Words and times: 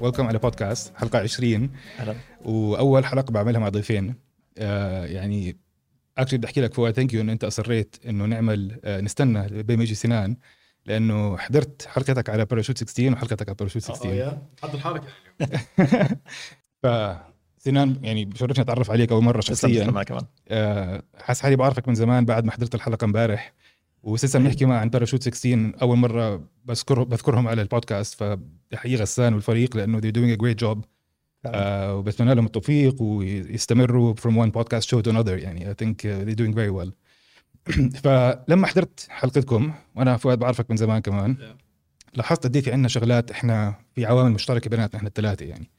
welcome 0.00 0.26
على 0.26 0.38
بودكاست 0.38 0.96
حلقة 0.96 1.18
20 1.18 1.70
أهلا. 1.98 2.14
وأول 2.44 3.04
حلقة 3.04 3.30
بعملها 3.32 3.60
مع 3.60 3.68
ضيفين. 3.68 4.14
آه 4.58 5.06
يعني 5.06 5.56
actually 6.18 6.38
بدي 6.38 6.46
أحكي 6.46 6.60
لك 6.60 6.74
فؤاد 6.74 6.94
thank 6.94 7.14
you 7.14 7.20
إنه 7.20 7.32
أنت 7.32 7.44
أصريت 7.44 7.96
إنه 8.06 8.24
نعمل 8.24 8.80
آه 8.84 9.00
نستنى 9.00 9.62
بين 9.62 9.80
يجي 9.80 9.94
سنان 9.94 10.36
لأنه 10.86 11.36
حضرت 11.36 11.86
حلقتك 11.86 12.30
على 12.30 12.44
باراشوت 12.44 12.78
16 12.78 13.12
وحلقتك 13.12 13.48
على 13.48 13.56
باراشوت 13.56 13.82
16 13.82 14.38
حد 14.62 14.74
الحركه 14.74 15.06
ف 16.82 16.86
سنان 17.58 17.96
يعني 18.02 18.24
بشرفني 18.24 18.64
أتعرف 18.64 18.90
عليك 18.90 19.12
أول 19.12 19.24
مرة 19.24 19.40
تسلم 19.40 19.72
شخصيا. 19.72 19.90
معك 19.90 20.06
كمان. 20.06 20.22
آه، 20.48 21.02
حاسس 21.18 21.40
حالي 21.40 21.56
بعرفك 21.56 21.88
من 21.88 21.94
زمان 21.94 22.24
بعد 22.24 22.44
ما 22.44 22.52
حضرت 22.52 22.74
الحلقة 22.74 23.04
امبارح. 23.04 23.52
وسلسله 24.02 24.42
بنحكي 24.42 24.64
معه 24.64 24.78
عن 24.78 24.90
باراشوت 24.90 25.22
16 25.22 25.72
أول 25.82 25.96
مرة 25.96 26.44
بذكر 26.64 27.02
بذكرهم 27.02 27.48
على 27.48 27.62
البودكاست. 27.62 28.14
فبحيي 28.14 28.96
غسان 28.96 29.34
والفريق 29.34 29.76
لأنه 29.76 30.00
they're 30.00 30.14
doing 30.14 30.38
a 30.38 30.42
great 30.42 30.66
job. 30.66 30.78
آه 31.46 31.94
وبتمنى 31.94 32.34
لهم 32.34 32.46
التوفيق 32.46 33.02
ويستمروا 33.02 34.14
from 34.14 34.32
one 34.32 34.50
podcast 34.50 34.86
show 34.86 35.02
to 35.02 35.12
another. 35.12 35.28
يعني 35.28 35.74
I 35.74 35.74
think 35.74 35.94
uh, 35.94 36.24
they're 36.24 36.44
doing 36.44 36.54
very 36.54 36.70
well. 36.70 36.90
فلما 38.04 38.66
حضرت 38.66 39.06
حلقتكم 39.10 39.72
وأنا 39.94 40.16
فؤاد 40.16 40.38
بعرفك 40.38 40.70
من 40.70 40.76
زمان 40.76 40.98
كمان 41.02 41.36
لاحظت 42.14 42.44
قد 42.44 42.56
إيه 42.56 42.62
في 42.62 42.72
عندنا 42.72 42.88
شغلات 42.88 43.30
إحنا 43.30 43.74
في 43.94 44.06
عوامل 44.06 44.32
مشتركة 44.32 44.70
بيناتنا 44.70 44.96
إحنا 44.96 45.08
الثلاثة 45.08 45.46
يعني. 45.46 45.70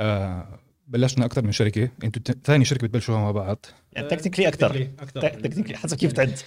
آه 0.00 0.58
بلشنا 0.86 1.24
أكثر 1.24 1.44
من 1.44 1.52
شركة. 1.52 1.88
أنتوا 2.04 2.22
ت- 2.22 2.46
ثاني 2.46 2.64
شركة 2.64 2.86
بتبلشوها 2.86 3.18
مع 3.18 3.30
بعض. 3.30 3.66
يعني 3.92 4.08
technically 4.08 4.48
أكثر 4.48 4.84
technically 5.20 5.76
حسب 5.76 5.96
كيف 5.96 6.12
تعد. 6.12 6.38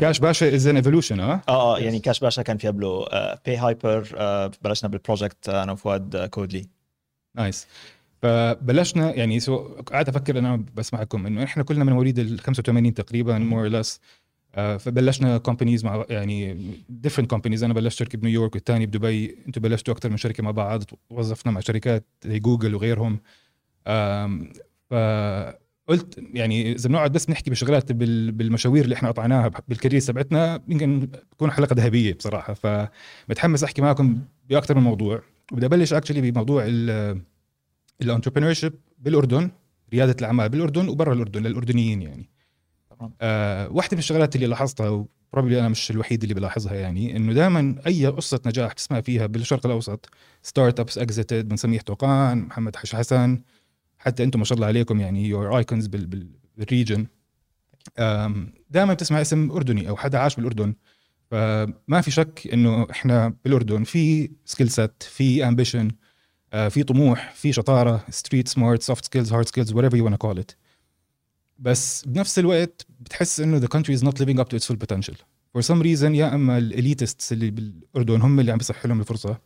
كاش 0.00 0.18
باشا 0.18 0.54
is 0.54 0.66
an 0.66 0.76
evolution 0.76 1.20
آه 1.20 1.42
آه 1.48 1.76
آه 1.76 1.78
يعني 1.78 1.98
كاش 1.98 2.20
باشا 2.20 2.42
كان 2.42 2.56
في 2.58 2.68
قبله 2.68 3.06
باي 3.46 3.56
هايبر 3.56 4.08
بلشنا 4.64 4.90
بال 4.90 5.03
project 5.03 5.48
آه، 5.48 5.62
أنا 5.62 5.72
وفؤاد 5.72 6.16
آه، 6.16 6.26
كودلي 6.26 6.66
nice 7.36 7.66
فبلشنا 8.22 9.14
يعني 9.14 9.40
so 9.40 9.56
قاعد 9.86 10.08
أفكر 10.08 10.38
أنا 10.38 10.64
بسمعكم 10.74 11.26
إنه 11.26 11.44
إحنا 11.44 11.62
كلنا 11.62 11.84
من 11.84 11.92
مواليد 11.92 12.18
ال 12.18 12.40
85 12.40 12.94
تقريبا 12.94 13.38
more 13.38 13.66
or 13.66 13.77
less 13.77 14.00
فبلشنا 14.54 15.38
companies 15.38 15.84
مع 15.84 16.04
يعني 16.10 16.66
different 16.88 17.30
companies 17.30 17.64
أنا 17.64 17.74
بلشت 17.74 17.98
شركة 17.98 18.18
بنيويورك 18.18 18.54
والثاني 18.54 18.86
بدبي. 18.86 19.36
أنتم 19.46 19.60
بلشتوا 19.60 19.94
أكثر 19.94 20.10
من 20.10 20.16
شركة 20.16 20.42
مع 20.42 20.50
بعض. 20.50 20.82
وظفنا 21.10 21.52
مع 21.52 21.60
شركات 21.60 22.06
زي 22.24 22.38
جوجل 22.38 22.74
وغيرهم. 22.74 23.20
فقلت 24.90 26.18
يعني 26.34 26.72
إذا 26.72 26.88
بنقعد 26.88 27.12
بس 27.12 27.30
نحكي 27.30 27.50
بشغلات 27.50 27.92
بال- 27.92 28.32
بالمشاوير 28.32 28.84
اللي 28.84 28.94
إحنا 28.94 29.08
قطعناها 29.08 29.50
بال 29.68 29.76
career 29.76 30.00
تبعتنا 30.00 30.62
يمكن 30.68 31.08
تكون 31.30 31.50
حلقة 31.50 31.74
ذهبية 31.74 32.14
بصراحة. 32.14 32.54
فمتحمس 32.54 33.64
أحكي 33.64 33.82
معكم 33.82 34.18
باكثر 34.48 34.74
من 34.74 34.82
موضوع. 34.82 35.22
وبدي 35.52 35.66
أبلش 35.66 35.92
actually 35.92 36.30
بموضوع 36.30 36.66
ال 38.02 38.52
entrepreneurship 38.52 38.72
بالأردن 38.98 39.50
ريادة 39.92 40.16
الأعمال 40.20 40.48
بالأردن 40.48 40.88
وبرا 40.88 41.12
الأردن 41.12 41.42
للأردنيين 41.42 42.02
يعني. 42.02 42.30
آه 43.20 43.68
واحدة 43.68 43.94
من 43.94 43.98
الشغلات 43.98 44.36
اللي 44.36 44.46
لاحظتها 44.46 44.88
و 44.88 44.96
probably 44.96 45.60
أنا 45.60 45.68
مش 45.68 45.90
الوحيد 45.90 46.22
اللي 46.22 46.34
بلاحظها 46.34 46.74
يعني 46.74 47.16
إنه 47.16 47.32
دائما 47.32 47.76
أي 47.86 48.06
قصة 48.06 48.40
نجاح 48.46 48.72
تسمع 48.72 49.00
فيها 49.00 49.26
بالشرق 49.26 49.66
الأوسط 49.66 50.08
startups 50.42 50.98
exited 50.98 51.48
بن 51.48 51.56
سميح 51.56 51.82
توقان 51.82 52.38
محمد 52.38 52.76
حش 52.76 52.94
حسن 52.96 53.40
حتى 54.00 54.24
أنتم 54.24 54.38
ما 54.38 54.44
شاء 54.44 54.56
الله 54.56 54.66
عليكم 54.66 55.00
يعني 55.00 55.28
you're 55.28 55.58
icons 55.58 55.86
بال 55.86 56.16
region 56.16 57.06
دائما 58.70 58.94
بتسمع 58.94 59.20
اسم 59.20 59.50
أردني 59.50 59.88
أو 59.88 59.96
حدا 59.96 60.18
عاش 60.18 60.36
بالأردن. 60.36 60.74
فما 61.30 62.00
في 62.00 62.10
شك 62.10 62.48
إنه 62.52 62.86
إحنا 62.90 63.34
بالأردن 63.44 63.84
في 63.84 64.30
skill 64.44 64.70
set 64.70 65.02
في 65.02 65.48
ambition 65.48 65.90
في 66.68 66.82
طموح 66.82 67.32
في 67.34 67.52
شطارة 67.52 68.04
street 68.10 68.48
smart 68.48 68.82
soft 68.82 69.04
skills 69.04 69.32
hard 69.32 69.46
skills 69.48 69.72
whatever 69.72 69.94
you 69.94 70.10
wanna 70.10 70.26
call 70.26 70.40
it. 70.42 70.54
بس 71.58 72.04
بنفس 72.06 72.38
الوقت 72.38 72.86
بتحس 73.00 73.40
إنه 73.40 73.60
the 73.60 73.68
country 73.68 73.98
is 73.98 74.02
not 74.02 74.12
living 74.12 74.38
up 74.38 74.48
to 74.48 74.56
its 74.56 74.66
full 74.66 74.76
potential. 74.76 75.14
For 75.58 75.62
some 75.62 75.82
reason 75.82 76.14
يا 76.14 76.34
إما 76.34 76.58
ال 76.58 76.67
elitist 76.67 77.32
اللي 77.32 77.50
بالأردن 77.50 78.22
هم 78.22 78.40
اللي 78.40 78.52
عم 78.52 78.58
بيصح 78.58 78.86
لهم 78.86 79.00
الفرصة 79.00 79.38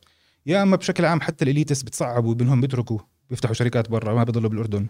يا 0.46 0.62
إما 0.62 0.76
بشكل 0.76 1.04
عام 1.04 1.20
حتى 1.20 1.44
ال 1.44 1.49
elitist 1.49 1.84
بتصعبوا 1.84 2.34
بإنهم 2.34 2.60
بيتركوا 2.60 2.98
بيفتحوا 3.30 3.54
شركات 3.54 3.90
برا 3.90 4.14
ما 4.14 4.24
بيضلوا 4.24 4.50
بالأردن. 4.50 4.86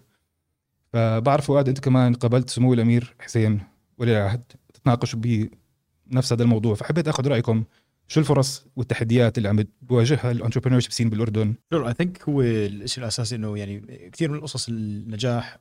فبعرف 0.93 1.47
فؤاد 1.47 1.69
أنت 1.69 1.81
كمان 1.81 2.15
قابلت 2.15 2.51
سمو 2.51 2.75
الأمير 2.75 3.15
حسين 3.21 3.61
ولي 3.99 4.19
العهد 4.19 4.43
تتناقشوا 4.75 5.21
بنفس 6.07 6.33
هذا 6.33 6.43
الموضوع. 6.43 6.75
فحبيت 6.75 7.09
آخذ 7.09 7.29
رأيكم 7.29 7.65
شو 8.09 8.21
الفرص 8.21 8.67
والتحديات 8.77 9.39
اللي 9.39 9.49
عم 9.49 9.65
بواجهها 9.83 10.31
ال 10.31 10.81
entrepreneurship 10.81 10.93
scene 10.93 11.11
بالأردن؟ 11.11 11.55
sure 11.73 11.89
I 11.89 11.95
think 11.95 12.23
هو 12.29 12.43
الشيء 12.43 13.03
الأساسي 13.05 13.37
إنه 13.37 13.59
يعني 13.59 13.81
كثير 14.13 14.31
من 14.31 14.41
قصص 14.41 14.69
النجاح 14.69 15.59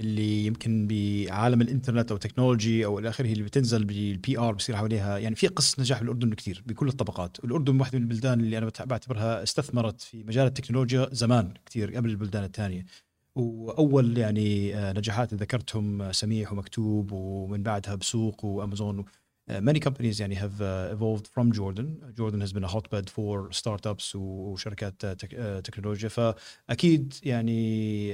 اللي 0.00 0.46
يمكن 0.46 0.86
بعالم 0.86 1.60
الإنترنت 1.60 2.10
أو 2.10 2.16
technology 2.16 2.84
أو 2.84 2.98
إلى 2.98 3.08
آخره 3.08 3.32
اللي 3.32 3.42
بتنزل 3.42 3.84
بال 3.84 4.38
PR 4.38 4.54
بصير 4.54 4.76
حواليها 4.76 5.18
يعني 5.18 5.34
في 5.34 5.46
قصص 5.46 5.80
نجاح 5.80 6.00
بالأردن 6.00 6.34
كثير 6.34 6.62
بكل 6.66 6.88
الطبقات. 6.88 7.44
والاردن 7.44 7.80
واحدة 7.80 7.98
من 7.98 8.04
البلدان 8.04 8.40
اللي 8.40 8.58
أنا 8.58 8.70
بعتبرها 8.84 9.42
استثمرت 9.42 10.00
في 10.00 10.24
مجال 10.24 10.46
التكنولوجيا 10.46 11.08
زمان 11.12 11.54
كثير 11.66 11.96
قبل 11.96 12.10
البلدان 12.10 12.44
الثانية. 12.44 12.86
وأول 13.34 14.18
يعني 14.18 14.76
آه، 14.76 14.92
نجاحات 14.92 15.34
ذكرتهم 15.34 16.02
آه، 16.02 16.12
سميح 16.12 16.52
ومكتوب 16.52 17.12
ومن 17.12 17.62
بعدها 17.62 17.94
بسوق 17.94 18.44
وأمازون 18.44 19.04
Uh, 19.48 19.60
many 19.60 19.78
companies 19.78 20.20
يعني 20.20 20.36
have 20.36 20.60
uh, 20.60 20.92
evolved 20.94 21.28
from 21.28 21.52
Jordan. 21.52 22.40
Has 22.40 22.52
been 22.52 22.64
a 22.64 22.68
hotbed 22.68 23.08
for 23.08 23.52
startups 23.52 24.14
وشركات 24.14 25.06
تك, 25.06 25.30
تكنولوجيا 25.64 26.08
فأكيد 26.08 27.14
يعني 27.22 28.12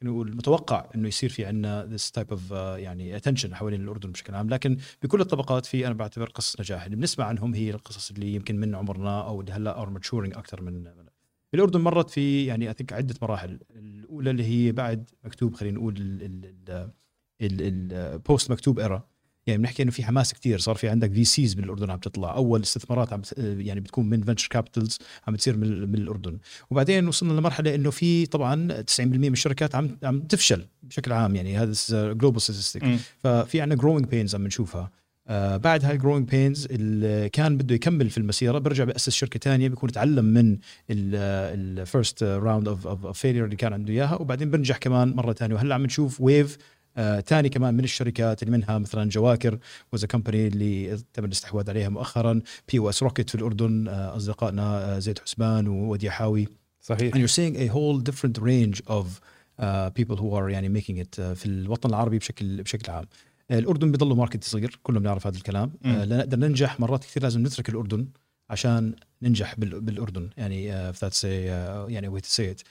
خلينا 0.00 0.14
نقول 0.14 0.36
متوقع 0.36 0.90
إنه 0.94 1.08
يصير 1.08 1.30
في 1.30 1.44
عندنا 1.44 1.98
type 2.18 2.30
of 2.30 2.50
uh, 2.50 2.54
يعني 2.54 3.20
attention 3.20 3.52
حوالين 3.52 3.80
الأردن 3.80 4.12
بشكل 4.12 4.34
عام. 4.34 4.50
لكن 4.50 4.76
بكل 5.02 5.20
الطبقات 5.20 5.66
في 5.66 5.86
أنا 5.86 5.94
بعتبر 5.94 6.28
قصص 6.30 6.60
نجاح. 6.60 6.84
اللي 6.84 6.96
بنسمع 6.96 7.24
عنهم 7.24 7.54
هي 7.54 7.70
القصص 7.70 8.10
اللي 8.10 8.34
يمكن 8.34 8.56
من 8.56 8.74
عمرنا 8.74 9.20
أو 9.26 9.40
اللي 9.40 9.52
هلأ 9.52 9.82
ار 9.82 9.98
maturing 9.98 10.38
أكثر 10.38 10.62
من 10.62 10.88
الأردن 11.54 11.80
مرت 11.80 12.10
في 12.10 12.46
يعني 12.46 12.70
I 12.70 12.74
think 12.74 12.92
عدة 12.92 13.14
مراحل. 13.22 13.60
الأولى 13.70 14.30
اللي 14.30 14.44
هي 14.44 14.72
بعد 14.72 15.10
مكتوب 15.24 15.54
خلينا 15.54 15.78
نقول 15.78 15.94
ال 17.40 17.62
post 17.62 18.50
مكتوب 18.50 18.78
era 18.78 19.08
يعني 19.48 19.62
بنحكي 19.62 19.82
إنه 19.82 19.90
في 19.90 20.04
حماس 20.04 20.34
كتير 20.34 20.58
صار 20.58 20.74
في 20.74 20.88
عندك 20.88 21.12
VCs 21.12 21.56
من 21.56 21.64
الاردن 21.64 21.90
عم 21.90 21.98
تطلع 21.98 22.34
أول 22.34 22.62
استثمارات 22.62 23.12
عم 23.12 23.22
يعني 23.38 23.80
بتكون 23.80 24.08
من 24.08 24.22
venture 24.22 24.48
capitals 24.48 24.98
عم 25.26 25.34
بتصير 25.34 25.56
من, 25.56 25.88
من 25.88 25.94
الأردن. 25.94 26.38
وبعدين 26.70 27.08
وصلنا 27.08 27.32
لمرحلة 27.32 27.74
إنه 27.74 27.90
في 27.90 28.26
طبعا 28.26 28.82
90% 28.98 29.00
من 29.00 29.32
الشركات 29.32 29.74
عم 29.74 29.98
عم 30.02 30.20
تفشل 30.20 30.66
بشكل 30.82 31.12
عام 31.12 31.36
يعني 31.36 31.58
هذا 31.58 32.12
global 32.12 32.42
statistic 32.42 32.82
ففي 33.24 33.60
عندنا 33.60 33.80
growing 33.80 34.06
pains 34.06 34.34
عم 34.34 34.46
نشوفها. 34.46 34.90
آه 35.30 35.56
بعد 35.56 35.84
هاي 35.84 35.94
ال 35.94 35.98
growing 35.98 36.28
pains 36.28 36.66
اللي 36.70 37.28
كان 37.28 37.56
بده 37.56 37.74
يكمل 37.74 38.10
في 38.10 38.18
المسيرة 38.18 38.58
برجع 38.58 38.84
بأسس 38.84 39.10
شركة 39.10 39.40
ثانية 39.40 39.68
بيكون 39.68 39.92
تعلم 39.92 40.24
من 40.24 40.58
ال 40.90 41.12
first 41.12 42.22
round 42.22 42.68
of 42.68 42.86
of 42.86 43.18
failure 43.18 43.44
اللي 43.44 43.56
كان 43.56 43.72
عنده 43.72 43.92
إياها 43.92 44.14
وبعدين 44.14 44.50
بنجح 44.50 44.76
كمان 44.76 45.16
مرة 45.16 45.32
ثانية 45.32 45.54
وهلأ 45.54 45.74
عم 45.74 45.84
نشوف 45.84 46.20
wave 46.20 46.58
آه 46.98 47.20
تاني 47.20 47.48
كمان 47.48 47.74
من 47.74 47.84
الشركات 47.84 48.42
اللي 48.42 48.56
منها 48.56 48.78
مثلا 48.78 49.08
جواكر 49.08 49.58
was 49.92 50.04
company 50.04 50.46
اللي 50.46 50.98
تم 51.12 51.24
الاستحواذ 51.24 51.70
عليها 51.70 51.88
مؤخرا. 51.88 52.40
POS 52.72 53.02
Rocket 53.02 53.30
في 53.30 53.34
الأردن 53.34 53.88
آه 53.88 54.16
أصدقائنا 54.16 54.96
آه 54.96 54.98
زيد 54.98 55.18
حسبان 55.18 55.68
وودي 55.68 56.10
حاوي. 56.10 56.48
صحيح. 56.80 57.14
And 57.14 57.18
you're 57.18 57.34
seeing 57.34 57.56
a 57.56 57.72
whole 57.74 57.98
different 58.10 58.38
range 58.38 58.80
of 58.88 59.06
uh, 59.60 59.90
people 59.90 60.16
who 60.16 60.34
are 60.34 60.48
يعني 60.50 60.80
making 60.80 60.96
it 61.04 61.18
uh, 61.18 61.22
في 61.22 61.46
الوطن 61.46 61.88
العربي 61.88 62.18
بشكل 62.18 62.62
بشكل 62.62 62.92
عام. 62.92 63.04
آه، 63.50 63.58
الأردن 63.58 63.90
بيضله 63.90 64.14
market 64.14 64.44
صغير 64.44 64.78
كلنا 64.82 65.00
بنعرف 65.00 65.26
هذا 65.26 65.36
الكلام. 65.36 65.72
آه، 65.84 66.04
لنقدر 66.04 66.38
ننجح 66.38 66.80
مرات 66.80 67.04
كثير 67.04 67.22
لازم 67.22 67.42
نترك 67.46 67.68
الأردن 67.68 68.08
عشان 68.50 68.94
ننجح 69.22 69.54
بال- 69.58 69.80
بالأردن. 69.80 70.30
يعني 70.36 70.90
uh, 70.90 70.94
if 70.94 70.98
that's 70.98 71.18
a, 71.18 71.24
uh, 71.24 71.90
يعني 71.90 72.10
way 72.10 72.20
to 72.22 72.28
say 72.28 72.56
it. 72.56 72.62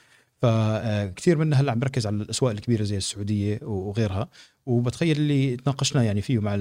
فكثير 0.42 1.38
منا 1.38 1.62
هلا 1.62 1.72
عم 1.72 1.80
بركز 1.80 2.08
على 2.08 2.16
الأسواق 2.16 2.52
الكبيرة 2.52 2.84
زي 2.84 2.98
السعودية 2.98 3.60
وغيرها. 3.64 4.30
وبتخيل 4.68 5.18
اللي 5.18 5.56
تناقشنا 5.56 6.04
يعني 6.04 6.22
فيه 6.22 6.40
مع 6.40 6.56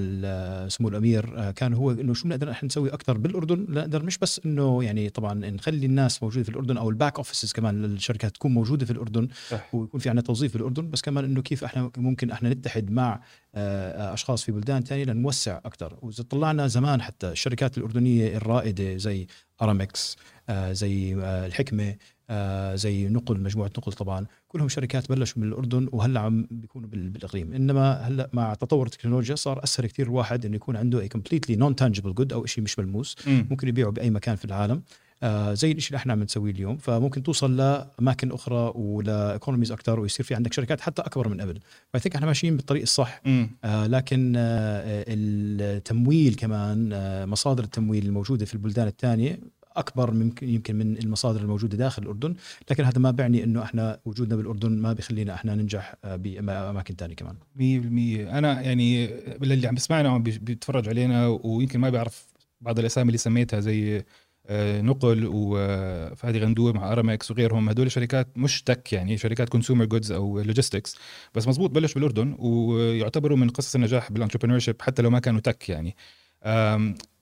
سمو 0.67 0.89
الأمير 0.89 1.33
آه، 1.37 1.51
كان 1.51 1.73
هو 1.73 1.91
إنه 1.91 2.13
شو 2.13 2.23
بنقدر 2.23 2.51
إحنا 2.51 2.67
نسوي 2.67 2.89
أكثر 2.89 3.17
بالأردن 3.17 3.65
نقدر 3.69 4.03
مش 4.03 4.17
بس 4.17 4.41
إنه 4.45 4.83
يعني 4.83 5.09
طبعا 5.09 5.33
نخلي 5.33 5.85
الناس 5.85 6.23
موجودة 6.23 6.43
في 6.43 6.49
الأردن 6.49 6.77
أو 6.77 6.89
ال 6.89 6.95
back 6.95 7.17
offices 7.17 7.51
كمان 7.51 7.81
للشركات 7.81 8.35
تكون 8.35 8.53
موجودة 8.53 8.85
في 8.85 8.91
الأردن 8.91 9.27
صح. 9.49 9.75
ويكون 9.75 9.99
في 9.99 10.09
عندنا 10.09 10.25
توظيف 10.25 10.51
في 10.51 10.57
الأردن 10.57 10.89
بس 10.89 11.01
كمان 11.01 11.25
إنه 11.25 11.41
كيف 11.41 11.63
إحنا 11.63 11.91
ممكن 11.97 12.31
إحنا 12.31 12.49
نتحد 12.49 12.91
مع 12.91 13.21
آه، 13.55 14.13
أشخاص 14.13 14.43
في 14.43 14.51
بلدان 14.51 14.83
ثانية 14.83 15.03
لنوسع 15.03 15.57
أكثر 15.57 15.97
وإذا 16.01 16.23
طلعنا 16.23 16.67
زمان 16.67 17.01
حتى 17.01 17.31
الشركات 17.31 17.77
الأردنية 17.77 18.37
الرائدة 18.37 18.97
زي 18.97 19.27
ارامكس 19.61 20.17
آه، 20.49 20.71
زي 20.71 21.15
آه، 21.15 21.45
الحكمة 21.45 21.95
آه، 22.29 22.75
زي 22.75 23.07
نقل 23.07 23.39
مجموعة 23.39 23.71
نقل 23.77 23.93
طبعا 23.93 24.25
كلهم 24.57 24.69
شركات 24.69 25.09
بلشوا 25.09 25.41
من 25.41 25.47
الأردن 25.47 25.89
وهلأ 25.91 26.19
عم 26.19 26.47
بيكونوا 26.51 26.89
بال- 26.89 27.09
بالإقليم. 27.09 27.53
إنما 27.53 27.93
هلأ 27.93 28.29
مع 28.33 28.53
تطور 28.53 28.85
التكنولوجيا 28.85 29.35
صار 29.35 29.63
أسهل 29.63 29.87
كثير 29.87 30.05
الواحد 30.05 30.45
إنه 30.45 30.55
يكون 30.55 30.75
عنده 30.75 31.07
completely 31.07 31.55
non-tangible 31.55 32.13
good 32.13 32.33
أو 32.33 32.45
شيء 32.45 32.63
مش 32.63 32.79
ملموس. 32.79 33.15
مم. 33.27 33.47
ممكن 33.49 33.67
يبيعه 33.67 33.91
بأي 33.91 34.09
مكان 34.09 34.35
في 34.35 34.45
العالم. 34.45 34.81
آه 35.23 35.53
زي 35.53 35.71
الشيء 35.71 35.87
اللي 35.89 35.97
إحنا 35.97 36.13
عم 36.13 36.23
نسويه 36.23 36.51
اليوم. 36.51 36.77
فممكن 36.77 37.23
توصل 37.23 37.57
لأماكن 37.57 38.31
أخرى 38.31 38.71
ول 38.75 38.93
economies 38.93 39.71
أكثر 39.71 39.99
ويصير 39.99 40.25
في 40.25 40.35
عندك 40.35 40.53
شركات 40.53 40.81
حتى 40.81 41.01
أكبر 41.01 41.27
من 41.27 41.41
قبل. 41.41 41.59
ف 41.93 41.97
I 41.97 42.01
إحنا 42.15 42.27
ماشيين 42.27 42.55
بالطريق 42.57 42.81
الصح. 42.81 43.21
مم. 43.25 43.49
آه 43.63 43.87
لكن 43.87 44.33
آه 44.37 45.05
التمويل 45.07 46.35
كمان 46.35 46.89
آه 46.93 47.25
مصادر 47.25 47.63
التمويل 47.63 48.05
الموجودة 48.05 48.45
في 48.45 48.53
البلدان 48.53 48.87
الثانية 48.87 49.39
أكبر 49.77 50.11
ممكن 50.11 50.49
يمكن 50.49 50.75
من 50.75 50.97
المصادر 50.97 51.41
الموجودة 51.41 51.77
داخل 51.77 52.01
الأردن 52.03 52.35
لكن 52.71 52.83
هذا 52.83 52.99
ما 52.99 53.11
بيعني 53.11 53.43
إنه 53.43 53.63
إحنا 53.63 53.99
وجودنا 54.05 54.35
بالأردن 54.35 54.71
ما 54.71 54.93
بيخلينا 54.93 55.33
إحنا 55.33 55.55
ننجح 55.55 55.95
آه، 56.03 56.15
بأماكن 56.15 56.95
ثانية 56.95 57.15
كمان. 57.15 57.35
100% 57.55 58.37
أنا 58.37 58.61
يعني 58.61 59.05
اللي 59.43 59.67
عم 59.67 59.73
بيسمعنا 59.75 60.09
وعم 60.09 60.23
بي- 60.23 60.39
بيتفرج 60.41 60.89
علينا 60.89 61.27
ويمكن 61.27 61.79
ما 61.79 61.89
بيعرف 61.89 62.25
بعض 62.61 62.79
الأسامي 62.79 63.07
اللي 63.07 63.17
سميتها 63.17 63.59
زي 63.59 64.03
آه، 64.49 64.81
نقل 64.81 65.29
وفادي 65.33 66.39
غندور 66.39 66.73
مع 66.77 66.91
أرامكس 66.91 67.31
وغيرهم 67.31 67.69
هدول 67.69 67.91
شركات 67.91 68.37
مش 68.37 68.63
tech 68.63 68.93
يعني 68.93 69.17
شركات 69.17 69.49
consumer 69.49 69.85
goods 69.85 70.11
أو 70.11 70.39
logistics 70.41 70.95
بس 71.35 71.47
مزبوط 71.47 71.69
بلشوا 71.69 71.95
بالأردن 72.01 72.35
ويعتبروا 72.39 73.37
من 73.37 73.49
قصص 73.49 73.75
النجاح 73.75 74.11
بال 74.11 74.18
entrepreneur 74.18 74.59
حتى 74.81 75.01
لو 75.01 75.09
ما 75.09 75.19
كانوا 75.19 75.39
tech 75.39 75.69
يعني. 75.69 75.95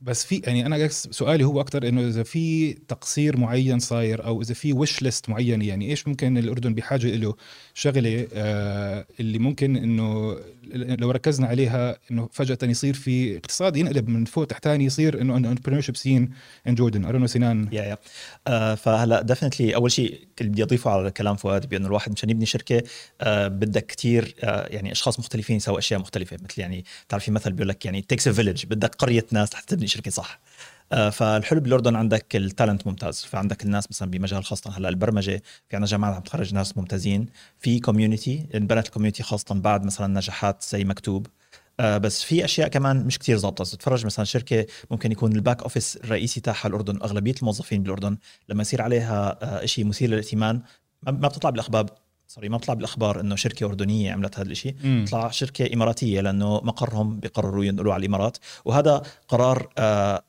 بس 0.06 0.25
في 0.25 0.42
يعني 0.46 0.66
أنا 0.66 0.88
سؤالي 0.88 1.44
هو 1.44 1.62
أكثر 1.62 1.88
إنه 1.88 2.07
إذا 2.07 2.24
في 2.24 2.74
تقصير 2.74 3.38
معين 3.38 3.80
صاير 3.80 4.25
أو 4.25 4.42
إذا 4.42 4.54
في 4.54 4.74
wish 4.74 5.02
list 5.02 5.30
معينه 5.30 5.68
يعني 5.68 5.90
إيش 5.90 6.07
ممكن 6.07 6.38
الأردن 6.38 6.74
بحاجة 6.74 7.16
له 7.16 7.36
شغلة 7.74 8.28
آه، 8.34 9.06
اللي 9.19 9.40
ممكن 9.40 9.75
إنه 9.75 10.38
لو 10.74 11.12
ركزنا 11.12 11.48
عليها 11.48 11.98
إنه 12.12 12.30
فجأة 12.31 12.57
يصير 12.63 12.94
في 12.94 13.38
اقتصاد 13.38 13.78
ينقلب 13.78 14.10
من 14.10 14.25
فوق 14.25 14.46
تحتاني 14.46 14.86
يصير 14.86 15.22
إنه 15.22 15.38
entrepreneurship 15.38 15.96
scene 15.96 16.30
in 16.68 16.75
Jordan 16.75 17.06
I 17.06 17.08
don't 17.08 17.19
know 17.19 17.28
سنان. 17.28 17.69
yeah 17.72 17.84
yeah 17.84 17.98
آه 18.48 18.75
فهلا 18.75 19.22
definitely 19.22 19.75
أول 19.75 19.92
شيء 19.92 20.19
اللي 20.42 20.52
بدي 20.52 20.63
أضيفه 20.63 20.92
على 20.92 21.12
كلام 21.12 21.36
فؤاد 21.36 21.69
بانه 21.69 21.88
الواحد 21.88 22.12
مشان 22.12 22.30
يبني 22.30 22.46
شركة 22.46 22.84
آه 23.22 23.48
بدك 23.48 23.86
كثير 23.86 24.36
آه 24.44 24.68
يعني 24.68 24.92
أشخاص 24.92 25.19
مختلفين 25.19 25.56
يسووا 25.56 25.80
أشياء 25.80 26.00
مختلفة. 26.00 26.38
مثل 26.44 26.62
يعني 26.62 26.86
بتعرف 27.07 27.24
في 27.24 27.31
مثل 27.31 27.52
بيقول 27.52 27.69
لك 27.69 27.86
يعني 27.86 28.02
takes 28.02 28.30
village 28.30 28.66
بدك 28.66 28.96
قرية 28.96 29.25
ناس 29.31 29.54
لحتى 29.54 29.75
تبني 29.75 29.88
شركة 29.95 30.12
صح. 30.12 30.39
آه، 30.92 31.09
فالحلو 31.09 31.59
بالاردن 31.62 31.95
عندك 31.95 32.36
ال 32.36 32.43
talent 32.43 32.88
ممتاز. 32.88 33.25
فعندك 33.25 33.63
الناس 33.63 33.89
مثلا 33.89 34.12
بمجال 34.12 34.44
خاصه 34.44 34.77
هلأ 34.77 34.89
البرمجة 34.89 35.42
في 35.69 35.75
عندنا 35.75 35.86
جامعات 35.86 36.15
عم 36.15 36.21
تخرج 36.21 36.53
ناس 36.53 36.77
ممتازين. 36.77 37.25
في 37.59 37.80
community 37.80 38.48
انبنت 38.56 38.86
ال 38.86 38.89
community 38.89 39.24
خاصه 39.24 39.56
بعد 39.56 39.86
مثلا 39.86 40.07
نجاحات 40.07 40.63
زي 40.63 40.83
مكتوب. 40.83 41.27
آه 41.80 41.97
بس 41.97 42.24
في 42.24 42.45
أشياء 42.45 42.68
كمان 42.68 43.06
مش 43.06 43.19
كتير 43.19 43.38
ظابطة. 43.38 43.63
تتفرج 43.63 44.06
مثلا 44.06 44.25
شركة 44.25 44.65
ممكن 44.92 45.12
يكون 45.12 45.31
ال 45.31 45.38
back 45.38 45.62
office 45.62 45.98
الرئيسي 45.97 46.42
تاعها 46.42 46.68
الأردن 46.68 47.01
أغلبية 47.01 47.36
الموظفين 47.39 47.83
بالأردن 47.83 48.18
لما 48.50 48.62
يصير 48.62 48.81
عليها 48.81 49.38
آه 49.63 49.65
شيء 49.65 49.86
مثير 49.86 50.09
للاهتمام 50.09 50.63
ما 51.03 51.12
ما 51.12 51.27
بتطلع 51.27 51.50
بالأخبار. 51.50 51.86
sorry 52.28 52.50
ما 52.50 52.57
بتطلع 52.57 52.74
بالأخبار 52.74 53.19
إنه 53.19 53.36
شركة 53.36 53.66
أردنية 53.66 54.12
عملت 54.12 54.39
هذا 54.39 54.51
الشيء. 54.51 54.75
بتطلع 54.83 55.30
شركة 55.30 55.74
إماراتية 55.74 56.22
لأنه 56.22 56.62
مقرهم 56.63 57.19
بيقرروا 57.19 57.66
ينقلوا 57.66 57.94
على 57.94 58.01
الإمارات. 58.01 58.38
وهذا 58.66 59.01
قرار 59.27 59.69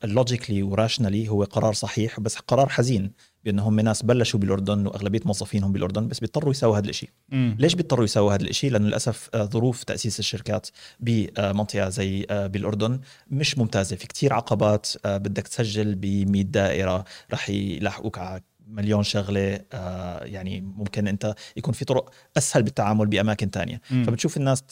لوجيكلي 0.04 0.62
وراشنالي 0.62 1.28
هو 1.28 1.44
قرار 1.44 1.72
صحيح 1.72 2.20
بس 2.20 2.36
قرار 2.36 2.68
حزين 2.68 3.12
بانه 3.44 3.68
هم 3.68 3.80
ناس 3.80 4.02
بلشوا 4.02 4.40
بالأردن 4.40 4.86
وأغلبية 4.86 5.20
موظفينهم 5.24 5.72
بالأردن 5.72 6.08
بس 6.08 6.20
بيضطروا 6.20 6.50
يسووا 6.50 6.78
هذا 6.78 6.88
الشيء. 6.88 7.08
ليش 7.32 7.74
بيضطروا 7.74 8.04
يسووا 8.04 8.34
هذا 8.34 8.42
الشيء 8.44 8.70
لأنه 8.70 8.86
للأسف 8.86 9.30
آه، 9.34 9.44
ظروف 9.44 9.84
تأسيس 9.84 10.18
الشركات 10.18 10.68
بمنطقة 11.00 11.88
زي 11.88 12.26
آه، 12.30 12.46
بالأردن 12.46 13.00
مش 13.30 13.58
ممتازة. 13.58 13.96
في 13.96 14.06
كتير 14.06 14.32
عقبات 14.32 14.88
آه، 15.04 15.16
بدك 15.16 15.48
تسجل 15.48 15.94
ب 15.94 16.06
100 16.30 16.42
دائرة 16.42 17.04
رح 17.32 17.50
يلاحقوك 17.50 18.18
على 18.18 18.40
مليون 18.66 19.02
شغلة 19.02 19.60
آه، 19.72 20.24
يعني 20.24 20.60
ممكن 20.60 21.08
انت 21.08 21.34
يكون 21.56 21.74
في 21.74 21.84
طرق 21.84 22.10
أسهل 22.36 22.62
بالتعامل 22.62 23.06
بأماكن 23.06 23.50
تانية. 23.50 23.80
مم. 23.90 24.04
فبتشوف 24.04 24.36
الناس 24.36 24.62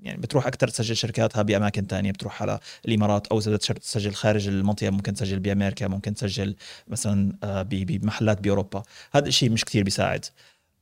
يعني 0.00 0.20
بتروح 0.20 0.46
أكثر 0.46 0.68
تسجل 0.68 0.96
شركاتها 0.96 1.42
بأماكن 1.42 1.86
تانية 1.86 2.10
بتروح 2.12 2.42
على 2.42 2.58
الإمارات 2.88 3.26
أو 3.26 3.38
إذا 3.38 3.56
تسجل 3.56 4.14
خارج 4.14 4.48
المنطقة 4.48 4.90
ممكن 4.90 5.14
تسجل 5.14 5.38
بأمريكا 5.38 5.88
ممكن 5.88 6.14
تسجل 6.14 6.56
مثلا 6.88 7.32
آه، 7.44 7.62
ب- 7.62 7.68
بمحلات 7.68 8.40
بأوروبا. 8.40 8.82
هذا 9.12 9.26
الشيء 9.28 9.50
مش 9.50 9.64
كثير 9.64 9.82
بيساعد. 9.82 10.24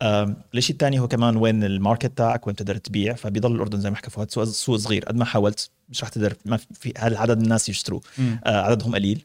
آم، 0.02 0.36
الشيء 0.54 0.72
الثاني 0.72 0.98
هو 1.00 1.08
كمان 1.08 1.36
وين 1.36 1.64
ال 1.64 1.72
market 1.72 2.18
تاعك 2.18 2.46
وين 2.46 2.56
تقدر 2.56 2.76
تبيع. 2.76 3.14
فبيضل 3.14 3.54
الأردن 3.54 3.80
زي 3.80 3.90
ما 3.90 3.96
حكى 3.96 4.10
فؤاد 4.10 4.30
سوق 4.30 4.76
صغير. 4.76 5.04
قد 5.04 5.16
ما 5.16 5.24
حاولت 5.24 5.70
مش 5.88 6.02
رح 6.02 6.08
تقدر 6.08 6.36
ما 6.44 6.56
في 6.56 6.92
هذا 6.98 7.18
عدد 7.18 7.42
الناس 7.42 7.68
يشتروا. 7.68 8.00
آه، 8.18 8.60
عددهم 8.60 8.94
قليل 8.94 9.24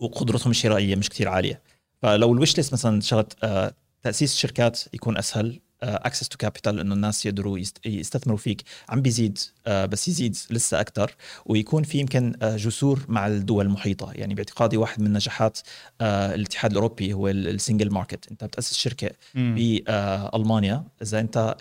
وقدرتهم 0.00 0.50
الشرائية 0.50 0.96
مش 0.96 1.08
كتير 1.08 1.28
عالية. 1.28 1.60
فلو 2.02 2.32
ال 2.32 2.37
wish 2.37 2.56
list 2.56 2.72
مثلا 2.72 3.00
شغلت 3.00 3.32
آه، 3.44 3.74
تأسيس 4.02 4.36
شركات 4.36 4.80
يكون 4.94 5.16
أسهل 5.18 5.60
access 5.82 6.28
to 6.28 6.36
capital 6.38 6.80
إنه 6.80 6.94
الناس 6.94 7.26
يقدروا 7.26 7.58
يست- 7.58 7.86
يستثمروا 7.86 8.38
فيك. 8.38 8.62
عم 8.88 9.02
بيزيد 9.02 9.38
آه، 9.66 9.86
بس 9.86 10.08
يزيد 10.08 10.36
لسه 10.50 10.80
أكثر 10.80 11.14
ويكون 11.46 11.82
في 11.82 11.98
يمكن 11.98 12.32
آه، 12.42 12.56
جسور 12.56 13.04
مع 13.08 13.26
الدول 13.26 13.66
المحيطة. 13.66 14.12
يعني 14.14 14.34
باعتقادي 14.34 14.76
واحد 14.76 15.02
من 15.02 15.12
نجاحات 15.12 15.58
الاتحاد 16.00 16.70
الأوروبي 16.70 17.12
هو 17.12 17.28
ال 17.28 17.37
single 17.37 17.90
market 17.90 18.30
أنت 18.30 18.44
بتأسس 18.44 18.74
شركة. 18.76 19.10
بالمانيا 19.34 20.84
إذا 21.02 21.20
أنت 21.20 21.56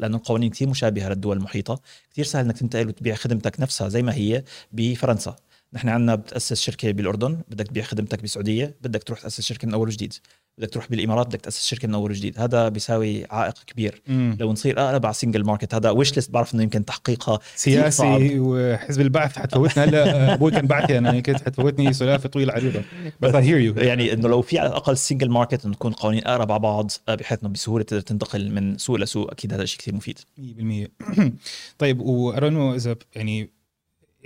لأنه 0.00 0.16
القوانين 0.16 0.50
كثير 0.50 0.68
مشابهة 0.68 1.08
للدول 1.08 1.36
المحيطة 1.36 1.80
كثير 2.12 2.24
سهل 2.24 2.44
إنك 2.44 2.58
تنتقل 2.58 2.88
وتبيع 2.88 3.14
خدمتك 3.14 3.60
نفسها 3.60 3.88
زي 3.88 4.02
ما 4.02 4.14
هي 4.14 4.44
بفرنسا. 4.72 5.36
نحن 5.72 5.88
عندنا 5.88 6.14
بتأسس 6.14 6.60
شركة 6.60 6.90
بالأردن 6.90 7.38
بدك 7.48 7.66
تبيع 7.66 7.84
خدمتك 7.84 8.20
بالسعوديه 8.20 8.76
بدك 8.82 9.02
تروح 9.02 9.20
تأسس 9.20 9.40
شركة 9.40 9.68
من 9.68 9.74
أول 9.74 9.88
وجديد. 9.88 10.14
بدك 10.58 10.70
تروح 10.70 10.88
بالإمارات 10.90 11.26
بدك 11.26 11.40
تأسس 11.40 11.66
شركة 11.66 11.88
من 11.88 11.94
أول 11.94 12.10
وجديد. 12.10 12.38
هذا 12.38 12.68
بيساوي 12.68 13.26
عائق 13.30 13.54
كبير. 13.66 14.02
مم. 14.06 14.36
لو 14.40 14.52
نصير 14.52 14.80
اقرب 14.80 15.06
على 15.06 15.14
single 15.14 15.44
market 15.44 15.74
هذا 15.74 15.90
wish 15.90 16.16
list 16.16 16.27
ما 16.27 16.30
بعرف 16.30 16.54
إنه 16.54 16.62
يمكن 16.62 16.84
تحقيقها. 16.84 17.38
سياسي 17.54 18.38
وحزب 18.40 19.00
البعث 19.00 19.38
حتفوتنا. 19.38 19.84
هلا 19.84 20.50
كان 20.50 20.66
بعثي 20.66 20.98
أنا 20.98 21.20
كنت 21.20 21.42
حتفوتني 21.42 21.92
سولافة 21.92 22.28
طويله 22.28 22.52
عريضه 22.52 22.82
بس 23.20 23.32
I 23.32 23.36
hear 23.36 23.76
you. 23.76 23.82
يعني 23.82 24.12
إنه 24.12 24.28
لو 24.28 24.42
في 24.42 24.58
على 24.58 24.68
الأقل 24.68 24.96
single 24.96 25.30
market 25.30 25.64
إنه 25.64 25.74
تكون 25.74 25.92
قوانين 25.92 26.26
اقرب 26.26 26.52
على 26.52 26.60
بعض 26.60 26.90
آه، 27.08 27.14
بحيث 27.14 27.38
إنه 27.42 27.52
بسهولة 27.52 27.84
تقدر 27.84 28.00
تنتقل 28.00 28.50
من 28.50 28.78
سوق 28.78 28.96
لسوق 28.96 29.30
أكيد 29.30 29.52
هذا 29.52 29.64
شيء 29.64 29.78
كثير 29.78 29.94
مفيد. 29.94 30.18
100% 30.38 31.28
طيب 31.78 32.00
وارانو 32.00 32.74
إذا 32.74 32.96
يعني 33.14 33.57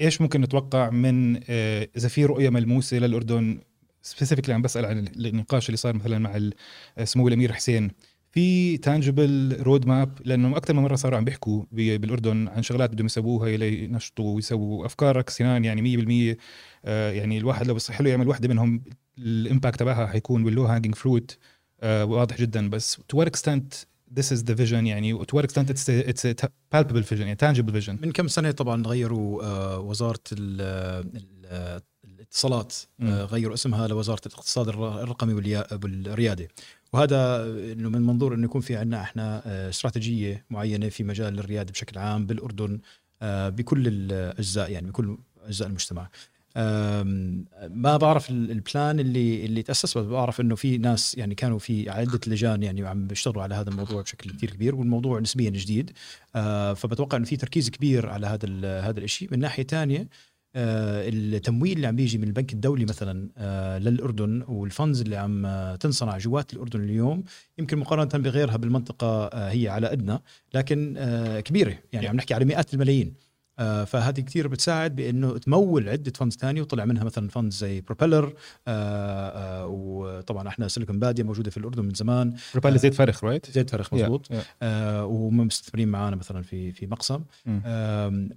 إيش 0.02 0.20
ممكن 0.20 0.40
نتوقع 0.40 0.90
من 0.90 1.40
آه، 1.48 1.88
إذا 1.96 2.08
في 2.08 2.24
رؤية 2.24 2.50
ملموسة 2.50 2.96
للأردن؟ 2.98 3.60
specifically 4.02 4.54
عم 4.54 4.62
بسأل 4.62 4.84
عن 4.86 4.98
النقاش 5.16 5.66
اللي 5.68 5.76
صار 5.76 5.94
مثلا 5.94 6.18
مع 6.18 6.36
ال- 6.36 6.54
سمو 7.04 7.28
الأمير 7.28 7.52
حسين. 7.52 7.90
في 8.30 8.76
tangible 8.76 9.56
road 9.60 9.86
map 9.86 10.18
لأنه 10.24 10.56
أكثر 10.56 10.74
من 10.74 10.82
مرة 10.82 10.94
صاروا 10.94 11.18
عم 11.18 11.24
بيحكوا 11.24 11.64
بالأردن 11.72 12.48
عن 12.48 12.62
شغلات 12.62 12.90
بدهم 12.90 13.06
يسووها 13.06 13.56
لينشطوا 13.56 14.34
ويسووا 14.34 14.86
أفكارك 14.86 15.30
سنان 15.30 15.64
يعني 15.64 15.82
100% 16.34 16.38
آه، 16.84 17.10
يعني 17.12 17.38
الواحد 17.38 17.66
لو 17.66 17.74
بصح 17.74 18.00
له 18.00 18.10
يعمل 18.10 18.28
واحدة 18.28 18.48
منهم 18.48 18.84
ال 19.18 19.27
impact 19.27 19.80
تبعها 19.80 20.06
حيكون 20.06 20.44
بال 20.44 20.52
low 20.52 20.64
hanging 20.64 20.94
fruit 20.94 21.38
واضح 21.84 22.36
جدا. 22.40 22.70
بس 22.70 22.96
to 22.96 23.18
what 23.18 23.26
extent 23.28 23.91
this 24.20 24.24
is 24.36 24.42
the 24.42 24.54
vision 24.54 24.72
يعني 24.72 25.18
to 25.24 25.36
what 25.36 25.42
extent 25.44 25.68
it's 25.70 25.88
a, 25.88 26.08
it's 26.12 26.24
a 26.24 26.48
palpable 26.74 27.02
vision 27.10 27.20
يعني 27.20 27.36
tangible 27.42 27.72
vision. 27.82 27.90
من 28.02 28.12
كم 28.12 28.28
سنة 28.28 28.50
طبعا 28.50 28.82
غيروا 28.86 29.42
آه، 29.44 29.78
وزارة 29.78 30.20
ال- 30.32 30.60
ال- 31.16 31.82
الاتصالات. 32.04 32.74
آه، 33.02 33.24
غيروا 33.24 33.54
اسمها 33.54 33.88
لوزارة 33.88 34.20
الاقتصاد 34.26 34.68
الر- 34.68 35.02
الرقمي 35.02 35.34
والريادة. 35.34 36.48
وهذا 36.92 37.44
إنه 37.72 37.88
من 37.88 38.02
منظور 38.02 38.34
إنه 38.34 38.44
يكون 38.44 38.60
في 38.60 38.76
عندنا 38.76 39.02
إحنا 39.02 39.42
آه، 39.46 39.68
استراتيجية 39.68 40.44
معينة 40.50 40.88
في 40.88 41.04
مجال 41.04 41.38
الريادة 41.38 41.72
بشكل 41.72 41.98
عام 41.98 42.26
بالأردن 42.26 42.80
بكل 43.24 43.86
الأجزاء 43.88 44.70
يعني 44.70 44.88
بكل 44.88 45.18
أجزاء 45.46 45.68
المجتمع. 45.68 46.08
ما 47.68 47.96
بعرف 47.96 48.30
ال- 48.30 48.50
البلان 48.50 49.00
اللي 49.00 49.44
اللي 49.44 49.62
تاسس 49.62 49.98
بس 49.98 50.04
بعرف 50.04 50.40
إنه 50.40 50.54
في 50.54 50.78
ناس 50.78 51.14
يعني 51.18 51.34
كانوا 51.34 51.58
في 51.58 51.90
عدة 51.90 52.20
لجان 52.26 52.62
يعني 52.62 52.86
عم 52.86 53.06
بيشتغلوا 53.06 53.42
على 53.42 53.54
هذا 53.54 53.70
الموضوع 53.70 54.02
بشكل 54.02 54.30
كثير 54.30 54.50
كبير 54.50 54.74
والموضوع 54.74 55.20
نسبيا 55.20 55.50
جديد. 55.50 55.90
آه، 56.36 56.74
فبتوقع 56.74 57.16
إنه 57.16 57.24
في 57.26 57.36
تركيز 57.36 57.70
كبير 57.70 58.08
على 58.08 58.26
هذا 58.26 58.80
هذا 58.80 59.00
الشيء 59.00 59.28
من 59.32 59.38
ناحية 59.38 59.62
ثانية 59.66 60.08
آه، 60.56 61.08
التمويل 61.08 61.76
اللي 61.76 61.86
عم 61.86 61.96
بيجي 61.96 62.18
من 62.18 62.24
البنك 62.24 62.52
الدولي 62.52 62.84
مثلا 62.84 63.28
آه، 63.36 63.78
للأردن 63.78 64.42
والفندز 64.48 65.00
اللي 65.00 65.16
عم 65.16 65.46
تنصنع 65.76 66.18
جوات 66.18 66.52
الأردن 66.52 66.80
اليوم 66.84 67.24
يمكن 67.58 67.78
مقارنة 67.78 68.24
بغيرها 68.24 68.56
بالمنطقة 68.56 69.28
هي 69.48 69.68
على 69.68 69.92
أدنى 69.92 70.18
لكن 70.54 70.94
كبيرة. 71.44 71.78
يعني 71.92 72.06
عم 72.08 72.16
نحكي 72.16 72.34
على 72.34 72.44
مئات 72.44 72.74
الملايين. 72.74 73.14
فهذه 73.86 74.20
كثير 74.20 74.48
بتساعد 74.48 74.96
بأنه 74.96 75.38
تمول 75.38 75.88
عدة 75.88 76.12
funds 76.16 76.36
ثانية 76.36 76.62
وطلع 76.62 76.84
منها 76.84 77.04
مثلا 77.04 77.28
funds 77.28 77.56
زي 77.56 77.80
بروبيلر 77.80 78.34
وطبعا 79.66 80.48
إحنا 80.48 80.68
Silicon 80.68 80.98
Badia 80.98 81.24
موجودة 81.24 81.50
في 81.50 81.56
الأردن 81.56 81.84
من 81.84 81.94
زمان. 81.94 82.34
بروبيلر 82.52 82.76
زيت 82.76 82.94
فرخ 82.94 83.24
right 83.24 83.50
زيت 83.50 83.70
فرخ 83.70 83.94
مضبوط 83.94 84.28
آه 84.62 85.04
وهم 85.04 85.36
مستثمرين 85.36 85.88
معنا 85.88 86.16
مثلا 86.16 86.42
في 86.42 86.72
في 86.72 86.86
مقسم. 86.86 87.20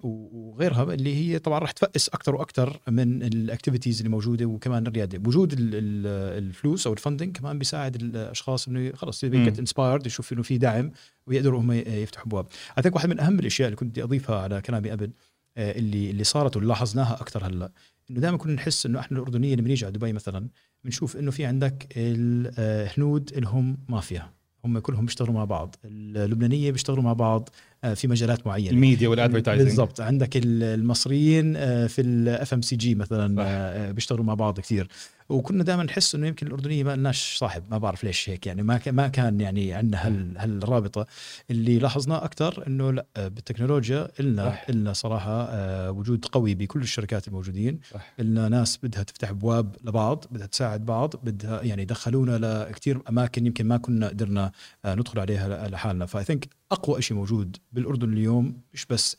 وغيرها 0.03 0.93
اللي 0.93 1.15
هي 1.15 1.39
طبعا 1.39 1.59
راح 1.59 1.71
تفقس 1.71 2.09
أكثر 2.09 2.35
وأكثر 2.35 2.79
من 2.87 3.23
ال 3.23 3.30
activities 3.30 3.97
اللي 3.97 4.09
موجودة 4.09 4.45
وكمان 4.45 4.87
الريادة. 4.87 5.21
وجود 5.27 5.55
الفلوس 5.57 6.87
أو 6.87 6.93
ال 6.93 6.99
funding 6.99 7.37
كمان 7.37 7.59
بيساعد 7.59 7.95
الأشخاص 7.95 8.67
إنه 8.67 8.91
خلص 8.95 9.23
inspired 9.23 10.07
يشوف 10.07 10.33
إنه 10.33 10.41
في 10.41 10.57
دعم. 10.57 10.91
ويقدروا 11.27 11.61
هم 11.61 11.71
يفتحوا 11.71 12.25
أبواب. 12.27 12.47
اعتقد 12.77 12.93
واحد 12.95 13.09
من 13.09 13.19
أهم 13.19 13.39
الأشياء 13.39 13.67
اللي 13.67 13.75
كنت 13.75 13.89
بدي 13.89 14.03
أضيفها 14.03 14.39
على 14.39 14.61
كلامي 14.61 14.89
قبل 14.89 15.11
آه، 15.57 15.71
اللي 15.77 16.09
اللي 16.11 16.23
صارت 16.23 16.55
واللي 16.55 16.69
لاحظناها 16.69 17.13
أكثر 17.13 17.47
هلأ 17.47 17.71
إنه 18.11 18.19
دائما 18.19 18.37
كنا 18.37 18.53
نحس 18.53 18.85
إنه 18.85 18.99
إحنا 18.99 19.17
الاردنيه 19.17 19.55
لما 19.55 19.67
نيجي 19.67 19.85
على 19.85 19.93
دبي 19.93 20.13
مثلا 20.13 20.47
بنشوف 20.83 21.17
إنه 21.17 21.31
في 21.31 21.45
عندك 21.45 21.87
الهنود 21.97 23.33
لهم 23.37 23.77
مافيا. 23.89 24.29
هم 24.65 24.79
كلهم 24.79 25.05
بيشتغلوا 25.05 25.33
مع 25.33 25.45
بعض. 25.45 25.75
اللبنانية 25.85 26.71
بيشتغلوا 26.71 27.03
مع 27.03 27.13
بعض 27.13 27.49
آه، 27.83 27.93
في 27.93 28.07
مجالات 28.07 28.47
معينة. 28.47 28.69
ال 28.69 28.76
media 28.76 29.09
وال 29.09 29.18
advertising 29.18 29.67
بالضبط. 29.67 30.01
عندك 30.01 30.29
المصريين 30.35 31.55
آه، 31.55 31.87
في 31.87 32.01
ال 32.01 32.53
FMCG 32.53 32.95
مثلا. 32.95 33.91
بيشتغلوا 33.91 34.25
مع 34.25 34.33
بعض 34.33 34.59
كثير. 34.59 34.87
وكنا 35.29 35.63
دائما 35.63 35.83
نحس 35.83 36.15
إنه 36.15 36.27
يمكن 36.27 36.47
الأردنية 36.47 36.83
ما 36.83 36.95
لناش 36.95 37.37
صاحب 37.37 37.63
ما 37.71 37.77
بعرف 37.77 38.03
ليش 38.03 38.29
هيك 38.29 38.47
يعني. 38.47 38.63
ما 38.63 38.81
ما 38.87 39.07
كان 39.07 39.41
يعني 39.41 39.73
عندنا 39.73 40.07
هال 40.07 40.37
هالرابطة. 40.37 41.05
اللي 41.49 41.79
لاحظناه 41.79 42.25
أكثر 42.25 42.67
إنه 42.67 42.91
لا 42.91 43.05
بالتكنولوجيا 43.17 44.07
لنا 44.19 44.57
لنا 44.69 44.93
صراحة 44.93 45.43
آه، 45.49 45.91
وجود 45.91 46.25
قوي 46.25 46.55
بكل 46.55 46.81
الشركات 46.81 47.27
الموجودين. 47.27 47.79
لنا 48.19 48.49
ناس 48.49 48.79
بدها 48.83 49.03
تفتح 49.03 49.29
أبواب 49.29 49.75
لبعض 49.83 50.25
بدها 50.31 50.47
تساعد 50.47 50.85
بعض 50.85 51.13
بدها 51.23 51.61
يعني 51.61 51.81
يدخلونا 51.81 52.65
لكثير 52.67 53.01
أماكن 53.09 53.45
يمكن 53.45 53.65
ما 53.67 53.77
كنا 53.77 54.07
قدرنا 54.07 54.51
آه، 54.85 54.95
ندخل 54.95 55.19
عليها 55.19 55.67
لحالنا. 55.67 56.05
ف 56.05 56.23
I 56.23 56.27
think 56.27 56.47
أقوى 56.71 57.01
شيء 57.01 57.17
موجود 57.17 57.57
بالأردن 57.71 58.13
اليوم 58.13 58.61
مش 58.73 58.85
بس 58.85 59.17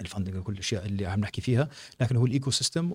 ال 0.00 0.04
funding 0.04 0.36
وكل 0.36 0.52
الأشياء 0.52 0.86
اللي 0.86 1.06
عم 1.06 1.20
نحكي 1.20 1.40
فيها 1.40 1.68
لكن 2.00 2.16
هو 2.16 2.26
ال 2.26 2.50
ecosystem 2.50 2.94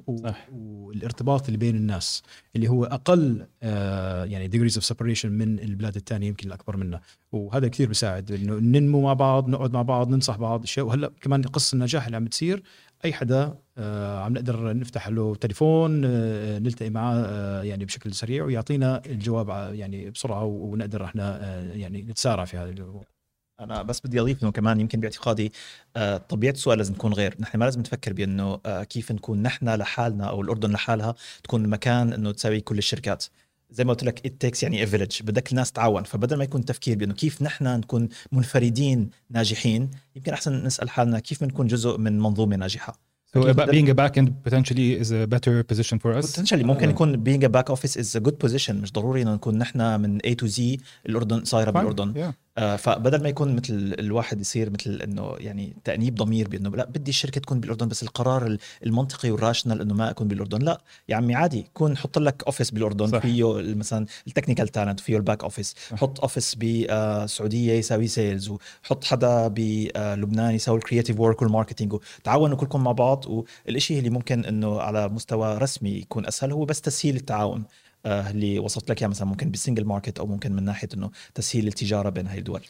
والارتباط 0.51 1.45
اللي 1.45 1.57
بين 1.57 1.75
الناس 1.75 2.23
اللي 2.55 2.67
هو 2.67 2.85
أقل 2.85 3.47
آه 3.63 4.25
يعني 4.25 4.47
degrees 4.47 4.77
of 4.77 4.85
separation 4.85 5.31
من 5.31 5.59
البلاد 5.59 5.95
الثانية 5.95 6.27
يمكن 6.27 6.47
الأكبر 6.47 6.77
منا 6.77 7.01
وهذا 7.31 7.67
كثير 7.67 7.87
بيساعد 7.87 8.31
إنه 8.31 8.53
ننمو 8.53 9.01
مع 9.01 9.13
بعض 9.13 9.49
نقعد 9.49 9.73
مع 9.73 9.81
بعض 9.81 10.09
ننصح 10.09 10.37
بعض 10.37 10.63
اشياء 10.63 10.85
وهلأ 10.85 11.11
كمان 11.21 11.41
قصة 11.41 11.75
النجاح 11.75 12.05
اللي 12.05 12.17
عم 12.17 12.25
بتصير 12.25 12.63
أي 13.05 13.13
حدا 13.13 13.57
آه 13.77 14.19
عم 14.19 14.33
نقدر 14.33 14.73
نفتح 14.77 15.07
له 15.07 15.35
تليفون 15.35 16.01
آه 16.05 16.59
نلتقي 16.59 16.89
معاه 16.89 17.15
آه 17.15 17.63
يعني 17.63 17.85
بشكل 17.85 18.13
سريع 18.13 18.43
ويعطينا 18.43 19.01
الجواب 19.05 19.73
يعني 19.73 20.09
بسرعة 20.09 20.43
ونقدر 20.43 21.05
إحنا 21.05 21.43
آه 21.43 21.73
يعني 21.73 22.01
نتسارع 22.01 22.45
في 22.45 22.57
هذا 22.57 22.69
الموضوع 22.69 23.20
أنا 23.61 23.81
بس 23.81 24.01
بدي 24.05 24.21
أضيف 24.21 24.43
إنه 24.43 24.51
كمان 24.51 24.79
يمكن 24.79 24.99
باعتقادي 24.99 25.51
آه، 25.95 26.17
طبيعة 26.17 26.51
السؤال 26.51 26.77
لازم 26.77 26.93
تكون 26.93 27.13
غير. 27.13 27.35
نحن 27.39 27.57
ما 27.57 27.65
لازم 27.65 27.79
نفكر 27.79 28.13
بأنه 28.13 28.59
آه، 28.65 28.83
كيف 28.83 29.11
نكون 29.11 29.41
نحن 29.41 29.69
لحالنا 29.69 30.25
أو 30.25 30.41
الأردن 30.41 30.71
لحالها 30.71 31.15
تكون 31.43 31.67
مكان 31.67 32.13
إنه 32.13 32.31
تساوي 32.31 32.61
كل 32.61 32.77
الشركات. 32.77 33.25
زي 33.69 33.83
ما 33.83 33.93
قلت 33.93 34.03
لك 34.03 34.25
it 34.25 34.33
takes 34.39 34.63
يعني 34.63 34.85
village 34.85 35.21
بدك 35.21 35.51
الناس 35.51 35.71
تعاون. 35.71 36.03
فبدل 36.03 36.37
ما 36.37 36.43
يكون 36.43 36.65
تفكير 36.65 36.97
بأنه 36.97 37.13
كيف 37.13 37.41
نحن 37.41 37.65
نكون 37.65 38.09
منفردين 38.31 39.09
ناجحين 39.29 39.89
يمكن 40.15 40.33
أحسن 40.33 40.63
نسأل 40.63 40.89
حالنا 40.89 41.19
كيف 41.19 41.43
بنكون 41.43 41.67
جزء 41.67 41.97
من 41.97 42.19
منظومة 42.19 42.55
ناجحة. 42.55 43.11
So 43.33 43.39
being 43.53 43.89
a 43.89 43.93
back 43.93 44.17
end 44.17 44.43
potentially 44.43 44.99
is 44.99 45.11
a 45.11 45.25
better 45.25 45.63
position 45.63 45.99
for 45.99 46.11
us. 46.11 46.35
Potentially 46.35 46.63
ممكن 46.63 46.87
uh, 46.87 46.89
يكون 46.89 47.23
being 47.23 47.43
a 47.43 47.49
back 47.49 47.73
office 47.73 47.95
is 47.95 48.15
a 48.15 48.19
good 48.19 48.47
position. 48.47 48.71
مش 48.71 48.91
ضروري 48.91 49.21
إنه 49.21 49.33
نكون 49.33 49.57
نحن 49.57 50.01
من 50.01 50.19
A 50.19 50.35
to 50.43 50.47
Z 50.47 50.61
الأردن 51.05 51.43
صايرة 51.43 51.71
بالأردن. 51.71 52.13
Yeah. 52.13 52.33
آه، 52.57 52.75
فبدل 52.75 53.23
ما 53.23 53.29
يكون 53.29 53.55
مثل 53.55 53.95
الواحد 53.99 54.41
يصير 54.41 54.69
مثل 54.69 55.01
إنه 55.03 55.35
يعني 55.37 55.73
تأنيب 55.83 56.15
ضمير 56.15 56.47
بإنه 56.47 56.69
لا 56.69 56.85
بدي 56.85 57.11
الشركة 57.11 57.41
تكون 57.41 57.59
بالأردن 57.59 57.87
بس 57.87 58.03
القرار 58.03 58.57
المنطقي 58.85 59.31
وال 59.31 59.41
rational 59.41 59.81
إنه 59.81 59.93
ما 59.93 60.09
أكون 60.09 60.27
بالأردن 60.27 60.59
لا. 60.59 60.81
يا 61.09 61.15
عمي 61.15 61.35
عادي 61.35 61.65
كون 61.73 61.97
حط 61.97 62.17
لك 62.17 62.43
office 62.45 62.71
بالأردن 62.71 63.07
صح. 63.07 63.19
فيه 63.19 63.61
مثلا 63.75 64.05
ال 64.27 64.31
technical 64.31 64.67
talent 64.67 64.99
فيه 64.99 65.17
ال 65.17 65.22
back 65.22 65.43
office 65.43 65.75
حط 65.95 66.21
office 66.21 66.55
بالسعوديه 66.55 67.73
يساوي 67.73 68.07
sales 68.07 68.49
وحط 68.49 69.03
حدا 69.03 69.47
بلبنان 69.47 70.55
يساوي 70.55 70.77
ال 70.77 70.82
creative 70.82 71.19
work 71.19 71.41
وال 71.41 71.51
marketing 71.51 71.93
وتعاونوا 71.93 72.57
كلكم 72.57 72.83
مع 72.83 72.91
بعض 72.91 73.25
والشيء 73.67 73.99
اللي 73.99 74.09
ممكن 74.09 74.45
إنه 74.45 74.81
على 74.81 75.09
مستوى 75.09 75.57
رسمي 75.57 75.89
يكون 75.89 76.25
أسهل 76.25 76.51
هو 76.51 76.65
بس 76.65 76.81
تسهيل 76.81 77.15
التعاون. 77.15 77.59
آه، 77.59 77.90
اللي 78.05 78.59
وصلت 78.59 78.91
لك 78.91 78.99
اياها 79.01 79.09
مثلا 79.09 79.27
ممكن 79.27 79.51
بال 79.51 79.60
single 79.60 79.85
market 79.85 80.19
أو 80.19 80.27
ممكن 80.27 80.51
من 80.51 80.63
ناحية 80.63 80.89
إنه 80.93 81.11
تسهيل 81.35 81.67
التجارة 81.67 82.09
بين 82.09 82.27
هاي 82.27 82.39
الدول. 82.39 82.61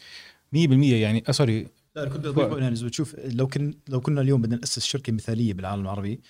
100% 0.52 0.56
يعني 1.02 1.24
آه 1.28 1.32
sorry 1.32 1.66
لا 1.96 2.08
كنت 2.08 2.26
أضيف 2.26 2.58
يعني 2.58 2.74
بتشوف 2.74 3.16
لو 3.24 3.46
كن 3.46 3.74
لو 3.88 4.00
كنا 4.00 4.20
اليوم 4.20 4.42
بدنا 4.42 4.56
نأسس 4.56 4.84
شركه 4.84 5.12
مثاليه 5.12 5.54
بالعالم 5.54 5.82
العربي 5.82 6.20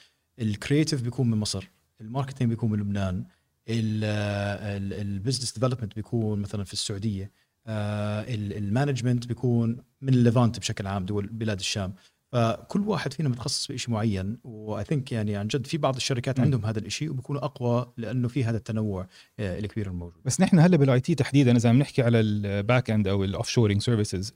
ال 0.41 0.47
creative 0.47 1.03
بيكون 1.03 1.31
من 1.31 1.39
مصر 1.39 1.69
ال 2.01 2.06
marketing 2.06 2.51
بيكون 2.51 2.71
من 2.71 2.79
لبنان 2.79 3.25
ال 3.69 3.89
business 3.89 5.53
development 5.53 5.95
بيكون 5.95 6.41
مثلا 6.41 6.65
في 6.65 6.73
السعودية 6.73 7.31
ال 7.69 7.83
management 7.83 9.27
بيكون 9.27 9.77
من 10.01 10.15
ال 10.15 10.21
Levant 10.21 10.59
بشكل 10.59 10.87
عام 10.87 11.05
دول 11.07 11.27
بلاد 11.27 11.59
الشام. 11.59 11.95
فكل 12.33 12.81
واحد 12.81 13.12
فينا 13.12 13.29
متخصص 13.29 13.73
بشيء 13.73 13.95
معين 13.95 14.39
و 14.45 14.85
I 14.85 14.89
think 14.89 15.12
يعني 15.12 15.37
عن 15.37 15.47
جد 15.47 15.67
في 15.67 15.79
بعض 15.79 15.97
الشركات 15.97 16.41
م. 16.41 16.43
عندهم 16.43 16.65
هذا 16.67 16.79
الشيء 16.79 17.11
وبيكونوا 17.11 17.45
أقوى 17.45 17.93
لأنه 17.97 18.29
في 18.29 18.45
هذا 18.45 18.57
التنوع 18.57 19.07
آه، 19.39 19.59
الكبير 19.59 19.87
الموجود. 19.87 20.23
بس 20.25 20.41
نحن 20.41 20.59
هلأ 20.59 20.77
بال 20.77 21.01
IT 21.01 21.15
تحديدا 21.15 21.57
إذا 21.57 21.69
عم 21.69 21.79
نحكي 21.79 22.03
على 22.03 22.21
ال 22.21 22.35
back 22.35 22.91
end 22.91 23.09
أو 23.09 23.25
ال 23.25 23.49
offshoring 23.49 23.81
services 23.83 24.35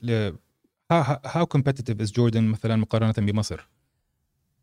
how 0.91 1.45
competitive 1.45 2.01
is 2.01 2.11
Jordan 2.11 2.43
مثلا 2.43 2.75
مقارنة 2.75 3.13
بمصر؟ 3.17 3.67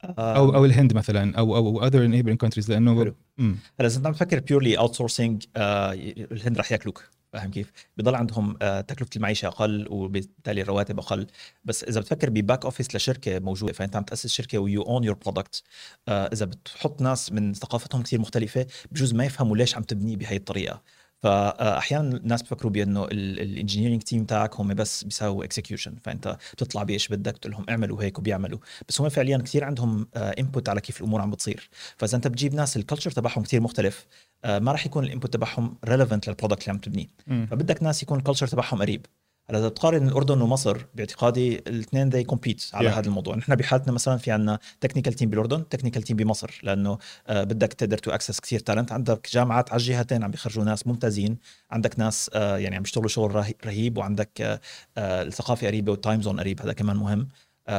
أو 0.05 0.55
أو 0.55 0.65
الهند 0.65 0.95
مثلا 0.95 1.39
أو 1.39 1.57
أو 1.57 1.87
other 1.87 2.07
neighboring 2.07 2.39
countries 2.39 2.71
لأنه 2.71 3.15
هلا 3.41 3.55
إذا 3.81 3.97
انت 3.99 4.07
عم 4.07 4.13
تفكر 4.13 4.41
purely 4.41 4.79
outsourcing 4.79 5.45
الهند 5.57 6.59
رح 6.59 6.73
ياكلوك. 6.73 7.05
فاهم 7.35 7.51
كيف؟ 7.51 7.73
بضل 7.97 8.15
عندهم 8.15 8.57
آه، 8.63 8.81
تكلفة 8.81 9.11
المعيشة 9.17 9.49
أقل 9.49 9.87
وبالتالي 9.91 10.63
الرواتب 10.63 10.99
أقل 10.99 11.27
بس 11.65 11.85
إذا 11.85 12.01
بتفكر 12.01 12.31
ب 12.31 12.38
back 12.38 12.65
office 12.65 12.95
لشركة 12.97 13.39
موجودة 13.39 13.73
فأنت 13.73 13.97
عم 13.97 14.03
تأسس 14.03 14.27
شركة 14.27 14.59
و 14.59 14.83
you 14.83 14.94
own 14.94 15.05
your 15.05 15.15
product 15.15 15.63
إذا 16.09 16.47
بتحط 16.47 17.03
ناس 17.03 17.33
من 17.33 17.55
ثقافتهم 17.55 18.03
كثير 18.03 18.21
مختلفة 18.21 18.67
بجوز 18.93 19.15
ما 19.15 19.25
يفهموا 19.25 19.57
ليش 19.57 19.77
عم 19.77 19.83
تبنيه 19.83 20.17
بهي 20.17 20.37
الطريقة 20.37 20.83
فاحيانا 21.25 22.17
الناس 22.17 22.43
بفكروا 22.43 22.73
بأنه 22.73 23.05
ال 23.05 23.13
engineering 23.13 24.03
team 24.03 24.25
تاعك 24.25 24.61
هم 24.61 24.75
بس 24.75 25.05
بيساووا 25.05 25.45
execution 25.45 25.95
فأنت 26.05 26.37
بتطلع 26.53 26.83
بإيش 26.83 27.09
بدك 27.09 27.35
بتقول 27.35 27.53
لهم 27.53 27.65
اعملوا 27.69 28.03
هيك 28.03 28.19
وبيعملوا. 28.19 28.59
بس 28.89 29.01
هم 29.01 29.09
فعليا 29.09 29.39
كثير 29.39 29.65
عندهم 29.65 30.09
input 30.17 30.69
على 30.69 30.81
كيف 30.81 31.01
الأمور 31.01 31.21
عم 31.21 31.31
بتصير. 31.31 31.71
فإذا 31.97 32.17
أنت 32.17 32.27
بتجيب 32.29 32.55
ناس 32.55 32.77
ال 32.77 32.81
culture 32.81 33.11
تبعهم 33.11 33.43
كثير 33.43 33.61
مختلف 33.61 34.07
ما 34.45 34.73
راح 34.73 34.87
يكون 34.87 35.05
ال 35.05 35.09
input 35.09 35.33
تبعهم 35.33 35.77
relevant 35.85 36.29
لل 36.29 36.36
product 36.36 36.63
اللي 36.63 36.73
عم 36.73 36.79
تبنيه. 36.79 37.07
فبدك 37.27 37.83
ناس 37.83 38.03
يكون 38.03 38.19
ال 38.19 38.22
culture 38.22 38.47
تبعهم 38.47 38.83
قريب. 38.83 39.07
اذا 39.51 39.69
بتقارن 39.69 40.09
الأردن 40.09 40.41
ومصر 40.41 40.79
باعتقادي 40.95 41.59
الاثنين 41.59 42.09
they 42.09 42.25
compete 42.25 42.65
على 42.73 42.91
yeah. 42.91 42.95
هذا 42.95 43.07
الموضوع. 43.07 43.37
نحن 43.37 43.55
بحالتنا 43.55 43.93
مثلا 43.93 44.17
في 44.17 44.31
عندنا 44.31 44.59
technical 44.81 45.13
team 45.13 45.31
بالأردن 45.31 45.69
technical 45.69 46.03
team 46.03 46.17
بمصر 46.17 46.61
لأنه 46.63 46.99
آه 47.27 47.45
بدك 47.45 47.73
تقدر 47.73 47.99
to 47.99 48.11
access 48.11 48.41
كثير 48.41 48.61
talent 48.61 48.93
عندك 48.93 49.29
جامعات 49.33 49.73
على 49.73 49.81
الجهتين 49.81 50.25
عم 50.25 50.31
بيخرجوا 50.31 50.65
ناس 50.65 50.87
ممتازين. 50.87 51.39
عندك 51.71 51.99
ناس 51.99 52.31
آه 52.35 52.59
يعني 52.59 52.77
عم 52.77 52.83
بيشتغلوا 52.83 53.09
شغل 53.09 53.55
رهيب 53.67 53.99
وعندك 53.99 54.41
آه 54.41 55.23
الثقافة 55.23 55.67
قريبة 55.67 55.93
وال 55.93 56.03
time 56.03 56.23
zone 56.23 56.41
قريب 56.41 56.63
هذا 56.63 56.73
كمان 56.73 56.97
مهم. 56.97 57.29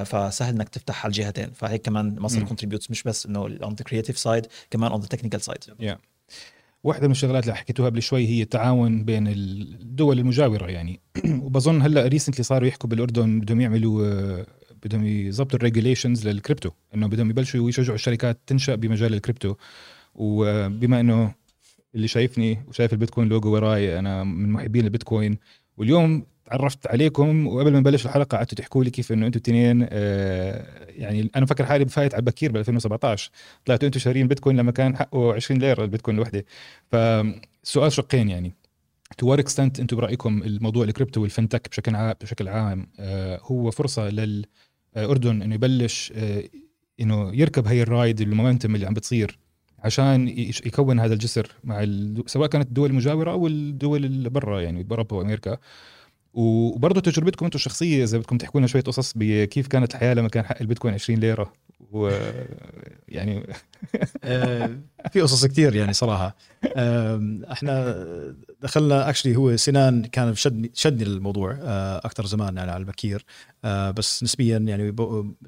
فسهل 0.06 0.56
إنك 0.56 0.70
تفتح 0.70 1.06
على 1.06 1.12
الجهتين. 1.12 1.52
فهيك 1.54 1.82
كمان 1.82 2.20
مصر 2.20 2.44
contributes 2.44 2.92
مش 2.92 3.04
بس 3.04 3.26
إنه 3.26 3.40
on 3.40 3.76
the 3.76 3.84
creative 3.84 4.18
side 4.18 4.48
كمان 4.72 4.92
on 4.92 5.02
the 5.02 5.08
technical 5.08 5.42
side 5.42 5.64
واحدة 6.86 7.08
من 7.08 7.12
الشغلات 7.12 7.44
اللي 7.44 7.56
حكيتوها 7.56 7.90
قبل 7.90 8.02
شوي 8.02 8.28
هي 8.28 8.42
التعاون 8.42 9.04
بين 9.04 9.28
الدول 9.28 10.20
المجاورة 10.20 10.66
يعني. 10.66 11.00
وبظن 11.44 11.82
هلأ 11.82 12.08
recently 12.08 12.44
صاروا 12.44 12.68
يحكوا 12.68 12.90
بالأردن 12.90 13.40
بدهم 13.40 13.62
يعملوا 13.62 14.44
بدهم 14.84 15.06
يظبطوا 15.06 15.60
ال 15.60 15.66
regulations 15.66 16.28
لل 16.28 16.38
crypto 16.38 16.70
إنه 16.96 17.08
بدهم 17.08 17.30
يبلشوا 17.30 17.70
يشجعوا 17.70 17.96
الشركات 17.96 18.40
تنشأ 18.48 18.76
بمجال 18.76 19.14
الكريبتو 19.14 19.56
وبما 20.16 21.00
إنه 21.00 21.34
اللي 21.96 22.08
شايفني 22.08 22.64
وشايف 22.68 22.94
البيتكوين 22.94 23.28
لوجو 23.28 23.54
وراي 23.54 24.00
أنا 24.00 24.24
من 24.24 24.52
محبين 24.52 24.86
البيتكوين. 24.86 25.38
واليوم 25.78 26.26
تعرفت 26.46 26.88
عليكم 26.88 27.48
وقبل 27.48 27.74
ما 27.74 27.80
نبلش 27.80 28.06
الحلقة 28.06 28.38
قعدتوا 28.38 28.58
تحكوا 28.58 28.84
لي 28.84 28.90
كيف 28.90 29.12
إنه 29.12 29.28
أنتم 29.28 29.38
الاثنين 29.38 29.88
آه 29.90 30.66
يعني 30.90 31.32
أنا 31.36 31.46
فاكر 31.46 31.66
حالي 31.66 31.86
بفايت 31.86 32.14
على 32.14 32.20
البكير 32.20 32.52
ب 32.52 32.58
2017 32.58 33.32
طلعتوا 33.66 33.88
أنتم 33.88 34.00
شارين 34.00 34.28
بيتكوين 34.28 34.58
لما 34.58 34.72
كان 34.72 34.98
حقه 34.98 35.34
20 35.34 35.60
ليرة 35.60 35.84
البيتكوين 35.84 36.18
الوحدة. 36.18 36.46
فسؤال 36.92 37.92
شقين 37.92 38.30
يعني. 38.30 38.54
to 39.18 39.28
what 39.28 39.40
extent 39.40 39.80
أنتم 39.80 39.98
برأيكم 39.98 40.44
الموضوع 40.44 40.84
ال 40.84 40.89
crypto 40.89 41.22
وال 41.22 41.33
fintech 41.33 41.70
بشكل 41.70 41.96
عام 41.96 42.16
بشكل 42.22 42.48
عام 42.48 42.88
آه 43.00 43.40
هو 43.44 43.72
فرصة 43.72 44.10
لل 44.10 44.46
آه، 44.96 45.20
إنه 45.26 45.56
يبلش 45.56 46.14
آه، 46.16 46.44
إنه 47.00 47.36
يركب 47.36 47.68
هي 47.68 47.82
الرايد 47.82 48.22
المومنتم 48.22 48.76
اللي 48.76 48.86
عم 48.86 48.94
بتصير 48.94 49.40
عشان 49.80 50.28
يكون 50.66 51.00
هذا 51.00 51.14
الجسر 51.14 51.48
مع 51.64 51.84
ال... 51.84 52.24
سواء 52.26 52.50
كانت 52.50 52.68
الدول 52.68 52.90
المجاورة 52.90 53.32
أو 53.32 53.48
الدول 53.48 54.06
اللي 54.06 54.30
برا 54.30 54.62
يعني 54.62 54.84
باوروبا 54.84 55.16
وأمريكا. 55.16 55.58
وبرضه 56.36 57.02
تجربتكم 57.02 57.46
أنتم 57.46 57.56
الشخصية 57.56 58.04
إذا 58.04 58.18
بدكم 58.18 58.38
تحكوا 58.38 58.60
لنا 58.60 58.68
شوية 58.68 58.82
قصص 58.82 59.14
بكيف 59.16 59.68
كانت 59.68 59.96
الحياة 59.96 60.14
لما 60.14 60.30
كان 60.30 60.46
حق 60.46 60.58
البيتكوين 60.62 60.94
20 60.94 61.20
ليرة؟ 61.20 61.54
و 61.92 62.10
يعني 63.08 63.48
آه، 64.24 64.72
في 65.12 65.22
قصص 65.22 65.46
كثير 65.46 65.76
يعني 65.76 65.94
صراحة. 65.94 66.36
آم، 66.76 67.44
إحنا 67.52 68.06
دخلنا 68.62 69.10
اكشلي 69.10 69.36
هو 69.36 69.56
سنان 69.56 70.06
كان 70.06 70.36
شدني 70.36 70.72
شدني 70.74 71.04
الموضوع 71.04 71.58
أكثر 72.06 72.26
زمان 72.26 72.58
يعني 72.58 72.72
على 72.72 72.80
البكير. 72.82 73.26
آه، 73.66 73.92
بس 73.92 74.24
نسبيا 74.24 74.58
يعني 74.58 74.96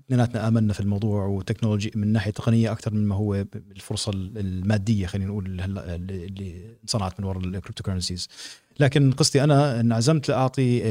اثنيناتنا 0.06 0.48
آمنا 0.48 0.74
في 0.74 0.80
الموضوع 0.80 1.26
و 1.26 1.32
technology 1.32 1.92
من 1.96 2.08
ناحية 2.08 2.32
تقنية 2.32 2.72
أكثر 2.72 2.94
مما 2.94 3.16
هو 3.16 3.46
الفرصه 3.56 4.12
المادية 4.14 5.08
خلينا 5.08 5.30
نقول 5.30 5.46
اللي 5.46 6.78
انصنعت 6.84 7.20
من 7.20 7.26
وراء 7.26 7.44
ال 7.44 7.84
cryptocurrencies 7.84 8.28
لكن 8.80 9.12
قصتي 9.12 9.44
أنا 9.44 9.80
انعزمت 9.80 10.30
لأعطي 10.30 10.82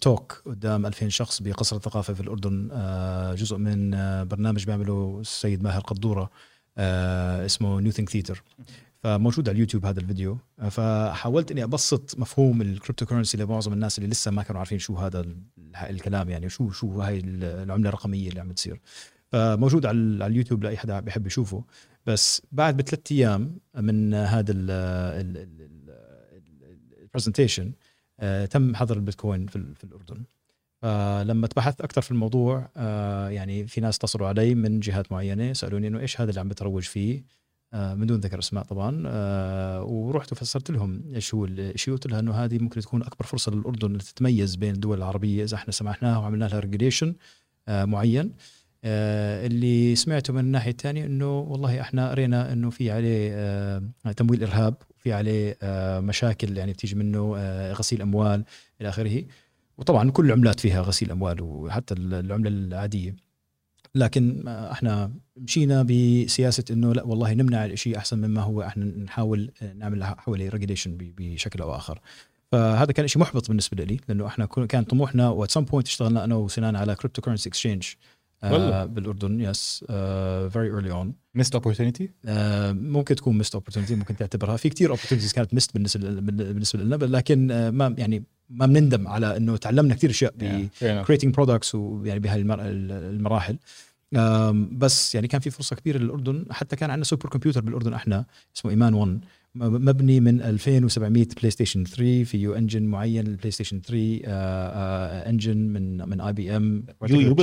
talk 0.00 0.42
قدام 0.46 0.86
2000 0.86 1.08
شخص 1.08 1.42
بقصر 1.42 1.76
الثقافة 1.76 2.14
في 2.14 2.20
الأردن 2.20 2.68
آه، 2.72 3.34
جزء 3.34 3.56
من 3.56 3.94
آه، 3.94 4.22
برنامج 4.22 4.64
بيعمله 4.66 5.18
السيد 5.20 5.62
ماهر 5.62 5.80
قدورة 5.80 6.30
اسمه 6.78 7.80
نيو 7.80 7.92
ثينك 7.92 8.08
ثيتر 8.10 8.42
فموجود 9.02 9.48
على 9.48 9.54
اليوتيوب 9.56 9.86
هذا 9.86 10.00
الفيديو. 10.00 10.38
فحاولت 10.70 11.50
إني 11.50 11.64
أبسط 11.64 12.18
مفهوم 12.18 12.62
ال 12.62 13.06
cryptocurrency 13.06 13.36
لمعظم 13.36 13.72
الناس 13.72 13.98
اللي 13.98 14.10
لسه 14.10 14.30
ما 14.30 14.42
كانوا 14.42 14.58
عارفين 14.58 14.78
شو 14.78 14.94
هذا 14.96 15.20
ال- 15.20 15.36
الكلام 15.76 16.30
يعني 16.30 16.48
شو 16.48 16.70
شو 16.70 17.00
هاي 17.00 17.18
العملة 17.24 17.88
الرقمية 17.88 18.28
اللي 18.28 18.40
عم 18.40 18.48
بتصير. 18.48 18.80
فموجود 19.32 19.86
على 19.86 19.98
اليوتيوب 20.26 20.64
لأي 20.64 20.76
حدا 20.76 21.00
بيحب 21.00 21.26
يشوفه. 21.26 21.64
بس 22.06 22.42
بعد 22.52 22.76
بثلاث 22.76 23.12
أيام 23.12 23.56
من 23.76 24.14
هذا 24.14 24.52
ال 27.14 27.18
presentation 27.18 27.72
تم 28.50 28.74
حظر 28.74 28.96
البيتكوين 28.96 29.46
في, 29.46 29.74
في 29.74 29.84
الأردن. 29.84 30.24
فلما 30.82 31.46
تبحثت 31.46 31.80
أكثر 31.80 32.02
في 32.02 32.10
الموضوع 32.10 32.70
آه، 32.76 33.28
يعني 33.28 33.66
في 33.66 33.80
ناس 33.80 33.96
اتصلوا 33.96 34.28
علي 34.28 34.54
من 34.54 34.80
جهات 34.80 35.12
معينة 35.12 35.52
سألوني 35.52 35.88
إنه 35.88 36.00
إيش 36.00 36.20
هذا 36.20 36.30
اللي 36.30 36.40
عم 36.40 36.48
بتروج 36.48 36.82
فيه؟ 36.82 37.24
آه، 37.72 37.94
من 37.94 38.06
دون 38.06 38.20
ذكر 38.20 38.38
أسماء 38.38 38.64
طبعا. 38.64 39.02
آه، 39.06 39.82
ورحت 39.84 40.32
وفسرت 40.32 40.70
لهم 40.70 41.02
إيش 41.14 41.34
هو 41.34 41.44
الشيء 41.44 41.94
قلت 41.94 42.06
لها 42.06 42.20
إنه 42.20 42.32
هذه 42.32 42.58
ممكن 42.58 42.80
تكون 42.80 43.02
أكبر 43.02 43.26
فرصة 43.26 43.52
للأردن 43.52 43.92
لتتميز 43.92 44.56
بين 44.56 44.74
الدول 44.74 44.98
العربية 44.98 45.44
إذا 45.44 45.54
إحنا 45.54 45.72
سمحناها 45.72 46.18
وعملنا 46.18 46.44
لها 46.44 46.60
ريجوليشن 46.60 47.14
معين. 47.68 48.32
آه، 48.84 49.46
اللي 49.46 49.96
سمعته 49.96 50.32
من 50.32 50.40
الناحية 50.40 50.70
الثانية 50.70 51.06
إنه 51.06 51.38
والله 51.38 51.80
إحنا 51.80 52.10
قرينا 52.10 52.52
إنه 52.52 52.70
في 52.70 52.90
عليه 52.90 53.30
آه، 53.32 53.82
تمويل 54.16 54.42
إرهاب 54.42 54.74
في 55.04 55.12
عليه 55.12 55.58
آه، 55.62 56.00
مشاكل 56.00 56.56
يعني 56.58 56.72
بتيجي 56.72 56.94
منه 56.94 57.34
آه، 57.38 57.72
غسيل 57.72 58.02
أموال 58.02 58.44
إلى 58.80 58.88
آخره. 58.88 59.24
وطبعا 59.78 60.10
كل 60.10 60.26
العملات 60.26 60.60
فيها 60.60 60.82
غسيل 60.82 61.10
أموال 61.10 61.42
وحتى 61.42 61.94
العملة 61.94 62.50
العادية. 62.50 63.16
لكن 63.94 64.48
آه، 64.48 64.72
إحنا 64.72 65.12
مشينا 65.36 65.82
بسياسة 65.82 66.64
إنه 66.70 66.94
لا 66.94 67.02
والله 67.02 67.34
نمنع 67.34 67.64
الشيء 67.64 67.96
أحسن 67.96 68.18
مما 68.18 68.40
هو. 68.40 68.62
إحنا 68.62 68.84
نحاول 68.84 69.50
نعمل 69.76 70.04
حوالي 70.04 70.48
regulation 70.48 70.96
بشكل 70.98 71.62
أو 71.62 71.76
آخر. 71.76 72.00
فهذا 72.52 72.92
كان 72.92 73.06
شيء 73.06 73.22
محبط 73.22 73.48
بالنسبة 73.48 73.84
لي 73.84 74.00
لأنه 74.08 74.26
إحنا 74.26 74.46
كان 74.46 74.84
طموحنا 74.84 75.28
at 75.28 75.50
some 75.50 75.64
point 75.64 75.86
اشتغلنا 75.86 76.24
أنا 76.24 76.34
وسنان 76.34 76.76
على 76.76 76.94
cryptocurrency 76.94 77.48
exchange 77.48 77.88
والله. 78.42 78.84
بالأردن 78.84 79.40
yes 79.40 79.84
very 80.52 80.66
early 80.66 80.90
on 80.90 81.14
missed 81.34 81.54
opportunity 81.54 82.10
ممكن 82.72 83.14
تكون 83.16 83.38
missed 83.38 83.54
opportunity 83.54 83.94
ممكن 83.94 84.16
تعتبرها. 84.16 84.56
في 84.56 84.68
كثير 84.68 84.90
opportunities 84.90 85.32
كانت 85.32 85.54
missed 85.54 85.74
بالنسبة 85.74 86.10
بالنسبة 86.20 86.82
لنا 86.82 86.94
لكن 86.94 87.50
آه، 87.50 87.70
ما 87.70 87.94
يعني 87.98 88.24
ما 88.50 88.66
بنندم 88.66 89.08
على 89.08 89.36
إنه 89.36 89.56
تعلمنا 89.56 89.94
كثير 89.94 90.10
أشياء 90.10 90.34
ب 90.38 90.68
creating 91.04 91.34
products 91.34 91.74
ويعني 91.74 92.20
بهاي 92.20 92.40
المر- 92.40 92.60
المراحل. 92.62 93.56
أم، 94.16 94.78
بس 94.78 95.14
يعني 95.14 95.28
كان 95.28 95.40
في 95.40 95.50
فرصة 95.50 95.76
كبيرة 95.76 95.98
للأردن. 95.98 96.44
حتى 96.50 96.76
كان 96.76 96.90
عندنا 96.90 97.04
super 97.04 97.28
computer 97.28 97.60
بالأردن 97.60 97.92
إحنا 97.94 98.24
اسمه 98.56 98.70
ايمان 98.70 98.94
1 98.94 99.10
م- 99.10 99.20
مبني 99.56 100.20
من 100.20 100.40
2700 100.42 101.26
بلاي 101.36 101.50
ستيشن 101.50 101.84
3 101.84 102.24
فيه 102.24 102.56
engine 102.58 102.82
معين 102.82 103.26
البلاي 103.26 103.50
ستيشن 103.50 103.80
3 103.80 104.20
engine 105.30 105.56
من 105.56 106.08
من 106.08 106.20
IBM 106.20 106.84
you 107.10 107.34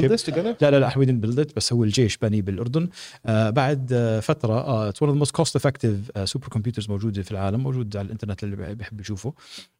لا 0.61 0.71
لا 0.71 0.79
لا 0.79 0.89
build 1.21 1.47
it 1.47 1.53
بس 1.55 1.73
هو 1.73 1.83
الجيش 1.83 2.17
بني 2.17 2.41
بالأردن. 2.41 2.89
آه 3.25 3.49
بعد 3.49 3.89
آه 3.93 4.19
فترة 4.19 4.89
it's 4.89 5.01
one 5.01 5.07
of 5.09 5.15
the 5.15 5.19
most 5.19 5.35
cost 5.35 5.55
effective 5.55 6.11
super 6.23 6.47
computers 6.47 6.89
موجودة 6.89 7.21
في 7.21 7.31
العالم 7.31 7.59
موجود 7.63 7.97
على 7.97 8.05
الإنترنت 8.05 8.43
اللي 8.43 8.55
بي- 8.55 8.75
بيحب 8.75 8.99
يشوفه. 9.01 9.33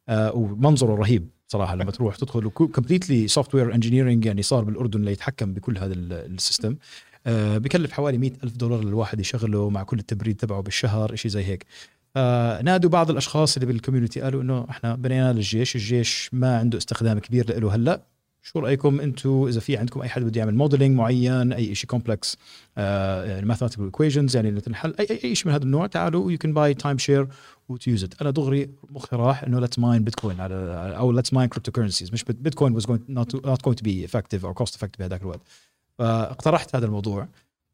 آه 0.08 0.32
ومنظره 0.36 0.94
رهيب 0.94 1.28
صراحة 1.48 1.74
لما 1.76 1.90
تروح 1.96 2.16
تدخل 2.16 2.48
completely 2.50 3.28
software 3.28 3.74
engineering 3.74 4.24
يعني 4.24 4.42
صار 4.42 4.64
بالأردن 4.64 5.02
ليتحكم 5.02 5.54
بكل 5.54 5.78
هذا 5.78 5.92
ال- 5.94 6.12
ال 6.12 6.20
system. 6.20 6.76
بكلف 7.26 7.92
حوالي 7.92 8.18
مئة 8.18 8.32
ألف 8.44 8.56
دولار 8.56 8.84
للواحد 8.84 9.20
يشغله 9.20 9.70
مع 9.70 9.82
كل 9.82 9.98
التبريد 9.98 10.36
تبعه 10.36 10.60
بالشهر 10.60 11.14
شيء 11.16 11.30
زي 11.30 11.44
هيك. 11.44 11.66
آه 12.16 12.62
نادوا 12.62 12.90
بعض 12.90 13.10
الأشخاص 13.10 13.56
اللي 13.56 13.66
بال 13.66 13.76
community 13.76 14.20
قالوا 14.20 14.42
إنه 14.42 14.66
إحنا 14.70 14.94
بنينا 14.94 15.32
للجيش 15.32 15.76
الجيش 15.76 16.30
ما 16.32 16.58
عنده 16.58 16.78
استخدام 16.78 17.18
كبير 17.18 17.60
له 17.60 17.74
هلأ. 17.74 18.02
شو 18.44 18.58
رأيكم 18.58 19.00
أنتم 19.00 19.44
إذا 19.48 19.60
في 19.60 19.76
عندكم 19.76 20.02
أي 20.02 20.08
حد 20.08 20.22
بده 20.22 20.40
يعمل 20.40 20.54
modeling 20.54 20.96
معين 20.96 21.52
أي 21.52 21.74
شيء 21.74 21.90
complex 21.90 22.36
mathematical 22.76 23.84
equations 23.84 24.36
يعني 24.36 24.60
تنحل 24.60 24.94
اي 25.00 25.20
اي 25.24 25.34
شيء 25.34 25.48
من 25.48 25.54
هذا 25.54 25.62
النوع 25.62 25.86
تعالوا 25.86 26.30
you 26.32 26.38
can 26.38 26.54
buy 26.54 26.74
time 26.74 26.98
share 26.98 27.28
to 27.68 27.82
use 27.82 28.04
it 28.04 28.22
أنا 28.22 28.30
دغري 28.30 28.70
مخي 28.90 29.16
راح 29.16 29.42
إنه 29.42 29.60
let's 29.60 29.78
mine 29.78 30.04
بيتكوين 30.04 30.40
على 30.40 30.54
أو 30.98 31.12
let's 31.12 31.32
mine 31.32 31.48
cryptocurrencies 31.48 32.12
مش 32.12 32.24
بيتكوين 32.24 32.72
was 32.74 32.86
not 33.08 33.36
going 33.36 33.60
to 33.62 33.84
be 33.84 34.04
effective 34.04 34.46
أو 34.46 34.54
cost 34.54 34.74
effective 34.74 35.00
بهذاك 35.00 35.22
الوقت. 35.22 35.40
فاقترحت 35.98 36.76
هذا 36.76 36.86
الموضوع. 36.86 37.28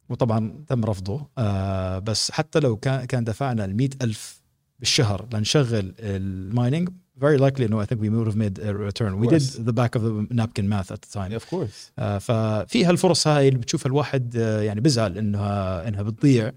وطبعا 0.09 0.63
تم 0.67 0.85
رفضه 0.85 1.27
آه 1.37 1.99
بس 1.99 2.31
حتى 2.31 2.59
لو 2.59 2.77
كان 2.77 3.05
كان 3.05 3.23
دفعنا 3.23 3.65
ال 3.65 3.89
ألف 4.01 4.41
بالشهر 4.79 5.27
لنشغل 5.33 5.93
ال 5.99 6.12
mining 6.12 6.89
very 7.19 7.37
likely 7.37 7.61
إنه 7.61 7.83
I 7.83 7.85
think 7.85 7.99
we 7.99 8.09
would 8.09 8.27
have 8.27 8.37
made 8.37 8.59
a 8.59 8.73
return. 8.73 9.19
We 9.19 9.27
did 9.27 9.41
course. 9.41 9.55
the 9.69 9.73
back 9.73 9.95
of 9.95 10.01
the 10.03 10.27
napkin 10.31 10.67
math 10.69 10.91
at 10.91 11.01
the 11.01 11.11
time. 11.13 11.33
of 11.33 11.49
course 11.49 11.91
آه، 11.99 12.17
ففي 12.17 12.85
هالفرص 12.85 13.27
هاي 13.27 13.47
اللي 13.47 13.59
بتشوفها 13.59 13.87
الواحد 13.89 14.37
آه، 14.37 14.61
يعني 14.61 14.81
بزعل 14.81 15.17
إنها 15.17 15.87
إنها 15.87 16.01
بتضيع 16.01 16.51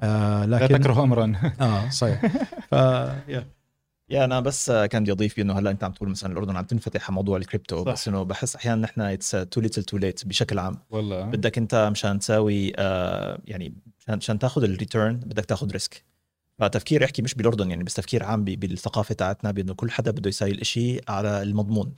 آه، 0.00 0.44
لا 0.44 0.56
لكن 0.56 0.80
تكره 0.80 1.02
امرا 1.02 1.52
آه 1.60 1.88
صحيح 1.90 2.26
ف 2.70 2.74
yeah. 3.28 3.59
يا 4.10 4.24
أنا 4.24 4.40
بس 4.40 4.70
آه، 4.70 4.86
كان 4.86 5.02
بدي 5.02 5.12
اضيف 5.12 5.38
انه 5.38 5.58
هلأ 5.58 5.70
أنت 5.70 5.84
عم 5.84 5.92
تقول 5.92 6.08
مثلا 6.08 6.32
الأردن 6.32 6.56
عم 6.56 6.64
تنفتح 6.64 7.04
على 7.04 7.14
موضوع 7.14 7.36
الكريبتو 7.36 7.84
صح. 7.84 7.92
بس 7.92 8.08
إنه 8.08 8.22
بحس 8.22 8.56
أحيانا 8.56 8.80
نحن 8.80 9.00
it's 9.00 9.30
too 9.30 9.60
little 9.60 9.84
too 9.84 9.96
late 9.96 10.26
بشكل 10.26 10.58
عام. 10.58 10.78
والله. 10.90 11.24
بدك 11.24 11.58
أنت 11.58 11.88
مشان 11.92 12.18
تساوي 12.18 12.72
آه 12.76 13.40
يعني 13.44 13.74
مشان 13.98 14.16
مشان 14.16 14.38
تاخذ 14.38 14.64
ال 14.64 14.71
return 14.71 15.16
بدك 15.16 15.44
تاخذ 15.44 15.70
risk 15.70 16.04
فتفكير 16.58 17.04
أحكي 17.04 17.22
مش 17.22 17.34
بالأردن 17.34 17.70
يعني 17.70 17.84
بس 17.84 17.94
تفكير 17.94 18.24
عام 18.24 18.44
بالثقافة 18.44 19.14
تاعتنا 19.14 19.50
بأنه 19.50 19.74
كل 19.74 19.90
حدا 19.90 20.10
بده 20.10 20.28
يساوي 20.28 20.50
الإشي 20.50 21.00
على 21.08 21.42
المضمون. 21.42 21.94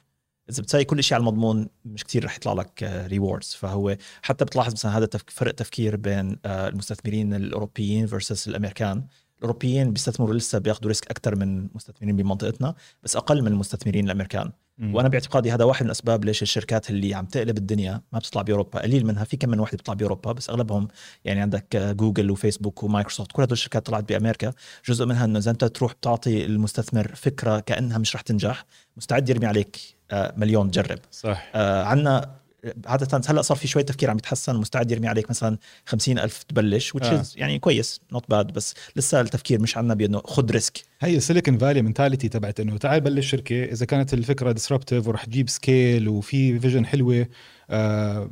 إذا 0.51 0.63
بتساوي 0.63 0.85
كل 0.85 1.03
شيء 1.03 1.15
على 1.15 1.21
المضمون 1.21 1.69
مش 1.85 2.05
كتير 2.05 2.25
رح 2.25 2.37
يطلع 2.37 2.53
لك 2.53 2.83
rewards 3.07 3.55
فهو 3.55 3.97
حتى 4.23 4.45
بتلاحظ 4.45 4.73
مثلا 4.73 4.99
هذا 4.99 5.09
فرق 5.29 5.53
تفكير 5.55 5.97
بين 5.97 6.39
آه، 6.45 6.69
المستثمرين 6.69 7.35
الأوروبيين 7.35 8.07
versus 8.07 8.49
الأمريكان. 8.49 9.07
الأوروبيين 9.43 9.93
بيستثمروا 9.93 10.35
لسه 10.35 10.59
بياخذوا 10.59 10.89
risk 10.89 11.11
أكثر 11.11 11.37
من 11.37 11.59
المستثمرين 11.59 12.17
بمنطقتنا 12.17 12.75
بس 13.03 13.17
أقل 13.17 13.43
من 13.43 13.49
المستثمرين 13.49 14.05
الأمريكان. 14.05 14.53
مم. 14.79 14.95
وأنا 14.95 15.09
باعتقادي 15.09 15.53
هذا 15.53 15.65
واحد 15.65 15.83
من 15.83 15.87
الأسباب 15.87 16.25
ليش 16.25 16.43
الشركات 16.43 16.91
اللي 16.91 17.15
عم 17.15 17.27
تقلب 17.27 17.59
الدنيا 17.59 18.03
ما 18.13 18.19
بتطلع 18.19 18.43
بأوروبا. 18.43 18.83
قليل 18.83 19.07
منها 19.07 19.25
في 19.25 19.37
كم 19.37 19.49
من 19.49 19.61
واحد 19.61 19.77
بيطلع 19.77 19.95
بأوروبا 19.95 20.33
بس 20.33 20.51
أغلبهم 20.51 20.89
يعني 21.25 21.41
عندك 21.41 21.77
آه، 21.77 21.93
جوجل 21.93 22.31
وفيسبوك 22.31 22.83
ومايكروسوفت 22.83 23.33
كل 23.33 23.43
هدول 23.43 23.53
الشركات 23.53 23.87
طلعت 23.87 24.09
بأمريكا. 24.09 24.53
جزء 24.89 25.07
منها 25.07 25.25
إنه 25.25 25.39
إذا 25.39 25.51
أنت 25.51 25.65
تروح 25.65 25.93
بتعطي 25.93 26.45
المستثمر 26.45 27.15
فكرة 27.15 27.61
كأنها 27.61 27.99
مش 27.99 28.17
رح 28.17 28.21
تنجح 28.21 28.65
مستعد 28.97 29.29
يرمي 29.29 29.47
عليك 29.47 29.79
آه، 30.11 30.35
مليون 30.37 30.71
تجرب. 30.71 30.99
صح. 31.11 31.51
آه، 31.55 31.85
عنا 31.85 32.42
عادة 32.87 33.21
هلا 33.27 33.43
صار 33.43 33.57
في 33.57 33.69
شوية 33.69 33.85
تفكير 33.85 34.11
عم 34.11 34.17
يتحسن 34.17 34.57
مستعد 34.57 34.91
يرمي 34.91 35.09
عليك 35.09 35.31
مثلا 35.31 35.59
خمسين 35.87 36.19
ألف 36.19 36.43
تبلش 36.43 36.97
which 36.97 37.05
آه. 37.05 37.23
is 37.23 37.27
يعني 37.37 37.59
كويس 37.59 38.01
not 38.13 38.31
bad 38.31 38.53
بس 38.53 38.75
لسه 38.97 39.21
التفكير 39.21 39.61
مش 39.61 39.77
عنا 39.77 39.95
بأنه 39.95 40.23
خد 40.25 40.51
risk 40.51 40.83
هي 41.01 41.17
السيليكون 41.17 41.59
فالي 41.59 41.83
mentality 41.83 42.29
تبعت 42.29 42.61
إنه 42.61 42.79
تعال 42.79 43.01
بلش 43.01 43.31
شركة 43.31 43.65
إذا 43.65 43.87
كانت 43.87 44.15
الفكرة 44.15 44.53
disruptive 44.53 45.09
ورح 45.09 45.25
تجيب 45.25 45.49
scale 45.49 46.09
وفي 46.09 46.59
vision 46.59 46.87
حلوة 46.87 47.27
آه 47.71 48.31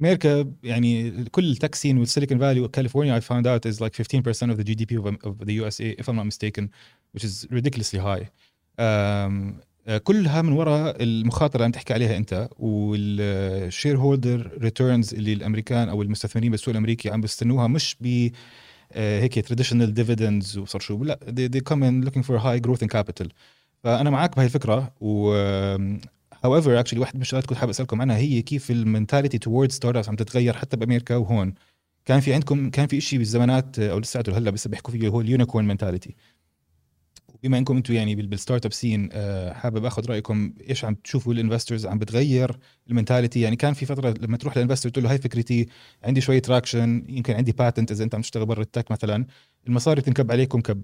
أمريكا 0.00 0.52
يعني 0.62 1.24
كل 1.24 1.50
التكسين 1.50 1.98
والسيليكون 1.98 2.38
فالي 2.38 2.60
وكاليفورنيا 2.60 3.20
I 3.20 3.22
found 3.22 3.46
out 3.46 3.66
is 3.66 3.80
like 3.80 3.94
15% 3.94 4.50
of 4.50 4.58
the 4.58 4.64
GDP 4.64 4.98
of, 4.98 5.06
of 5.26 5.46
the 5.46 5.52
USA 5.52 5.94
if 5.98 6.08
I'm 6.08 6.16
not 6.16 6.26
mistaken 6.26 6.70
which 7.14 7.24
is 7.24 7.46
ridiculously 7.50 8.00
high 8.00 8.30
um, 8.78 9.60
كلها 10.04 10.42
من 10.42 10.52
وراء 10.52 11.02
المخاطرة 11.02 11.56
اللي 11.56 11.64
عم 11.64 11.70
تحكي 11.70 11.94
عليها 11.94 12.16
أنت 12.16 12.48
وال 12.58 13.98
shareholder 13.98 14.50
returns 14.58 15.14
اللي 15.14 15.32
الأمريكان 15.32 15.88
أو 15.88 16.02
المستثمرين 16.02 16.50
بالسوق 16.50 16.68
الأمريكي 16.72 17.10
عم 17.10 17.20
بيستنوها 17.20 17.66
مش 17.66 17.96
ب 18.00 18.30
آه، 18.92 19.20
هيك 19.20 19.46
traditional 19.46 19.94
dividends 19.94 20.58
وصار 20.58 20.80
شو 20.80 21.04
لا 21.04 21.18
they, 21.24 21.56
they 21.56 21.60
come 21.60 21.82
in 21.82 22.08
looking 22.08 22.22
for 22.22 22.38
high 22.38 22.68
growth 22.68 22.82
in 22.82 22.88
capital. 22.88 23.28
فأنا 23.84 24.10
معك 24.10 24.36
بهي 24.36 24.46
الفكرة 24.46 24.92
و 25.00 25.34
however 26.34 26.84
actually 26.84 26.98
واحد 26.98 27.16
من 27.16 27.22
الشغلات 27.22 27.46
كنت 27.46 27.58
حابب 27.58 27.70
أسألكم 27.70 28.00
عنها 28.00 28.16
هي 28.16 28.42
كيف 28.42 28.70
ال 28.70 29.38
mentality 29.38 29.72
toward 29.72 29.96
startups 29.96 30.08
عم 30.08 30.16
تتغير 30.16 30.52
حتى 30.52 30.76
بأمريكا 30.76 31.16
وهون. 31.16 31.54
كان 32.04 32.20
في 32.20 32.34
عندكم 32.34 32.70
كان 32.70 32.86
في 32.86 33.00
شيء 33.00 33.18
بالزمانات 33.18 33.78
أو 33.78 33.98
لساته 33.98 34.38
هلا 34.38 34.50
بس 34.50 34.68
بيحكوا 34.68 34.92
فيه 34.92 35.08
هو 35.08 35.20
ال 35.20 35.25
unicorn 35.25 35.64
mentality 35.64 36.14
بما 37.44 37.58
انكم 37.58 37.76
أنتم 37.76 37.94
يعني 37.94 38.14
بال 38.14 38.66
startup 38.66 38.72
scene 38.72 39.08
حابب 39.52 39.84
آخذ 39.84 40.06
رأيكم 40.06 40.52
إيش 40.68 40.84
عم 40.84 40.94
تشوفوا 40.94 41.32
ال 41.32 41.37
investors 41.37 41.86
عم 41.86 41.98
بتغير 41.98 42.58
ال 42.90 42.95
mentality 42.95 43.40
يعني 43.40 43.56
كان 43.56 43.74
في 43.74 43.86
فترة 43.86 44.14
لما 44.20 44.36
تروح 44.36 44.56
لل 44.56 44.62
investor 44.62 44.88
تقول 44.88 45.04
له 45.04 45.10
هاي 45.10 45.18
فكرتي 45.18 45.68
عندي 46.04 46.20
شوية 46.20 46.38
traction 46.38 47.04
يمكن 47.08 47.34
عندي 47.34 47.52
patent 47.52 47.90
إذا 47.90 48.04
أنت 48.04 48.14
عم 48.14 48.20
تشتغل 48.20 48.46
برا 48.46 48.62
ال 48.62 48.68
tech 48.68 48.90
مثلا 48.90 49.26
المصاري 49.66 50.00
تنكب 50.02 50.32
عليكم 50.32 50.60
كب. 50.60 50.82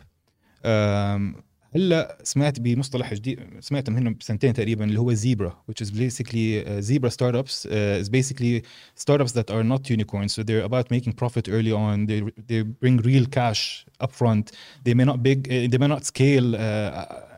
هلا 1.74 2.18
سمعت 2.22 2.60
بمصطلح 2.60 3.14
جديد 3.14 3.40
سمعت 3.60 3.90
منهم 3.90 4.14
بسنتين 4.14 4.52
تقريبا 4.52 4.84
اللي 4.84 5.00
هو 5.00 5.12
zebra 5.12 5.62
which 5.70 5.84
is 5.86 5.90
basically 5.90 6.64
uh, 6.64 6.80
zebra 6.80 7.10
startups 7.10 7.66
uh, 7.66 8.02
is 8.02 8.08
basically 8.08 8.62
startups 8.94 9.32
that 9.32 9.50
are 9.50 9.64
not 9.64 9.90
unicorns 9.90 10.34
so 10.34 10.42
they're 10.42 10.64
about 10.64 10.90
making 10.90 11.12
profit 11.12 11.48
early 11.48 11.72
on 11.72 12.06
they 12.06 12.20
they 12.48 12.62
bring 12.82 12.96
real 13.10 13.26
cash 13.38 13.86
upfront 14.04 14.44
they 14.86 14.94
may 14.94 15.06
not 15.10 15.18
big 15.28 15.38
uh, 15.48 15.68
they 15.72 15.78
may 15.82 15.90
not 15.94 16.02
scale 16.12 16.48
uh, 16.56 17.30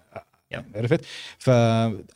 عرفت؟ 0.74 1.04
ف 1.38 1.50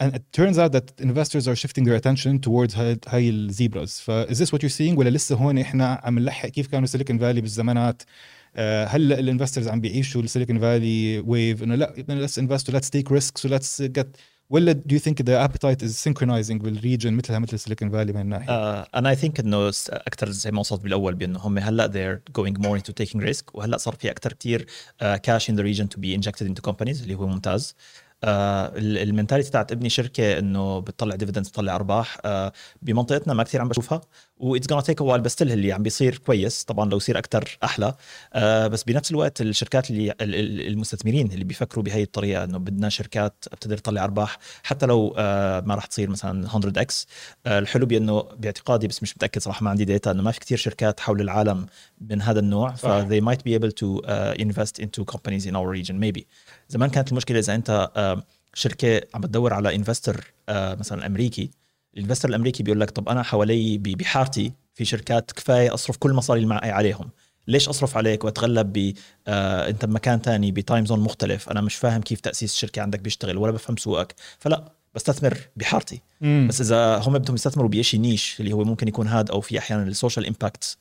and 0.02 0.14
it 0.14 0.22
turns 0.32 0.58
out 0.58 0.72
that 0.72 1.00
investors 1.00 1.48
are 1.48 1.56
shifting 1.56 1.84
their 1.84 1.96
attention 2.00 2.38
towards 2.38 2.76
هاي, 2.76 2.98
هاي 3.08 3.30
ال 3.30 3.40
zebras 3.40 4.00
ف 4.00 4.10
is 4.10 4.36
this 4.38 4.52
what 4.52 4.62
you're 4.62 4.78
seeing 4.78 4.98
ولا 4.98 5.10
لسه 5.10 5.36
هون 5.36 5.58
إحنا 5.58 6.00
عم 6.04 6.18
نلحق 6.18 6.48
كيف 6.48 6.66
كانوا 6.66 6.86
Silicon 6.86 7.18
Valley 7.18 7.40
بالزمانات 7.40 8.02
هلا 8.58 9.18
ال 9.18 9.23
investors 9.23 9.68
عم 9.68 9.80
بيعيشوا 9.80 10.22
ال 10.22 10.27
Silicon 10.27 10.58
Valley 10.58 11.18
wave 11.18 11.62
إنه 11.62 11.74
لا 11.74 11.94
let's 12.08 12.38
invest 12.38 12.70
let's 12.70 12.90
take 12.90 13.12
risks 13.12 13.46
و 13.46 13.52
let's 13.52 13.82
get 13.82 14.16
ولا 14.50 14.72
do 14.72 14.94
you 14.94 14.98
think 14.98 15.22
the 15.22 15.44
appetite 15.44 15.82
is 15.82 15.94
synchronizing 15.94 16.60
بال 16.60 16.74
region 16.74 17.14
مثلها 17.14 17.38
مثل 17.38 17.58
Silicon 17.58 17.90
Valley 17.90 18.12
من 18.12 18.20
الناحيه؟ 18.20 18.46
uh, 18.46 18.88
أنا 18.94 19.10
I 19.10 19.16
think 19.16 19.40
إنه 19.40 19.68
أكثر 19.88 20.30
زي 20.30 20.50
ما 20.50 20.60
وصلت 20.60 20.80
بالأول 20.80 21.14
بأنه 21.14 21.38
هم 21.38 21.58
هلأ 21.58 21.86
they're 21.86 22.40
going 22.40 22.54
more 22.54 22.78
into 22.78 22.92
taking 23.04 23.20
risk 23.20 23.54
وهلأ 23.54 23.76
صار 23.76 23.94
في 23.94 24.10
أكثر 24.10 24.32
كثير 24.32 24.66
cash 25.00 25.50
in 25.50 25.56
the 25.56 25.62
region 25.62 25.88
to 25.88 26.00
be 26.00 26.14
injected 26.14 26.46
into 26.46 26.62
companies 26.62 27.02
اللي 27.02 27.14
هو 27.14 27.26
ممتاز 27.26 27.74
آه 28.24 28.72
ال 28.76 28.84
mentality 28.84 29.50
تاعت 29.50 29.72
ابني 29.72 29.88
شركة 29.88 30.38
إنه 30.38 30.78
بتطلع 30.78 31.16
dividends 31.16 31.48
بتطلع 31.48 31.74
أرباح. 31.74 32.18
آه 32.24 32.52
بمنطقتنا 32.82 33.34
ما 33.34 33.42
كثير 33.42 33.60
عم 33.60 33.68
بشوفها 33.68 34.00
what's 34.36 34.66
gonna 34.66 34.82
take 34.82 35.00
while 35.00 35.20
بس 35.20 35.42
اللي 35.42 35.72
عم 35.72 35.82
بيصير 35.82 36.18
كويس. 36.18 36.64
طبعا 36.64 36.90
لو 36.90 36.96
يصير 36.96 37.18
أكثر 37.18 37.58
أحلى. 37.64 37.94
آه 38.34 38.66
بس 38.66 38.82
بنفس 38.84 39.10
الوقت 39.10 39.40
الشركات 39.40 39.90
اللي 39.90 40.14
المستثمرين 40.68 41.32
اللي 41.32 41.44
بيفكروا 41.44 41.84
بهي 41.84 42.02
الطريقة 42.02 42.44
إنه 42.44 42.58
بدنا 42.58 42.88
شركات 42.88 43.44
بتقدر 43.52 43.78
تطلع 43.78 44.04
أرباح. 44.04 44.38
حتى 44.62 44.86
لو 44.86 45.14
آه 45.18 45.60
ما 45.60 45.74
راح 45.74 45.86
تصير 45.86 46.10
مثلا 46.10 46.48
100 46.58 46.72
x 46.76 47.06
آه 47.46 47.58
الحلو 47.58 47.86
بأنه 47.86 48.20
باعتقادي 48.22 48.86
بس 48.88 49.02
مش 49.02 49.16
متأكد 49.16 49.40
صراحة 49.40 49.64
ما 49.64 49.70
عندي 49.70 49.84
data 49.84 50.10
إنه 50.10 50.22
ما 50.22 50.30
في 50.30 50.40
كثير 50.40 50.58
شركات 50.58 51.00
حول 51.00 51.20
العالم 51.20 51.66
من 52.00 52.22
هذا 52.22 52.40
النوع 52.40 52.70
ف 52.70 52.86
they 52.86 53.20
might 53.22 53.40
be 53.48 53.58
able 53.58 53.70
to 53.70 54.06
uh, 54.06 54.42
invest 54.46 54.82
into 54.82 55.04
companies 55.14 55.46
in 55.46 55.54
our 55.56 55.68
region 55.78 55.94
maybe. 56.00 56.22
زمان 56.68 56.90
كانت 56.90 57.10
المشكلة 57.12 57.38
إذا 57.38 57.54
أنت 57.54 57.90
شركة 58.54 59.00
عم 59.14 59.20
بتدور 59.20 59.54
على 59.54 59.74
investor 59.74 60.32
مثلا 60.48 61.06
أمريكي 61.06 61.50
ال 61.96 62.00
investor 62.00 62.28
الأمريكي 62.28 62.62
بيقول 62.62 62.80
لك 62.80 62.90
طب 62.90 63.08
أنا 63.08 63.22
حوالي 63.22 63.78
بحارتي 63.78 64.52
في 64.74 64.84
شركات 64.84 65.32
كفاية 65.32 65.74
أصرف 65.74 65.96
كل 65.96 66.12
مصاري 66.12 66.38
اللي 66.40 66.48
معي 66.54 66.70
عليهم. 66.70 67.10
ليش 67.48 67.68
أصرف 67.68 67.96
عليك 67.96 68.24
وأتغلب 68.24 68.72
ب 68.72 68.94
آه 69.26 69.68
أنت 69.68 69.84
بمكان 69.84 70.22
تاني 70.22 70.52
ب 70.52 70.59
time 70.59 70.86
zone 70.86 71.00
مختلف؟ 71.00 71.48
أنا 71.48 71.60
مش 71.60 71.74
فاهم 71.74 72.00
كيف 72.02 72.20
تأسيس 72.20 72.52
الشركة 72.52 72.82
عندك 72.82 73.00
بيشتغل 73.00 73.36
ولا 73.36 73.52
بفهم 73.52 73.76
سوقك. 73.76 74.14
فلا 74.38 74.72
بستثمر 74.96 75.38
بحارتي 75.56 76.00
مم. 76.20 76.46
بس 76.48 76.60
إذا 76.60 76.98
هم 76.98 77.18
بدهم 77.18 77.34
يستثمروا 77.34 77.68
بشيء 77.68 78.00
niche 78.00 78.40
اللي 78.40 78.52
هو 78.52 78.64
ممكن 78.64 78.88
يكون 78.88 79.06
هاد 79.06 79.30
أو 79.30 79.40
في 79.40 79.58
أحيانا 79.58 79.82
ال 79.82 79.88
social 79.88 80.26
impact 80.26 80.78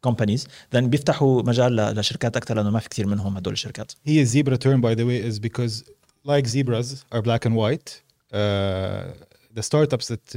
companies 0.00 0.48
then 0.74 0.90
بيفتحوا 0.90 1.42
مجال 1.42 1.76
لشركات 1.76 2.36
أكثر 2.36 2.54
لأنه 2.54 2.70
ما 2.70 2.78
في 2.78 2.88
كثير 2.88 3.06
منهم 3.06 3.36
هدول 3.36 3.52
الشركات 3.52 3.92
هي 4.04 4.24
zebra 4.24 4.56
term 4.56 4.80
by 4.80 4.94
the 4.94 5.04
way 5.04 5.26
is 5.28 5.38
because 5.38 5.84
like 6.24 6.46
zebras 6.46 7.04
are 7.14 7.20
black 7.20 7.46
and 7.46 7.56
white 7.56 7.90
the 9.56 9.60
startups 9.60 10.12
that 10.12 10.30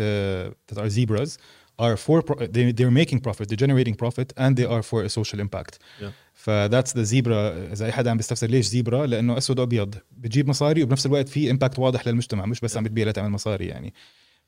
are 0.78 0.88
zebras 0.88 1.38
are 1.80 1.96
for 1.96 2.22
they 2.22 2.74
they're 2.74 3.06
making 3.06 3.20
profit 3.20 3.48
they're 3.50 3.66
generating 3.66 3.96
profit 3.96 4.34
and 4.38 4.56
they 4.58 4.66
are 4.66 4.84
for 4.84 5.04
a 5.04 5.10
social 5.10 5.40
impact 5.40 5.80
yeah. 6.02 6.12
ف 6.48 6.55
that's 6.55 6.98
the 6.98 7.04
zebra 7.04 7.72
إذا 7.74 7.86
أي 7.86 7.92
حدا 7.92 8.12
عم 8.12 8.18
بيستفسر 8.18 8.48
ليش 8.48 8.66
zebra 8.66 9.06
لأنه 9.06 9.38
أسود 9.38 9.60
وأبيض. 9.60 9.96
بتجيب 10.18 10.48
مصاري 10.50 10.84
وبنفس 10.84 11.06
الوقت 11.06 11.30
في 11.30 11.52
impact 11.52 11.80
واضح 11.80 12.08
للمجتمع 12.08 12.46
مش 12.46 12.60
بس 12.60 12.78
عم 12.78 12.84
بتبيع 12.84 13.08
لتعمل 13.08 13.30
مصاري 13.30 13.66
يعني. 13.66 13.94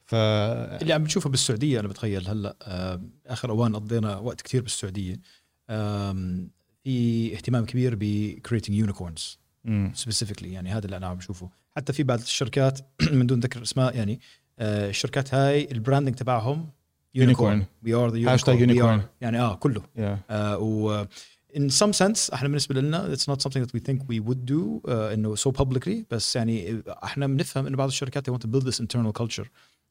ف 0.05 0.15
اللي 0.15 0.93
عم 0.93 1.03
بنشوفه 1.03 1.29
بالسعودية 1.29 1.79
أنا 1.79 1.87
بتخيل 1.87 2.27
هلأ 2.27 2.55
آه، 2.61 3.01
آخر 3.27 3.49
أوان 3.49 3.75
قضينا 3.75 4.17
وقت 4.17 4.41
كثير 4.41 4.61
بالسعودية. 4.61 5.15
في 6.83 7.33
اهتمام 7.35 7.65
كبير 7.65 7.95
ب 7.99 8.33
creating 8.47 8.87
unicorns 8.87 9.37
مم. 9.63 9.91
specifically 9.95 10.53
يعني 10.53 10.69
هذا 10.69 10.85
اللي 10.85 10.97
أنا 10.97 11.07
عم 11.07 11.17
بشوفه. 11.17 11.49
حتى 11.75 11.93
في 11.93 12.03
بعض 12.03 12.19
الشركات 12.19 12.79
من 13.11 13.27
دون 13.27 13.39
ذكر 13.39 13.61
اسماء 13.61 13.95
يعني 13.95 14.19
آه، 14.59 14.89
الشركات 14.89 15.33
هاي 15.33 15.67
ال 15.71 15.76
branding 15.76 16.15
تبعهم 16.15 16.69
Unicorn. 17.17 17.63
we 17.83 17.93
are 17.93 18.09
the 18.15 18.37
unicorn. 18.37 19.01
يعني 19.21 19.39
آه 19.39 19.55
كله. 19.55 19.81
Yeah. 19.81 20.17
آه 20.29 20.57
و 20.57 21.05
in 21.56 21.70
some 21.70 21.92
sense 21.92 22.32
احنا 22.32 22.48
بالنسبه 22.48 22.74
لنا 22.80 23.14
it's 23.16 23.32
not 23.32 23.36
something 23.36 23.62
that 23.64 23.70
we 23.76 23.80
think 23.80 23.98
we 23.98 24.20
would 24.28 24.50
do 24.50 24.80
uh, 24.86 24.90
انه 24.90 25.36
so 25.36 25.50
publicly 25.62 25.94
بس 26.10 26.36
يعني 26.36 26.82
احنا 27.04 27.26
بنفهم 27.26 27.66
انه 27.66 27.76
بعض 27.76 27.88
الشركات 27.88 28.30
they 28.30 28.32
want 28.34 28.38
to 28.46 28.48
build 28.50 28.64
this 28.66 28.78
internal 28.80 29.22
culture 29.22 29.46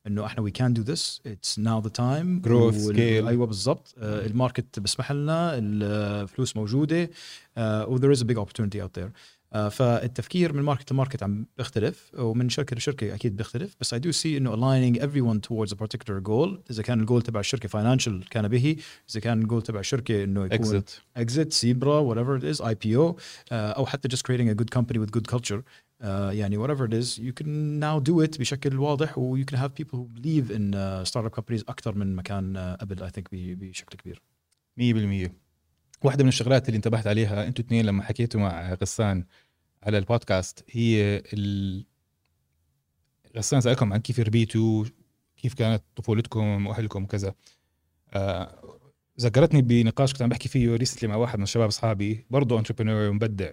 انه 0.07 0.25
احنا 0.25 0.45
we 0.49 0.51
can 0.51 0.73
do 0.79 0.83
this 0.91 1.19
it's 1.27 1.57
now 1.63 1.81
the 1.88 1.91
time 1.91 2.41
Growth, 2.47 2.86
وال- 2.86 2.95
scale. 2.95 3.27
ايوه 3.27 3.45
بالضبط 3.45 3.95
آه 3.97 4.25
الماركت 4.25 4.79
بسمح 4.79 5.12
لنا 5.12 5.51
الفلوس 5.57 6.55
موجوده 6.57 7.09
آه 7.57 7.88
و 7.88 7.97
there 7.99 8.17
is 8.17 8.21
a 8.21 8.25
big 8.25 8.38
opportunity 8.38 8.77
out 8.86 8.99
there 9.01 9.09
آه 9.09 9.12
آه، 9.52 9.68
فالتفكير 9.68 10.52
من 10.52 10.62
market 10.62 10.92
ل 10.92 10.97
market 10.97 11.22
عم 11.22 11.46
بيختلف 11.56 12.11
ومن 12.18 12.48
شركة 12.48 12.76
لشركة 12.76 13.14
أكيد 13.14 13.37
بيختلف 13.37 13.76
بس 13.80 13.94
I 13.94 14.00
do 14.00 14.12
see 14.12 14.37
إنه 14.37 14.54
aligning 14.54 14.98
everyone 14.98 15.40
towards 15.40 15.72
a 15.72 15.76
particular 15.76 16.18
goal 16.18 16.62
إذا 16.70 16.82
كان 16.82 17.00
الجول 17.00 17.22
تبع 17.22 17.40
الشركة 17.40 17.68
financial 17.68 18.28
كان 18.28 18.48
به 18.48 18.76
إذا 19.11 19.20
كان 19.20 19.42
الجول 19.42 19.62
تبع 19.62 19.80
الشركة 19.80 20.24
إنه 20.24 20.44
يكون 20.44 20.56
exit 20.56 21.02
exit 21.16 21.52
zebra 21.52 21.98
whatever 21.98 22.50
it 22.50 22.62
might 22.62 22.74
be 22.74 22.96
أو 22.96 23.18
أو 23.52 23.87
حتى 23.87 24.08
just 24.08 24.26
creating 24.26 24.48
a 24.48 24.52
good 24.52 24.70
company 24.70 24.98
with 24.98 25.11
good 25.11 25.26
culture 25.26 25.62
يعني 26.30 26.56
whatever 26.56 26.70
it 26.70 26.98
is 26.98 27.20
you 27.20 27.32
can 27.32 27.48
now 27.78 27.98
do 27.98 28.22
it 28.22 28.40
بشكل 28.40 28.78
واضح 28.78 29.18
و 29.18 29.44
you 29.44 29.58
can 29.58 29.70
have 29.76 30.04
people 30.04 30.52
believe 30.52 31.02
in 31.04 31.24
startup 31.26 31.30
companies 31.30 31.64
أكثر 31.68 31.94
من 31.94 32.16
مكان 32.16 32.56
آه، 32.56 32.74
قبل 32.74 33.02
I 33.02 33.11
think 33.11 33.28
بشكل 33.32 33.96
كبير. 33.96 34.22
100% 35.26 35.47
واحدة 36.04 36.24
من 36.24 36.28
الشغلات 36.28 36.68
اللي 36.68 36.76
انتبهت 36.76 37.06
عليها 37.06 37.46
أنتوا 37.46 37.64
اثنين 37.64 37.87
لما 37.87 38.02
حكيتوا 38.02 38.40
مع 38.40 38.74
غسان 38.74 39.24
على 39.82 39.98
البودكاست 39.98 40.64
هي 40.70 41.22
ال... 41.32 41.84
غسان 43.37 43.61
سألكم 43.61 43.92
عن 43.92 44.00
كيف 44.00 44.20
ربيتوا 44.20 44.84
كيف 45.37 45.54
كانت 45.54 45.82
طفولتكم 45.96 46.66
وأهلكم 46.66 47.04
وكذا. 47.04 47.34
آه 48.12 48.78
ذكرتني 49.20 49.62
بنقاش 49.62 50.12
كنت 50.12 50.22
عم 50.22 50.28
بحكي 50.28 50.48
فيه 50.48 50.76
recently 50.76 51.08
مع 51.08 51.16
واحد 51.16 51.38
من 51.38 51.42
الشباب 51.42 51.68
أصحابي 51.68 52.26
برضه 52.30 52.58
entrepreneur 52.58 53.11
ومبدع. 53.11 53.50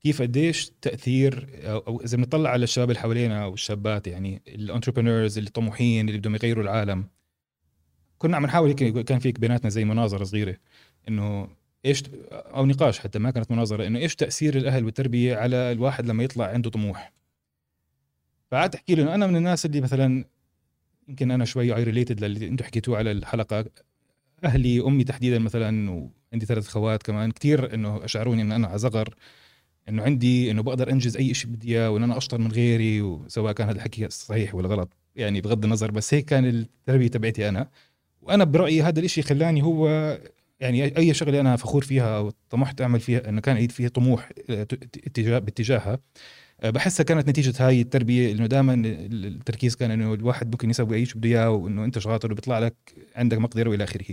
كيف 0.00 0.22
قديش 0.22 0.70
تأثير 0.82 1.48
أو, 1.64 2.00
إذا 2.04 2.16
بنطلع 2.16 2.50
على 2.50 2.64
الشباب 2.64 2.90
اللي 2.90 3.00
حوالينا 3.00 3.46
والشابات 3.46 4.06
يعني 4.06 4.42
ال 4.48 4.54
entrepreneurs 4.54 5.38
اللي 5.38 5.50
طموحين 5.50 6.08
اللي 6.08 6.18
بدهم 6.18 6.34
يغيروا 6.34 6.64
العالم 6.64 7.08
كنا 8.18 8.36
عم 8.36 8.46
نحاول 8.46 8.68
هيك 8.68 8.98
كان 8.98 9.18
فيك 9.18 9.40
بيناتنا 9.40 9.70
زي 9.70 9.84
مناظره 9.84 10.24
صغيرة 10.24 10.56
إنه 11.08 11.48
إيش 11.84 12.02
أو 12.32 12.66
نقاش 12.66 12.98
حتى 12.98 13.18
ما 13.18 13.30
كانت 13.30 13.50
مناظرة 13.50 13.86
إنه 13.86 13.98
إيش 13.98 14.16
تأثير 14.16 14.56
الأهل 14.56 14.84
والتربيه 14.84 15.36
على 15.36 15.56
الواحد 15.56 16.06
لما 16.06 16.24
يطلع 16.24 16.44
عنده 16.46 16.70
طموح؟ 16.70 17.12
فقعدت 18.50 18.74
أحكي 18.74 18.94
له 18.94 19.02
إنه 19.02 19.14
أنا 19.14 19.26
من 19.26 19.36
الناس 19.36 19.66
اللي 19.66 19.80
مثلا 19.80 20.24
يمكن 21.08 21.30
أنا 21.30 21.44
شوي 21.44 21.76
I 21.76 21.82
related 21.82 22.24
للي 22.24 22.48
أنتم 22.48 22.64
حكيتوه 22.64 22.98
على 22.98 23.10
الحلقة. 23.12 23.64
أهلي 24.44 24.80
أمي 24.80 25.04
تحديدا 25.04 25.38
مثلا 25.38 25.90
وعندي 25.90 26.46
ثلاث 26.46 26.68
أخوات 26.68 27.02
كمان 27.02 27.30
كثير 27.30 27.74
إنه 27.74 28.04
أشعروني 28.04 28.42
انه 28.42 28.56
أنا 28.56 28.66
على 28.66 28.78
صغر 28.78 29.14
إنه 29.88 30.02
عندي 30.02 30.50
إنه 30.50 30.62
بقدر 30.62 30.90
أنجز 30.90 31.16
أي 31.16 31.34
شيء 31.34 31.50
بدي 31.50 31.68
إياه 31.68 31.90
وإن 31.90 32.02
أنا 32.02 32.16
أشطر 32.16 32.38
من 32.38 32.52
غيري 32.52 33.02
وسواء 33.02 33.52
كان 33.52 33.68
هذا 33.68 33.76
الحكي 33.76 34.10
صحيح 34.10 34.54
ولا 34.54 34.68
غلط 34.68 34.96
يعني 35.16 35.40
بغض 35.40 35.64
النظر 35.64 35.90
بس 35.90 36.14
هيك 36.14 36.24
كان 36.24 36.44
التربية 36.44 37.08
تبعتي 37.08 37.48
أنا. 37.48 37.68
وأنا 38.22 38.44
برأيي 38.44 38.82
هذا 38.82 39.00
الإشي 39.00 39.22
خلاني 39.22 39.62
هو 39.62 39.88
يعني 40.64 40.96
اي 40.98 41.14
شغلة 41.14 41.40
أنا 41.40 41.56
فخور 41.56 41.84
فيها 41.84 42.16
أو 42.18 42.32
طمحت 42.50 42.80
أعمل 42.80 43.00
فيها 43.00 43.28
إنه 43.28 43.40
كان 43.40 43.56
عندي 43.56 43.74
فيها 43.74 43.88
طموح 43.88 44.30
اتجاه 44.50 45.38
باتجاهها. 45.38 45.98
آه، 46.60 46.70
بحسها 46.70 47.04
كانت 47.04 47.28
نتيجة 47.28 47.66
هاي 47.66 47.80
التربية 47.80 48.32
إنه 48.32 48.46
دائما 48.46 48.74
التركيز 48.84 49.76
كان 49.76 49.90
إنه 49.90 50.14
الواحد 50.14 50.50
ممكن 50.50 50.70
يسوي 50.70 50.96
أي 50.96 51.06
شيء 51.06 51.16
بده 51.16 51.28
إياه 51.28 51.50
وإنه 51.50 51.84
أنت 51.84 51.98
شاطر 51.98 52.32
وبيطلع 52.32 52.58
لك 52.58 52.74
عندك 53.16 53.38
مقدرة 53.38 53.70
وإلى 53.70 53.84
آخره. 53.84 54.04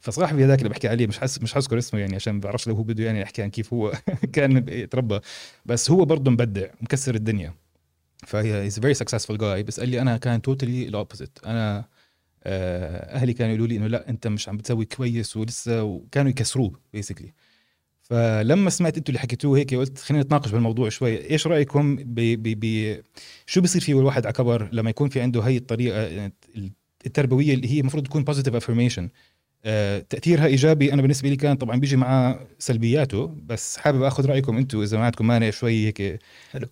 فصاحبي 0.00 0.44
هذاك 0.44 0.58
اللي 0.58 0.68
بحكي 0.68 0.88
عليه 0.88 1.06
مش 1.06 1.18
حس 1.18 1.42
مش 1.42 1.54
حذكر 1.54 1.78
اسمه 1.78 2.00
يعني 2.00 2.14
عشان 2.16 2.34
ما 2.34 2.40
بعرفش 2.40 2.68
لو 2.68 2.74
هو 2.74 2.82
بده 2.82 3.04
يعني 3.04 3.20
يحكي 3.20 3.42
عن 3.42 3.50
كيف 3.50 3.72
هو 3.74 3.92
كان 4.34 4.68
يتربى. 4.68 5.20
بس 5.66 5.90
هو 5.90 6.04
برضه 6.04 6.30
مبدع 6.30 6.66
مكسر 6.80 7.14
الدنيا. 7.14 7.54
ف 8.26 8.66
he 8.66 8.73
is 8.73 8.80
very 8.80 8.94
successful 8.94 9.38
guy 9.38 9.62
بس 9.62 9.80
قال 9.80 9.88
لي 9.88 10.00
أنا 10.00 10.16
كان 10.16 10.42
totally 10.42 10.88
ال 10.88 10.94
opposite 10.94 11.38
أنا 11.46 11.78
آه، 11.78 11.84
أهلي 12.46 13.32
كانوا 13.32 13.50
يقولوا 13.54 13.66
لي 13.66 13.76
إنه 13.76 13.86
لا 13.86 14.08
أنت 14.08 14.26
مش 14.26 14.48
عم 14.48 14.56
بتسوي 14.56 14.84
كويس 14.84 15.36
ولسه 15.36 15.82
وكانوا 15.82 16.30
يكسروه 16.30 16.80
basically 16.92 17.32
فلما 18.02 18.70
سمعت 18.70 18.96
أنتوا 18.96 19.08
اللي 19.08 19.20
حكيتوه 19.20 19.58
هيك 19.58 19.74
قلت 19.74 19.98
خلينا 19.98 20.24
نتناقش 20.24 20.50
بالموضوع 20.50 20.88
شوي. 20.88 21.30
إيش 21.30 21.46
رأيكم 21.46 21.96
ب 21.96 22.14
ب 22.14 22.60
ب 22.60 22.96
شو 23.46 23.60
بيصير 23.60 23.82
فيه 23.82 24.00
الواحد 24.00 24.26
على 24.26 24.32
كبر 24.32 24.68
لما 24.72 24.90
يكون 24.90 25.08
في 25.08 25.20
عنده 25.20 25.40
هي 25.42 25.56
الطريقة 25.56 26.30
التربوية 27.06 27.54
اللي 27.54 27.68
هي 27.72 27.80
المفروض 27.80 28.04
تكون 28.06 28.24
positive 28.24 28.54
affirmation 28.54 29.08
آه، 29.64 29.98
تأثيرها 29.98 30.46
إيجابي 30.46 30.92
أنا 30.92 31.02
بالنسبة 31.02 31.28
لي 31.28 31.36
كان 31.36 31.56
طبعا 31.56 31.76
بيجي 31.80 31.96
معاه 31.96 32.46
سلبياته 32.58 33.26
بس 33.46 33.76
حابب 33.76 34.02
آخذ 34.02 34.26
رأيكم 34.26 34.56
أنتم 34.56 34.82
إذا 34.82 34.98
ما 34.98 35.04
عندكم 35.04 35.26
مانع 35.26 35.50
شوي 35.50 35.86
هيك. 35.86 36.18
حلو. 36.50 36.68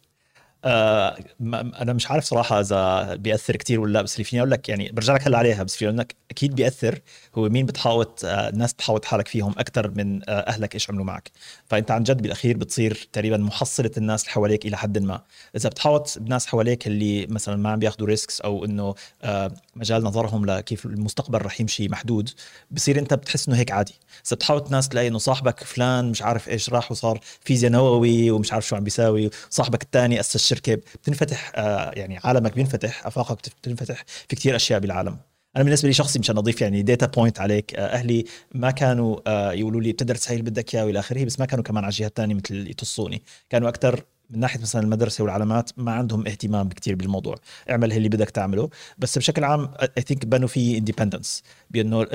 آه 0.64 1.16
أنا 1.54 1.92
مش 1.92 2.10
عارف 2.10 2.24
صراحة 2.24 2.60
إذا 2.60 3.14
بيأثر 3.14 3.56
كتير 3.56 3.80
ولا 3.80 3.92
لا 3.92 4.02
بس 4.02 4.14
اللي 4.14 4.24
فيني 4.24 4.40
أقول 4.40 4.50
لك 4.50 4.68
يعني 4.68 4.90
برجع 4.92 5.14
لك 5.14 5.26
هلأ 5.26 5.38
عليها 5.38 5.62
بس 5.62 5.76
فيني 5.76 5.88
أقول 5.90 5.98
لك 5.98 6.14
أكيد 6.30 6.54
بيأثر 6.54 7.00
هو 7.34 7.48
مين 7.48 7.66
بتحاوط 7.66 8.24
آه 8.24 8.48
الناس 8.48 8.72
بتحاوط 8.72 9.04
حالك 9.04 9.28
فيهم 9.28 9.54
أكثر 9.58 9.90
من 9.90 10.30
آه 10.30 10.32
أهلك 10.32 10.74
إيش 10.74 10.90
عملوا 10.90 11.04
معك. 11.04 11.30
فأنت 11.66 11.90
عن 11.90 12.02
جد 12.02 12.22
بالأخير 12.22 12.56
بتصير 12.56 13.08
تقريبا 13.12 13.36
محصلة 13.36 13.90
الناس 13.96 14.22
اللي 14.22 14.32
حواليك 14.32 14.66
إلى 14.66 14.76
حد 14.76 14.98
ما. 14.98 15.20
إذا 15.56 15.68
بتحاوط 15.68 16.18
بناس 16.18 16.46
حواليك 16.46 16.86
اللي 16.86 17.26
مثلا 17.26 17.56
ما 17.56 17.70
عم 17.70 17.78
بياخذوا 17.78 18.06
ريسكس 18.08 18.40
أو 18.40 18.64
إنه 18.64 18.94
آه 19.22 19.52
مجال 19.76 20.04
نظرهم 20.04 20.46
لكيف 20.46 20.86
المستقبل 20.86 21.42
رح 21.42 21.60
يمشي 21.60 21.88
محدود 21.88 22.30
بصير 22.70 22.98
أنت 22.98 23.14
بتحس 23.14 23.48
إنه 23.48 23.56
هيك 23.56 23.70
عادي. 23.72 23.94
إذا 24.26 24.36
بتحاوط 24.36 24.70
ناس 24.70 24.88
تلاقي 24.88 25.08
إنه 25.08 25.18
صاحبك 25.18 25.64
فلان 25.64 26.10
مش 26.10 26.22
عارف 26.22 26.48
إيش 26.48 26.70
راح 26.70 26.92
وصار 26.92 27.20
فيزياء 27.40 27.72
نووي 27.72 28.30
ومش 28.30 28.52
عارف 28.52 28.66
شو 28.68 28.76
عم 28.76 28.84
بيساوي 28.84 29.30
صاحبك 29.50 29.82
الثاني 29.82 30.20
أسس 30.20 30.48
شركه 30.58 30.74
بتنفتح 30.74 31.52
آه 31.54 31.90
يعني 31.94 32.18
عالمك 32.24 32.54
بينفتح 32.54 33.06
آفاقك 33.06 33.38
بتنفتح 33.62 34.04
في 34.06 34.36
كثير 34.36 34.56
أشياء 34.56 34.80
بالعالم. 34.80 35.18
أنا 35.56 35.64
بالنسبة 35.64 35.88
لي 35.88 35.92
شخصي 35.94 36.18
مشان 36.18 36.38
أضيف 36.38 36.60
يعني 36.60 36.82
data 36.82 37.06
point 37.06 37.40
عليك 37.40 37.74
آه، 37.74 37.86
أهلي 37.86 38.24
ما 38.54 38.70
كانوا 38.70 39.20
آه، 39.26 39.52
يقولوا 39.52 39.80
لي 39.80 39.92
بتدرس 39.92 40.30
هي 40.30 40.36
اللي 40.36 40.50
بدك 40.50 40.74
إياه 40.74 40.84
وإلى 40.84 40.98
آخره 40.98 41.24
بس 41.24 41.40
ما 41.40 41.46
كانوا 41.46 41.64
كمان 41.64 41.84
على 41.84 41.90
الجهة 41.90 42.06
الثانية 42.06 42.34
مثل 42.34 42.70
يدفشوني. 42.70 43.22
كانوا 43.50 43.68
أكثر 43.68 44.04
من 44.30 44.40
ناحية 44.40 44.60
مثلا 44.60 44.82
المدرسة 44.82 45.24
والعلامات 45.24 45.70
ما 45.76 45.92
عندهم 45.92 46.26
اهتمام 46.26 46.68
كثير 46.68 46.94
بالموضوع. 46.94 47.34
اعمل 47.70 47.92
اللي 47.92 48.08
بدك 48.08 48.30
تعمله. 48.30 48.70
بس 48.98 49.18
بشكل 49.18 49.44
عام 49.44 49.70
I 49.98 50.02
think 50.02 50.26
بنوا 50.26 50.48
في 50.48 50.78
independence 50.78 51.42
بأنه 51.70 52.06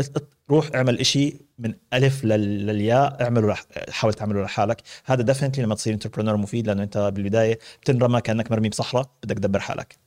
روح 0.50 0.70
اعمل 0.76 1.00
إشي 1.00 1.34
من 1.60 1.74
ألف 1.94 2.24
للياء 2.26 3.24
اعمله 3.24 3.56
حاول 3.90 4.14
تعمله 4.14 4.44
لحالك. 4.44 4.82
هذا 5.06 5.22
definitely 5.22 5.64
لما 5.64 5.76
تصير 5.76 5.94
entrepreneur 5.94 6.38
مفيد 6.38 6.68
لأنه 6.68 6.84
أنت 6.84 6.98
بالبداية 6.98 7.60
بتنرمى 7.82 8.22
كأنك 8.22 8.52
مرمي 8.52 8.70
بصحراء 8.70 9.12
بدك 9.24 9.38
تدبر 9.38 9.60
حالك. 9.60 9.98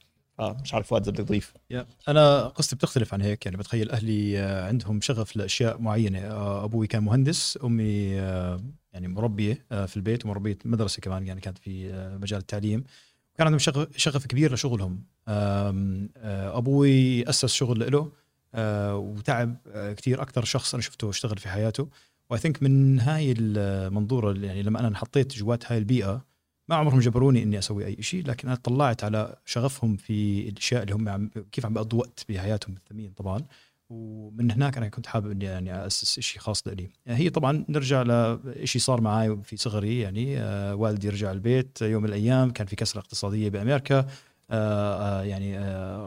آه 0.41 0.57
مش 0.63 0.75
عارف 0.75 0.87
فؤاد 0.87 1.03
إذا 1.03 1.11
بدك 1.11 1.25
تضيف. 1.25 1.55
أنا 2.09 2.47
قصتي 2.49 2.77
بتختلف 2.77 3.15
عن 3.15 3.23
هيك. 3.23 3.47
يعني 3.47 3.57
بتخيل 3.57 3.91
أهلي 3.91 4.39
آه، 4.39 4.67
عندهم 4.67 5.01
شغف 5.01 5.37
لأشياء 5.37 5.81
معينة. 5.81 6.19
آه، 6.19 6.65
أبوي 6.65 6.87
كان 6.87 7.03
مهندس 7.03 7.59
أمي 7.65 8.21
آه، 8.21 8.61
يعني 8.97 9.09
مربيه 9.09 9.65
في 9.87 9.97
البيت 9.97 10.25
ومربيه 10.25 10.59
مدرسة 10.65 11.01
كمان 11.01 11.27
يعني 11.27 11.41
كانت 11.41 11.59
في 11.59 11.93
مجال 12.23 12.41
التعليم. 12.41 12.85
كان 13.37 13.47
عندهم 13.47 13.59
شغف, 13.97 14.27
كبير 14.27 14.55
لشغلهم. 14.55 15.03
أبوي 16.59 17.29
أسس 17.29 17.53
شغل 17.53 17.93
له 17.93 18.13
وتعب 18.95 19.57
كثير 19.97 20.23
أكثر 20.23 20.45
شخص 20.45 20.75
أنا 20.75 20.83
شفته 20.83 21.11
اشتغل 21.11 21.39
في 21.39 21.49
حياته. 21.49 21.89
و 22.31 22.41
I 22.41 22.44
think 22.44 22.63
من 22.63 23.01
هاي 23.01 23.35
المنظورة 23.39 24.39
يعني 24.39 24.63
لما 24.63 24.81
أنا 24.81 24.89
انحطيت 24.89 25.33
جوات 25.33 25.73
هاي 25.73 25.79
البيئة 25.79 26.25
ما 26.69 26.77
عمرهم 26.77 27.01
جبروني 27.01 27.43
إني 27.43 27.59
أسوي 27.59 27.87
أي 27.87 27.97
شيء 28.01 28.27
لكن 28.27 28.49
أنا 28.49 28.57
طلعت 28.57 29.05
على 29.05 29.37
شغفهم 29.45 29.97
في 29.97 30.49
الأشياء 30.49 30.83
اللي 30.83 30.95
هم 30.95 31.31
كيف 31.53 31.67
عم 31.67 31.75
بيقضوا 31.75 31.99
وقت 31.99 32.25
بحياتهم 32.29 32.75
الثمين 32.75 33.11
طبعا. 33.11 33.43
ومن 33.91 34.51
هناك 34.51 34.77
أنا 34.77 34.89
كنت 34.89 35.07
حابب 35.07 35.31
إني 35.31 35.45
يعني 35.45 35.87
أسس 35.87 36.21
شيء 36.21 36.41
خاص 36.41 36.69
لي. 36.69 36.89
هي 37.07 37.31
طبعا 37.31 37.65
نرجع 37.69 38.03
لشيء 38.03 38.83
صار 38.83 39.01
معي 39.01 39.39
في 39.43 39.57
صغري 39.57 40.01
يعني 40.01 40.39
آه 40.39 40.75
والدي 40.75 41.09
رجع 41.09 41.33
البيت 41.33 41.83
يوم 41.83 42.03
من 42.03 42.09
الأيام 42.09 42.51
كان 42.51 42.67
في 42.67 42.77
كسرة 42.77 43.01
اقتصادية 43.01 43.49
بأمريكا 43.49 43.99
آه 43.99 45.21
آه 45.21 45.23
يعني 45.23 45.61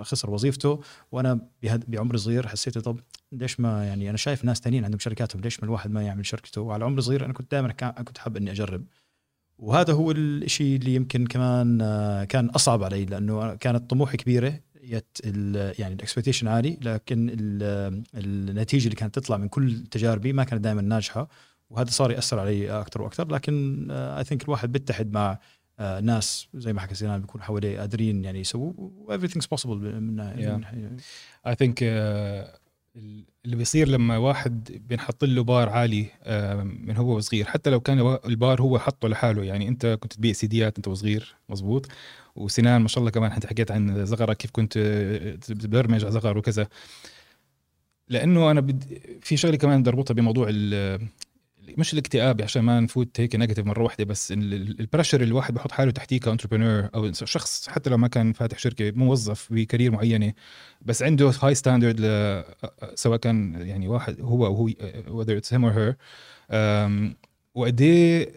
خسر 0.03 0.29
وظيفته. 0.29 0.81
وأنا 1.11 1.39
بعمر 1.87 2.17
صغير 2.17 2.47
حسيت 2.47 2.77
طب 2.77 2.99
ليش 3.31 3.59
ما 3.59 3.85
يعني 3.85 4.09
أنا 4.09 4.17
شايف 4.17 4.45
ناس 4.45 4.59
ثانيين 4.59 4.83
عندهم 4.83 4.99
شركاتهم 4.99 5.41
ليش 5.41 5.59
ما 5.59 5.65
الواحد 5.65 5.91
ما 5.91 6.03
يعمل 6.03 6.25
شركته؟ 6.25 6.61
وعلى 6.61 6.85
عمر 6.85 7.01
صغير 7.01 7.25
أنا 7.25 7.33
كنت 7.33 7.51
دائما 7.51 7.71
كنت 7.71 8.17
حابب 8.17 8.37
إني 8.37 8.51
أجرب. 8.51 8.83
وهذا 9.59 9.93
هو 9.93 10.11
الشيء 10.11 10.75
اللي 10.75 10.95
يمكن 10.95 11.27
كمان 11.27 11.77
كان 12.29 12.49
أصعب 12.49 12.83
علي 12.83 13.05
لأنه 13.05 13.55
كانت 13.55 13.89
طموحي 13.89 14.17
كبيرة. 14.17 14.59
يت 14.89 15.17
يعني 15.79 15.93
ال 15.93 15.98
expectation 15.98 16.47
عالي 16.47 16.77
لكن 16.81 17.29
النتيجة 18.15 18.83
اللي 18.85 18.95
كانت 18.95 19.15
تطلع 19.15 19.37
من 19.37 19.47
كل 19.47 19.83
تجاربي 19.91 20.33
ما 20.33 20.43
كانت 20.43 20.63
دائما 20.63 20.81
ناجحة 20.81 21.29
وهذا 21.69 21.89
صار 21.89 22.11
يأثر 22.11 22.39
علي 22.39 22.71
أكثر 22.81 23.01
وأكثر. 23.01 23.31
لكن 23.31 23.87
I 23.91 23.97
آه، 23.97 24.23
think 24.23 24.43
الواحد 24.43 24.71
بيتحد 24.71 25.13
مع 25.13 25.39
آه، 25.79 25.99
ناس 25.99 26.47
زي 26.53 26.73
ما 26.73 26.81
حكى 26.81 26.95
سينان 26.95 27.21
بيكون 27.21 27.41
حواليه 27.41 27.79
قادرين 27.79 28.25
يعني 28.25 28.39
يسووا 28.39 28.73
everything's 29.17 29.47
possible 29.55 29.69
من 29.69 30.19
اي 30.19 31.55
ثينك 31.55 31.83
اللي 33.45 33.55
بيصير 33.55 33.87
لما 33.87 34.17
واحد 34.17 34.81
بينحط 34.89 35.23
له 35.23 35.43
بار 35.43 35.69
عالي 35.69 36.05
من 36.63 36.97
هو 36.97 37.19
صغير 37.19 37.45
حتى 37.45 37.69
لو 37.69 37.79
كان 37.79 38.17
البار 38.25 38.61
هو 38.61 38.79
حطه 38.79 39.07
لحاله 39.07 39.43
يعني 39.43 39.67
أنت 39.67 39.85
كنت 39.85 40.13
تبيع 40.13 40.33
سيديات 40.33 40.77
أنت 40.77 40.87
وصغير 40.87 41.35
مزبوط 41.49 41.87
وسنان 42.39 42.81
ما 42.81 42.87
شاء 42.87 42.99
الله 42.99 43.11
كمان 43.11 43.31
انت 43.31 43.45
حكيت 43.45 43.71
عن 43.71 44.05
زغرك 44.05 44.37
كيف 44.37 44.51
كنت 44.51 44.77
بتبرمج 45.49 46.03
على 46.03 46.11
زغر 46.11 46.37
وكذا. 46.37 46.67
لأنه 48.07 48.51
أنا 48.51 48.61
بدي 48.61 49.01
في 49.21 49.37
شغلة 49.37 49.55
كمان 49.55 49.81
بدي 49.81 49.89
اربطها 49.89 50.13
بموضوع 50.13 50.49
مش 51.77 51.93
الاكتئاب 51.93 52.41
عشان 52.41 52.61
ما 52.61 52.79
نفوت 52.79 53.19
هيك 53.19 53.35
negative 53.35 53.65
مرة 53.65 53.83
واحدة 53.83 54.05
بس 54.05 54.31
ال 54.31 54.41
pressure 54.41 55.21
اللي 55.21 55.29
الواحد 55.31 55.53
بحط 55.53 55.71
حاله 55.71 55.91
تحتيه 55.91 56.19
ك 56.19 56.24
entrepreneur 56.24 56.89
أو 56.95 57.11
شخص 57.13 57.69
حتى 57.69 57.89
لو 57.89 57.97
ما 57.97 58.07
كان 58.07 58.33
فاتح 58.33 58.59
شركة 58.59 58.91
موظف 58.91 59.53
ب 59.53 59.59
career 59.59 59.91
معينة 59.91 60.33
بس 60.81 61.03
عنده 61.03 61.33
high 61.41 61.55
standard 61.55 62.01
سواء 62.95 63.17
كان 63.17 63.67
يعني 63.67 63.87
واحد 63.87 64.21
هو 64.21 64.45
أو 64.45 64.55
هو 64.55 65.23
whether 65.23 65.41
it's 65.41 65.49
him 65.49 65.63
or 65.63 65.73
her 65.77 65.95
وقد 67.55 67.81
إيه 67.81 68.29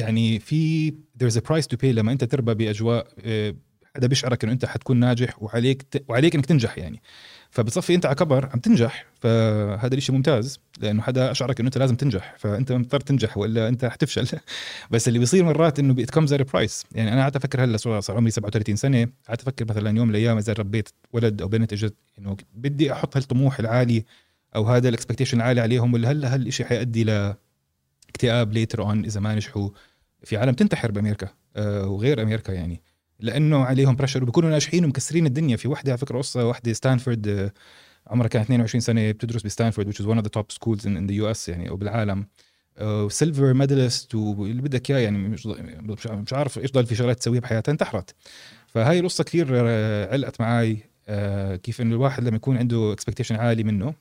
يعني 0.00 0.38
في 0.38 0.90
there's 0.90 1.36
a 1.36 1.40
price 1.40 1.66
to 1.74 1.76
pay 1.82 1.84
لما 1.84 2.12
أنت 2.12 2.24
تربى 2.24 2.54
بأجواء 2.54 3.06
آه، 3.24 3.54
حدا 3.96 4.06
بيشعرك 4.06 4.44
إنه 4.44 4.52
أنت 4.52 4.64
حتكون 4.64 4.96
ناجح 4.96 5.42
وعليك 5.42 6.04
وعليك 6.08 6.34
إنك 6.34 6.46
تنجح 6.46 6.78
يعني. 6.78 7.02
فبتصفي 7.50 7.94
أنت 7.94 8.06
على 8.06 8.14
كبر 8.14 8.48
عم 8.52 8.60
تنجح 8.60 9.06
فهذا 9.20 9.94
الشيء 9.94 10.14
ممتاز 10.14 10.60
لأنه 10.80 11.02
حدا 11.02 11.30
أشعرك 11.30 11.60
إنه 11.60 11.66
أنت 11.66 11.78
لازم 11.78 11.96
تنجح 11.96 12.34
فأنت 12.38 12.72
مضطر 12.72 13.00
تنجح 13.00 13.38
والا 13.38 13.68
أنت 13.68 13.84
حتفشل 13.84 14.26
بس 14.90 15.08
اللي 15.08 15.18
بيصير 15.18 15.44
مرات 15.44 15.78
إنه 15.78 15.94
بي 15.94 16.02
it 16.02 16.10
comes 16.10 16.34
with 16.34 16.54
a 16.54 16.59
price 16.59 16.84
يعني 16.92 17.12
أنا 17.12 17.22
قعدت 17.22 17.36
أفكر 17.36 17.64
هلأ 17.64 17.76
صار 17.76 18.16
عمري 18.16 18.30
37 18.30 18.76
سنة 18.76 19.08
قعدت 19.28 19.42
أفكر 19.42 19.64
مثلا 19.64 19.96
يوم 19.96 20.08
من 20.08 20.14
الأيام 20.14 20.38
إذا 20.38 20.52
ربيت 20.52 20.88
ولد 21.12 21.42
أو 21.42 21.48
بنت 21.48 21.72
إجت 21.72 21.94
إنه 22.18 22.36
بدي 22.54 22.92
أحط 22.92 23.16
هالطموح 23.16 23.58
العالي 23.58 24.04
أو 24.56 24.64
هذا 24.64 24.88
ال 24.88 24.92
expectation 24.92 25.36
العالي 25.36 25.60
عليهم 25.60 25.94
ولا 25.94 26.10
هلأ 26.10 26.34
هالشيء 26.34 26.66
حيؤدي 26.66 27.04
ل 27.04 27.34
اكتئاب 28.08 28.52
later 28.52 28.82
on 28.82 29.04
إذا 29.04 29.20
ما 29.20 29.34
نجحوا. 29.34 29.68
في 30.24 30.36
عالم 30.36 30.52
بتنتحر 30.52 30.90
بأمريكا 30.90 31.28
آه 31.56 31.86
وغير 31.88 32.22
أمريكا 32.22 32.52
يعني. 32.52 32.82
لأنه 33.20 33.64
عليهم 33.64 33.96
pressure 33.96 34.22
وبيكونوا 34.22 34.50
ناجحين 34.50 34.84
ومكسرين 34.84 35.26
الدنيا. 35.26 35.56
في 35.56 35.68
وحدة 35.68 35.92
على 35.92 35.98
فكرة 35.98 36.18
قصة 36.18 36.48
وحدة 36.48 36.72
ستانفورد 36.72 37.28
آه، 37.28 37.52
عمرها 38.06 38.28
كانت 38.28 38.44
22 38.44 38.80
سنة 38.80 39.10
بتدرس 39.10 39.42
بستانفورد 39.42 39.94
which 39.94 39.98
is 39.98 40.06
one 40.06 40.18
of 40.18 40.24
the 40.24 40.40
top 40.40 40.52
schools 40.52 40.84
in, 40.84 40.96
in 40.96 41.10
the 41.10 41.14
US 41.22 41.48
يعني 41.48 41.70
وبالعالم 41.70 42.26
و 42.80 42.91
silver 42.91 43.54
medalist 43.54 44.14
واللي 44.14 44.62
بدك 44.62 44.90
إياه 44.90 44.98
يعني 44.98 45.18
مش 45.18 45.46
مش 46.06 46.32
عارف 46.32 46.58
إيش 46.58 46.72
ضل 46.72 46.86
في 46.86 46.94
شغلات 46.94 47.18
تسويها 47.18 47.40
بحياتها 47.40 47.72
انتحرت. 47.72 48.14
فهاي 48.66 49.00
القصة 49.00 49.24
كثير 49.24 49.48
آه، 49.52 50.12
علقت 50.12 50.40
معي 50.40 50.78
آه، 51.08 51.56
كيف 51.56 51.80
إنه 51.80 51.94
الواحد 51.94 52.24
لما 52.24 52.36
يكون 52.36 52.56
عنده 52.56 52.92
expectation 52.92 53.36
عالي 53.36 53.64
منه 53.64 53.94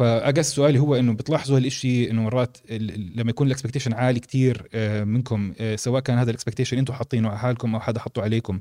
ف 0.00 0.08
I 0.08 0.15
guess 0.15 0.54
سؤالي 0.54 0.78
هو 0.78 0.94
إنه 0.94 1.12
بتلاحظوا 1.12 1.56
هالشيء 1.56 2.10
إنه 2.10 2.22
مرات 2.22 2.56
لما 2.70 3.30
يكون 3.30 3.46
ال 3.46 3.50
expectation 3.50 3.92
عالي 3.92 4.20
كتير 4.20 4.68
آه، 4.74 5.04
منكم 5.04 5.54
آه، 5.60 5.76
سواء 5.76 6.02
كان 6.02 6.18
هذا 6.18 6.30
ال 6.30 6.34
expectation 6.34 6.78
أنتم 6.78 6.92
حاطينه 6.92 7.28
على 7.28 7.38
حالكم 7.38 7.74
أو 7.74 7.80
حدا 7.80 8.00
حطه 8.00 8.22
عليكم. 8.22 8.60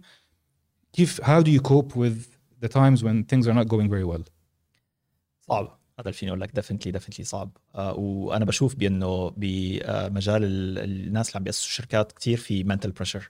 كيف 0.94 1.22
how 1.22 1.44
do 1.44 1.48
you 1.48 1.62
cope 1.70 1.96
with 1.96 2.18
the 2.66 2.70
times 2.70 3.04
when 3.04 3.24
things 3.24 3.48
are 3.48 3.54
not 3.54 3.68
going 3.68 3.90
very 3.90 4.14
well 4.14 4.22
صعب. 5.42 5.80
هذا 6.00 6.12
فيني 6.12 6.32
أقول 6.32 6.42
لك 6.42 6.56
definitely 6.56 6.92
definitely 6.92 7.26
صعب. 7.26 7.58
آه 7.76 7.94
وأنا 7.94 8.46
بشوف 8.46 8.76
بأنه 8.76 9.30
بمجال 9.38 10.44
الناس 10.44 11.28
اللي 11.28 11.38
عم 11.38 11.44
بيأسسوا 11.44 11.70
شركات 11.70 12.12
كثير 12.12 12.38
في 12.38 12.64
mental 12.64 12.92
pressure 12.92 13.30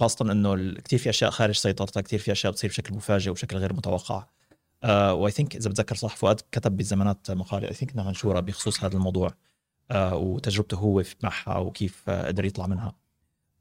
خاصة 0.00 0.32
إنه 0.32 0.74
كثير 0.74 0.98
في 0.98 1.10
أشياء 1.10 1.30
خارج 1.30 1.54
سيطرتك 1.54 2.02
كثير 2.04 2.18
في 2.18 2.32
أشياء 2.32 2.52
بتصير 2.52 2.70
بشكل 2.70 2.94
مفاجئ 2.94 3.30
وبشكل 3.30 3.56
غير 3.56 3.72
متوقع. 3.72 4.26
و 4.84 5.30
I 5.30 5.34
think 5.34 5.56
إذا 5.56 5.70
بتذكر 5.70 5.94
صح 5.94 6.16
فؤاد 6.16 6.40
كتب 6.52 6.76
بالزمانات 6.76 7.30
مقالة 7.30 7.68
I 7.68 7.74
think 7.74 7.92
إنها 7.92 8.04
منشورة 8.04 8.40
بخصوص 8.40 8.84
هذا 8.84 8.96
الموضوع 8.96 9.30
آه 9.90 10.16
وتجربته 10.16 10.76
هو 10.76 11.02
معها 11.22 11.58
وكيف 11.58 12.04
آه 12.08 12.26
قدر 12.26 12.44
يطلع 12.44 12.66
منها. 12.66 12.94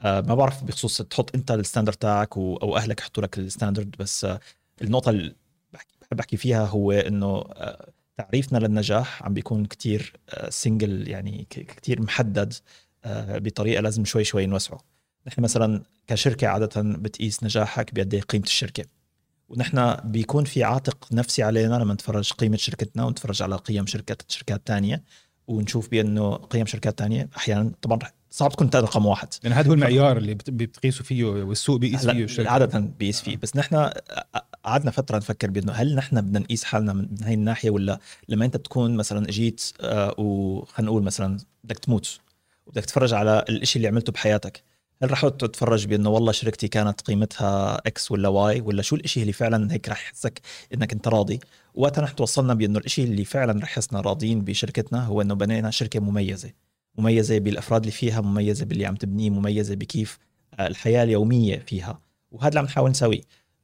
آه 0.01 0.21
ما 0.21 0.35
بعرف 0.35 0.63
بخصوص 0.63 1.01
تحط 1.01 1.35
أنت 1.35 1.51
ال 1.51 1.56
standard 1.56 1.95
تاعك 1.95 2.37
أو 2.37 2.77
أهلك 2.77 2.99
يحطوا 2.99 3.23
لك 3.23 3.37
ال 3.37 3.44
standard 3.44 3.95
بس 3.99 4.25
آه 4.25 4.39
النقطة 4.81 5.09
اللي 5.09 5.35
بحب 6.01 6.19
أحكي 6.19 6.37
فيها 6.37 6.65
هو 6.65 6.91
إنه 6.91 7.27
آه 7.27 7.91
تعريفنا 8.17 8.57
للنجاح 8.57 9.23
عم 9.23 9.33
بيكون 9.33 9.65
كتير 9.65 10.13
سنجل 10.49 11.03
آه، 11.07 11.09
يعني 11.09 11.47
كتير 11.49 12.01
محدد 12.01 12.53
آه، 13.05 13.37
بطريقة 13.37 13.81
لازم 13.81 14.05
شوي 14.05 14.23
شوي 14.23 14.45
نوسعه. 14.45 14.79
نحن 15.27 15.41
مثلا 15.41 15.83
كشركة 16.07 16.47
عادة 16.47 16.81
بتقيس 16.81 17.43
نجاحك 17.43 17.93
بقد 17.93 18.15
قيمة 18.15 18.43
الشركة. 18.43 18.85
ونحن 19.49 19.95
بيكون 20.03 20.43
في 20.43 20.63
عاتق 20.63 21.07
نفسي 21.11 21.43
علينا 21.43 21.75
لما 21.75 21.93
نتفرج 21.93 22.31
قيمة 22.33 22.57
شركتنا 22.57 23.05
ونتفرج 23.05 23.41
على 23.41 23.55
قيم 23.55 23.85
شركات 23.85 24.21
شركات 24.27 24.61
ثانية 24.65 25.03
ونشوف 25.47 25.89
بأنه 25.89 26.35
قيم 26.35 26.65
شركات 26.65 26.99
ثانية 26.99 27.29
أحيانا 27.37 27.71
طبعا 27.81 27.99
صعب 28.29 28.51
تكون 28.51 28.69
رقم 28.75 29.05
واحد 29.05 29.27
يعني 29.43 29.55
هذا 29.55 29.69
هو 29.69 29.73
المعيار 29.73 30.17
اللي 30.17 30.33
بتقيسوا 30.33 31.05
فيه 31.05 31.25
والسوق 31.25 31.79
بيقيس 31.79 32.05
فيه 32.05 32.23
الشركة. 32.23 32.49
عادة 32.49 32.79
بيقيس 32.79 33.21
فيه 33.21 33.37
بس 33.37 33.55
نحن 33.55 33.89
قعدنا 34.63 34.91
فترة 34.91 35.17
نفكر 35.17 35.49
بأنه 35.49 35.71
هل 35.71 35.95
نحن 35.95 36.21
بدنا 36.21 36.39
نقيس 36.39 36.63
حالنا 36.63 36.93
من 36.93 37.07
هاي 37.23 37.33
الناحية 37.33 37.69
ولا 37.69 37.99
لما 38.29 38.45
أنت 38.45 38.57
تكون 38.57 38.95
مثلا 38.95 39.29
أجيت 39.29 39.71
آه 39.81 40.15
وخلينا 40.17 40.91
نقول 40.91 41.03
مثلا 41.03 41.37
بدك 41.63 41.79
تموت 41.79 42.19
وبدك 42.65 42.85
تتفرج 42.85 43.13
على 43.13 43.45
الشيء 43.49 43.77
اللي 43.79 43.87
عملته 43.87 44.11
بحياتك 44.11 44.63
هل 45.03 45.11
رح 45.11 45.27
تتفرج 45.27 45.85
بأنه 45.87 46.09
والله 46.09 46.31
شركتي 46.31 46.67
كانت 46.67 47.01
قيمتها 47.01 47.75
X 47.75 48.11
ولا 48.11 48.29
Y 48.29 48.61
ولا 48.61 48.81
شو 48.81 48.95
الشيء 48.95 49.21
اللي 49.21 49.33
فعلا 49.33 49.73
هيك 49.73 49.89
رح 49.89 50.07
يحسك 50.07 50.41
إنك 50.73 50.93
أنت 50.93 51.07
راضي؟ 51.07 51.39
وقتها 51.75 52.01
نحن 52.03 52.15
توصلنا 52.15 52.53
بأنه 52.53 52.79
الشيء 52.79 53.05
اللي 53.05 53.25
فعلا 53.25 53.63
رح 53.63 53.71
يحسنا 53.71 54.01
راضيين 54.01 54.41
بشركتنا 54.41 55.05
هو 55.05 55.21
إنه 55.21 55.33
بنينا 55.33 55.71
شركة 55.71 55.99
مميزة. 55.99 56.51
مميزة 56.97 57.37
بالأفراد 57.39 57.81
اللي 57.81 57.91
فيها 57.91 58.21
مميزة 58.21 58.65
باللي 58.65 58.85
عم 58.85 58.95
تبنيه 58.95 59.29
مميزة 59.29 59.75
بكيف 59.75 60.17
الحياة 60.59 61.03
اليومية 61.03 61.57
فيها. 61.59 61.99
وهذا 62.31 62.49
اللي 62.49 62.59
عم 62.59 62.65
نحاول 62.65 62.89
نسويه. 62.89 63.21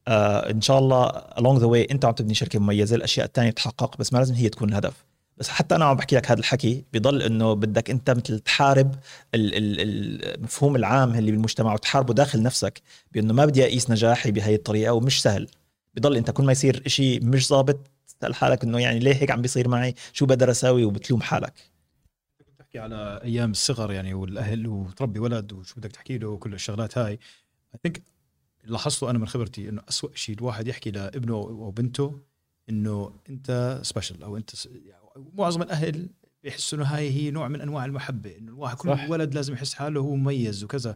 آه 0.07 0.51
إن 0.51 0.61
شاء 0.61 0.79
الله 0.79 1.09
along 1.11 1.59
the 1.59 1.65
way 1.65 1.91
أنت 1.91 2.05
عم 2.05 2.13
تبني 2.13 2.33
شركة 2.33 2.59
مميزة 2.59 2.95
الأشياء 2.95 3.25
الثانية 3.25 3.49
تتحقق 3.49 3.97
بس 3.97 4.13
ما 4.13 4.17
لازم 4.17 4.35
هي 4.35 4.49
تكون 4.49 4.69
الهدف. 4.69 5.05
بس 5.37 5.49
حتى 5.49 5.75
أنا 5.75 5.85
عم 5.85 5.97
بحكي 5.97 6.15
لك 6.15 6.31
هذا 6.31 6.39
الحكي 6.39 6.85
بضل 6.93 7.21
إنه 7.21 7.53
بدك 7.53 7.89
أنت 7.89 8.09
مثل 8.09 8.39
تحارب 8.39 8.95
المفهوم 9.35 10.75
العام 10.75 11.15
اللي 11.15 11.31
بالمجتمع 11.31 11.73
وتحاربه 11.73 12.13
داخل 12.13 12.41
نفسك 12.41 12.81
بإنه 13.11 13.33
ما 13.33 13.45
بدي 13.45 13.63
أقيس 13.63 13.89
نجاحي 13.89 14.31
بهي 14.31 14.55
الطريقة 14.55 14.93
ومش 14.93 15.21
سهل. 15.21 15.47
بضل 15.95 16.15
أنت 16.17 16.31
كل 16.31 16.43
ما 16.43 16.51
يصير 16.51 16.87
شيء 16.87 17.25
مش 17.25 17.47
ظابط 17.47 17.79
تسأل 18.07 18.35
حالك 18.35 18.63
إنه 18.63 18.79
يعني 18.79 18.99
ليه 18.99 19.13
هيك 19.13 19.31
عم 19.31 19.41
بيصير 19.41 19.67
معي؟ 19.67 19.95
شو 20.13 20.25
بقدر 20.25 20.51
أساوي؟ 20.51 20.85
وبتلوم 20.85 21.21
حالك. 21.21 21.53
كنت 22.37 22.49
تحكي 22.59 22.79
على 22.79 23.21
أيام 23.23 23.51
الصغر 23.51 23.91
يعني 23.91 24.13
والأهل 24.13 24.67
وتربي 24.67 25.19
ولد 25.19 25.53
وشو 25.53 25.75
بدك 25.77 25.91
تحكي 25.91 26.17
له 26.17 26.27
وكل 26.27 26.53
الشغلات 26.53 26.97
هاي. 26.97 27.11
اي 27.11 27.19
ثينك 27.83 28.01
لاحظته 28.63 29.09
أنا 29.09 29.19
من 29.19 29.27
خبرتي 29.27 29.69
إنه 29.69 29.81
أسوأ 29.89 30.09
شيء 30.15 30.35
الواحد 30.35 30.67
يحكي 30.67 30.91
لابنه 30.91 31.33
أو 31.33 31.71
بنته 31.71 32.19
إنه 32.69 33.13
أنت 33.29 33.79
سبيشل 33.83 34.23
أو 34.23 34.37
أنت 34.37 34.55
معظم 35.33 35.61
الأهل 35.61 36.09
بيحسوا 36.43 36.77
إنه 36.77 36.87
هاي 36.87 37.11
هي 37.11 37.31
نوع 37.31 37.47
من 37.47 37.61
أنواع 37.61 37.85
المحبة 37.85 38.37
إنه 38.37 38.51
الواحد 38.51 38.77
كل 38.77 38.89
صح. 38.89 39.09
ولد 39.09 39.35
لازم 39.35 39.53
يحس 39.53 39.73
حاله 39.73 40.01
هو 40.01 40.15
مميز 40.15 40.63
وكذا. 40.63 40.95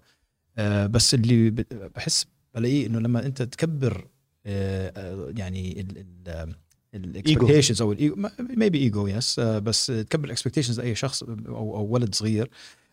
آه 0.58 0.88
بس 0.88 1.14
اللي 1.14 1.50
بحس 1.96 2.26
بلاقيه 2.56 2.88
إنه 2.88 3.00
لما 3.00 3.26
أنت 3.26 3.42
تكبر 3.42 4.08
آه, 4.46 4.94
آه، 4.96 5.34
يعني 5.38 5.88
ال 6.94 7.01
expectations 7.01 7.82
أو 7.82 7.96
maybe 8.40 8.78
ego 8.78 9.08
يس 9.08 9.40
بس 9.40 9.86
تكبر 9.86 10.26
ال 10.26 10.30
expectations 10.30 10.80
لأي 10.80 10.96
شخص 10.96 11.24
أو 11.24 11.76
أو 11.76 11.86
ولد 11.86 12.16
صغير. 12.16 12.50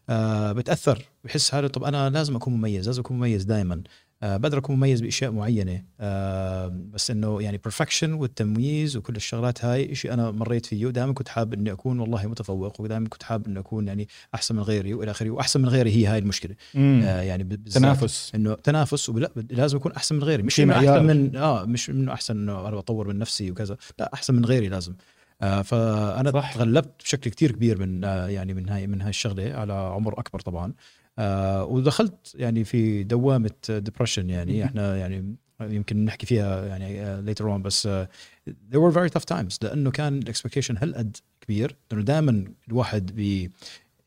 آه 0.09 0.53
بتأثر 0.53 1.05
بحس 1.25 1.51
حاله 1.51 1.69
طب 1.69 1.85
أنا 1.85 2.11
لازم 2.11 2.37
أكون 2.37 2.55
مميز 2.55 2.87
لازم 2.87 3.01
أكون 3.01 3.17
مميز 3.17 3.45
دائما 3.45 3.83
بقدر 4.25 4.59
اكون 4.59 4.77
مميز 4.77 5.01
بأشياء 5.01 5.31
معينة. 5.31 5.83
آه 6.01 6.73
بس 6.93 7.11
إنه 7.11 7.43
يعني 7.43 7.57
perfection 7.57 8.13
والتمييز 8.13 8.97
وكل 8.97 9.17
الشغلات 9.17 9.65
هاي 9.65 9.95
شيء 9.95 10.13
أنا 10.13 10.31
مريت 10.31 10.67
فيه 10.67 10.87
ودائما 10.87 11.13
كنت 11.13 11.29
حابب 11.29 11.55
إني 11.55 11.73
أكون 11.73 12.01
والله 12.01 12.27
متفوق 12.27 12.81
ودائما 12.81 13.09
كنت 13.09 13.23
حابب 13.23 13.47
إني 13.47 13.59
أكون 13.59 13.89
يعني 13.89 14.09
أحسن 14.35 14.55
من 14.57 14.63
غيري 14.63 14.95
وإلى 14.95 15.11
آخره 15.11 15.31
وأحسن 15.31 15.61
من 15.61 15.69
غيري 15.69 15.91
هي 15.97 16.07
هاي 16.07 16.19
المشكلة. 16.19 16.55
آه 16.77 17.21
يعني 17.21 17.45
تنافس. 17.57 18.33
إنه 18.35 18.55
تنافس 18.55 19.09
ولا 19.09 19.31
لازم 19.51 19.77
أكون 19.79 19.93
أحسن 19.93 20.15
من 20.15 20.23
غيري 20.23 20.43
مش 20.43 20.61
إنه 20.61 20.75
أحسن 20.75 21.05
من 21.05 21.37
آه 21.37 21.65
مش 21.65 21.91
إنه 21.91 22.13
أحسن 22.13 22.37
إنه 22.37 22.69
أنا 22.69 22.77
بطور 22.77 23.09
من 23.09 23.19
نفسي 23.19 23.51
وكذا 23.51 23.77
لا 23.99 24.11
أحسن 24.15 24.35
من 24.35 24.45
غيري 24.45 24.69
لازم. 24.69 24.95
آه 25.43 25.63
فأنا 25.63 26.31
صح. 26.31 26.55
تغلبت 26.55 26.91
بشكل 27.05 27.31
كتير 27.31 27.53
كبير 27.53 27.79
من 27.79 28.05
آه 28.05 28.29
يعني 28.29 28.55
من 28.55 28.69
هاي 28.69 28.87
من 28.87 29.01
هاي 29.01 29.11
الشغلة 29.11 29.55
على 29.55 29.73
عمر 29.73 30.19
أكبر 30.19 30.41
طبعا. 30.41 30.73
آه 31.19 31.65
ودخلت 31.65 32.35
يعني 32.35 32.65
في 32.65 33.05
دوامة 33.05 33.51
depression 33.69 34.31
يعني. 34.31 34.65
إحنا 34.65 34.97
يعني 34.97 35.35
يمكن 35.61 36.05
نحكي 36.05 36.27
فيها 36.27 36.67
يعني 36.67 37.23
later 37.23 37.45
uh, 37.45 37.49
on 37.49 37.63
بس 37.63 37.89
uh, 37.89 38.07
there 38.49 38.79
were 38.79 38.95
very 38.95 39.19
tough 39.19 39.37
times. 39.37 39.59
لأنه 39.63 39.91
كان 39.91 40.19
ال 40.19 40.24
expectation 40.24 40.77
هالقد 40.77 41.17
كبير. 41.41 41.77
لأنه 41.91 42.03
دائما 42.03 42.45
الواحد 42.69 43.15
بي 43.15 43.51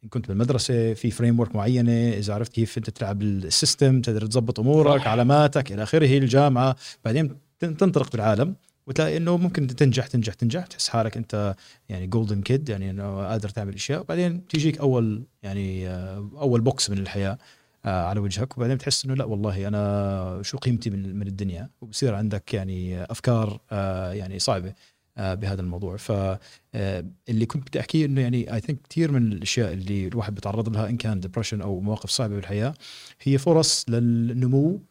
كنت 0.10 0.28
بالمدرسة 0.28 0.93
في 0.93 1.12
framework 1.12 1.56
معينة 1.56 2.10
إذا 2.10 2.34
عرفت 2.34 2.54
كيف 2.54 2.78
أنت 2.78 2.89
تلعب 2.89 3.22
ال 3.22 3.33
system 3.33 4.02
تقدر 4.02 4.26
تظبط 4.26 4.60
أمورك. 4.60 5.08
علاماتك 5.08 5.72
إلى 5.72 5.84
آخره 5.84 6.17
الجامعة 6.17 6.76
بعدين 7.06 7.36
تنطلق 7.60 8.12
بالعالم. 8.12 8.56
وتلاقي 8.88 9.17
إنه 9.17 9.38
ممكن 9.38 9.67
تنجح 9.67 10.08
تنجح 10.08 10.34
تنجح 10.34 10.65
تحس 10.65 10.89
حالك 10.89 11.17
أنت 11.17 11.56
يعني 11.89 12.08
golden 12.08 12.41
kid 12.41 12.70
يعني 12.69 12.89
إنه 12.89 13.28
قادر 13.28 13.50
تعمل 13.50 13.73
أشياء 13.73 14.02
وبعدين 14.02 14.47
تيجيك 14.47 14.78
أول 14.80 15.23
يعني 15.43 15.89
آه، 15.89 16.30
أول 16.38 16.62
بوكس 16.62 16.89
من 16.89 16.97
الحياة 16.97 17.38
آه، 17.86 18.06
على 18.06 18.19
وجهك 18.19 18.58
وبعدين 18.58 18.76
بتحس 18.76 19.06
إنه 19.06 19.13
لا 19.13 19.26
والله 19.26 19.67
أنا 19.67 20.39
شو 20.43 20.58
قيمتي 20.58 20.89
من, 20.89 21.15
من 21.15 21.28
الدنيا؟ 21.28 21.69
وبصير 21.82 22.15
عندك 22.15 22.54
يعني 22.54 23.04
أفكار 23.04 23.60
آه، 23.71 24.12
يعني 24.13 24.39
صعبة 24.39 24.73
بهذا 25.17 25.62
الموضوع. 25.62 25.97
فاللي 25.97 27.45
كنت 27.47 27.67
بدي 27.69 27.80
أحكيه 27.80 28.06
إنه 28.06 28.21
يعني 28.21 28.54
I 28.54 28.60
think 28.60 28.80
كثير 28.89 29.12
من 29.12 29.32
الأشياء 29.32 29.73
اللي 29.73 30.08
الواحد 30.08 30.36
بيتعرض 30.36 30.69
لها 30.69 30.89
إن 30.89 30.97
كان 30.97 31.19
depression 31.20 31.62
أو 31.62 31.80
مواقف 31.80 32.10
صعبة 32.10 32.36
بالحياة 32.36 32.73
هي 33.21 33.38
فرص 33.38 33.86
للنمو 33.89 34.82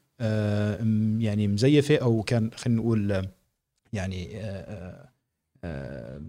يعني 1.20 1.48
مزيفة 1.48 1.96
أو 1.96 2.22
كان 2.22 2.50
خلينا 2.56 2.80
نقول 2.80 3.26
يعني 3.96 4.40
آه، 4.40 4.40
آه، 4.40 5.09
آه، 5.64 6.22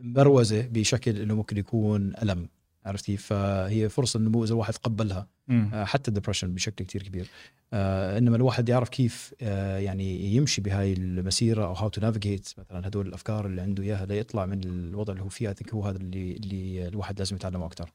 مبروزه 0.00 0.60
بشكل 0.66 1.20
إنه 1.20 1.34
ممكن 1.34 1.56
يكون 1.56 2.12
ألم 2.22 2.48
عرفتي؟ 2.84 3.16
فهي 3.16 3.88
فرصة 3.88 4.18
النمو 4.18 4.44
إذا 4.44 4.52
الواحد 4.52 4.72
تقبلها 4.72 5.28
حتى 5.72 6.08
ال 6.08 6.12
depression 6.12 6.54
بشكل 6.54 6.84
كتير 6.84 7.02
كبير. 7.02 7.28
إنما 7.72 8.36
الواحد 8.36 8.68
يعرف 8.68 8.88
كيف 8.88 9.34
يعني 9.40 10.34
يمشي 10.36 10.60
بهاي 10.60 10.92
المسيرة 10.92 11.64
أو 11.64 11.72
how 11.72 11.88
to 11.88 12.00
navigate 12.00 12.48
مثلا 12.58 12.88
هدول 12.88 13.06
الأفكار 13.06 13.46
اللي 13.46 13.62
عنده 13.62 13.82
إياها 13.82 14.06
ليطلع 14.06 14.46
من 14.46 14.64
الوضع 14.64 15.12
اللي 15.12 15.24
هو 15.24 15.28
فيه. 15.28 15.54
هو 15.72 15.82
هذا 15.82 15.96
اللي 15.96 16.32
اللي 16.32 16.88
الواحد 16.88 17.18
لازم 17.18 17.36
يتعلمه 17.36 17.66
أكثر 17.66 17.92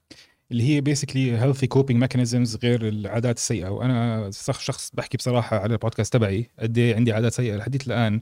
اللي 0.52 0.64
هي 0.64 0.82
basically 0.82 1.38
healthy 1.38 1.68
coping 1.68 2.00
mechanisms 2.00 2.56
غير 2.56 2.88
العادات 2.88 3.38
السيئة. 3.38 3.70
وأنا 3.70 4.30
شخص 4.60 4.92
بحكي 4.94 5.18
بصراحة 5.18 5.58
على 5.58 5.74
البودكاست 5.74 6.14
تبعي 6.14 6.50
قد 6.60 6.78
إيه 6.78 6.96
عندي 6.96 7.14
عادات 7.14 7.34
سيئة. 7.34 7.56
لحديث 7.56 7.88
الآن 7.88 8.22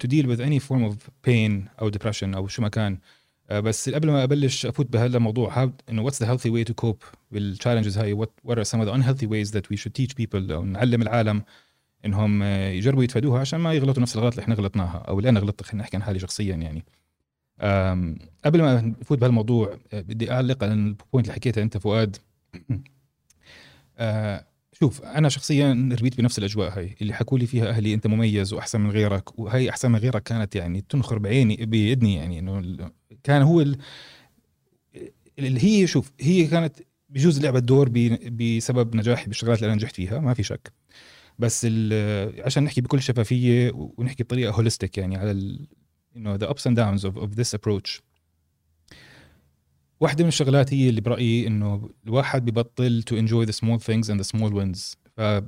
to 0.00 0.08
deal 0.08 0.28
with 0.28 0.40
any 0.40 0.60
form 0.60 0.84
of 0.84 1.10
pain 1.24 1.68
أو 1.80 1.88
depression 1.88 2.34
أو 2.34 2.48
شو 2.48 2.62
ما 2.62 2.68
كان. 2.68 2.98
uh, 3.50 3.54
بس 3.54 3.90
قبل 3.90 4.10
ما 4.10 4.24
أبلش 4.24 4.66
أفوت 4.66 4.92
بهذا 4.92 5.16
الموضوع 5.16 5.70
إنه 5.90 6.02
what's 6.02 6.22
the 6.22 6.30
healthy 6.30 6.50
way 6.50 6.64
to 6.64 6.74
cope 6.74 7.02
بال 7.30 7.41
challenges 7.41 7.98
هاي؟ 7.98 8.12
what 8.12 8.32
are 8.50 8.62
some 8.62 8.80
of 8.80 8.88
the 8.88 8.94
unhealthy 8.94 9.26
ways 9.26 9.50
that 9.52 9.64
we 9.70 9.76
should 9.80 9.92
teach 10.02 10.14
people 10.22 10.52
أو 10.52 10.64
نعلم 10.64 11.02
العالم 11.02 11.42
إنهم 12.04 12.40
uh, 12.42 12.44
يجربوا 12.46 13.04
يتفادوها 13.04 13.40
عشان 13.40 13.60
ما 13.60 13.72
يغلطوا 13.72 14.02
نفس 14.02 14.16
الغلط 14.16 14.32
اللي 14.32 14.42
إحنا 14.42 14.54
غلطناها 14.54 14.98
أو 14.98 15.18
اللي 15.18 15.28
أنا 15.28 15.40
غلطت 15.40 15.62
خلينا 15.62 15.82
نحكي 15.82 15.96
عن 15.96 16.02
حالي 16.02 16.18
شخصيا 16.18 16.56
يعني. 16.56 16.84
قبل 18.44 18.62
ما 18.62 18.80
نفوت 18.80 19.18
بهالموضوع 19.18 19.78
بدي 19.92 20.32
أعلق 20.32 20.64
على 20.64 20.72
ال 20.72 20.81
point 20.81 21.26
اللي 21.26 21.32
حكيتها 21.32 21.62
أنت 21.62 21.76
فؤاد. 21.76 22.16
شوف 24.80 25.02
أنا 25.02 25.28
شخصيا 25.28 25.88
ربيت 25.98 26.18
بنفس 26.18 26.38
الأجواء 26.38 26.78
هاي 26.78 26.96
اللي 27.02 27.12
حكوا 27.12 27.38
لي 27.38 27.46
فيها 27.46 27.68
أهلي 27.68 27.94
أنت 27.94 28.06
مميز 28.06 28.52
وأحسن 28.52 28.80
من 28.80 28.90
غيرك 28.90 29.38
وهي 29.38 29.70
أحسن 29.70 29.90
من 29.90 29.98
غيرك 29.98 30.22
كانت 30.22 30.56
يعني 30.56 30.84
تنخر 30.88 31.18
بعيني 31.18 31.56
باذني 31.56 32.14
يعني 32.14 32.38
إنه 32.38 32.90
كان 33.24 33.42
هو 33.42 33.60
اللي 35.38 35.64
هي 35.64 35.86
شوف 35.86 36.12
هي 36.20 36.46
كانت 36.46 36.76
بجوز 37.08 37.40
لعبت 37.40 37.62
دور 37.62 37.88
بسبب 38.30 38.96
نجاحي 38.96 39.26
بالشغلات 39.26 39.58
اللي 39.58 39.66
أنا 39.66 39.74
نجحت 39.74 39.94
فيها 39.94 40.18
ما 40.18 40.34
في 40.34 40.42
شك. 40.42 40.72
بس 41.38 41.66
عشان 42.38 42.64
نحكي 42.64 42.80
بكل 42.80 43.02
شفافية 43.02 43.72
ونحكي 43.74 44.22
بطريقة 44.22 44.52
holistic 44.52 44.98
يعني 44.98 45.16
على 45.16 45.58
the 46.16 46.46
ups 46.46 46.66
and 46.66 46.76
downs 46.76 47.04
of, 47.04 47.16
of 47.16 47.36
this 47.36 47.54
approach. 47.58 48.00
واحدة 50.00 50.24
من 50.24 50.28
الشغلات 50.28 50.74
هي 50.74 50.88
اللي 50.88 51.00
برأيي 51.00 51.46
إنه 51.46 51.90
الواحد 52.06 52.44
ببطل 52.44 53.04
to 53.10 53.14
enjoy 53.14 53.46
the 53.50 53.56
small 53.56 53.78
things 53.78 54.08
and 54.08 54.20
the 54.20 54.36
small 54.36 54.52
wins. 54.52 54.96
ف 55.16 55.40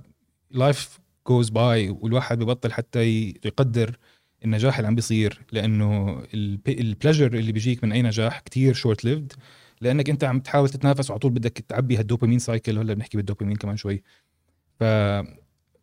life 0.55 0.99
goes 1.28 1.51
by 1.51 1.90
والواحد 2.01 2.38
ببطل 2.38 2.72
حتى 2.72 3.32
يقدر 3.44 3.97
النجاح 4.44 4.76
اللي 4.76 4.88
عم 4.88 4.94
بيصير 4.94 5.42
لأنه 5.53 6.22
ال 6.68 6.76
pleasure 6.76 7.34
اللي 7.34 7.53
بيجيك 7.53 7.84
من 7.84 7.92
أي 7.92 8.03
نجاح 8.03 8.40
كتير 8.40 8.74
short-lived 8.74 9.32
لأنك 9.80 10.11
أنت 10.11 10.24
عم 10.24 10.40
تحاول 10.40 10.68
تتنافس 10.68 11.11
وعلى 11.11 11.20
طول 11.20 11.30
بدك 11.30 11.64
تعبي 11.68 11.97
هال 11.97 12.05
dopamine 12.05 12.38
cycle 12.38 12.78
هلأ 12.78 12.94
بنحكي 12.94 13.16
بالدوبامين 13.16 13.57
كمان 13.57 13.76
شوي. 13.76 14.03
ف 14.80 14.84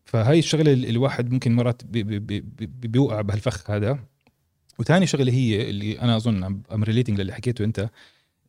فهاي 0.06 0.40
الشغلة 0.40 0.74
الواحد 0.74 1.32
ممكن 1.32 1.56
مرات 1.56 1.86
بي 1.86 2.04
بي 2.04 2.20
بي 2.20 2.40
بي 2.42 2.88
بيوقع 2.88 3.22
بهالفخ 3.22 3.72
هذا. 3.72 4.00
وثاني 4.80 5.08
شغلة 5.08 5.34
هي 5.34 5.70
اللي 5.70 6.02
أنا 6.02 6.16
أظن 6.16 6.44
I'm 6.44 6.84
relating 6.84 7.22
للي 7.22 7.34
حكيته 7.34 7.66
أنت 7.66 7.90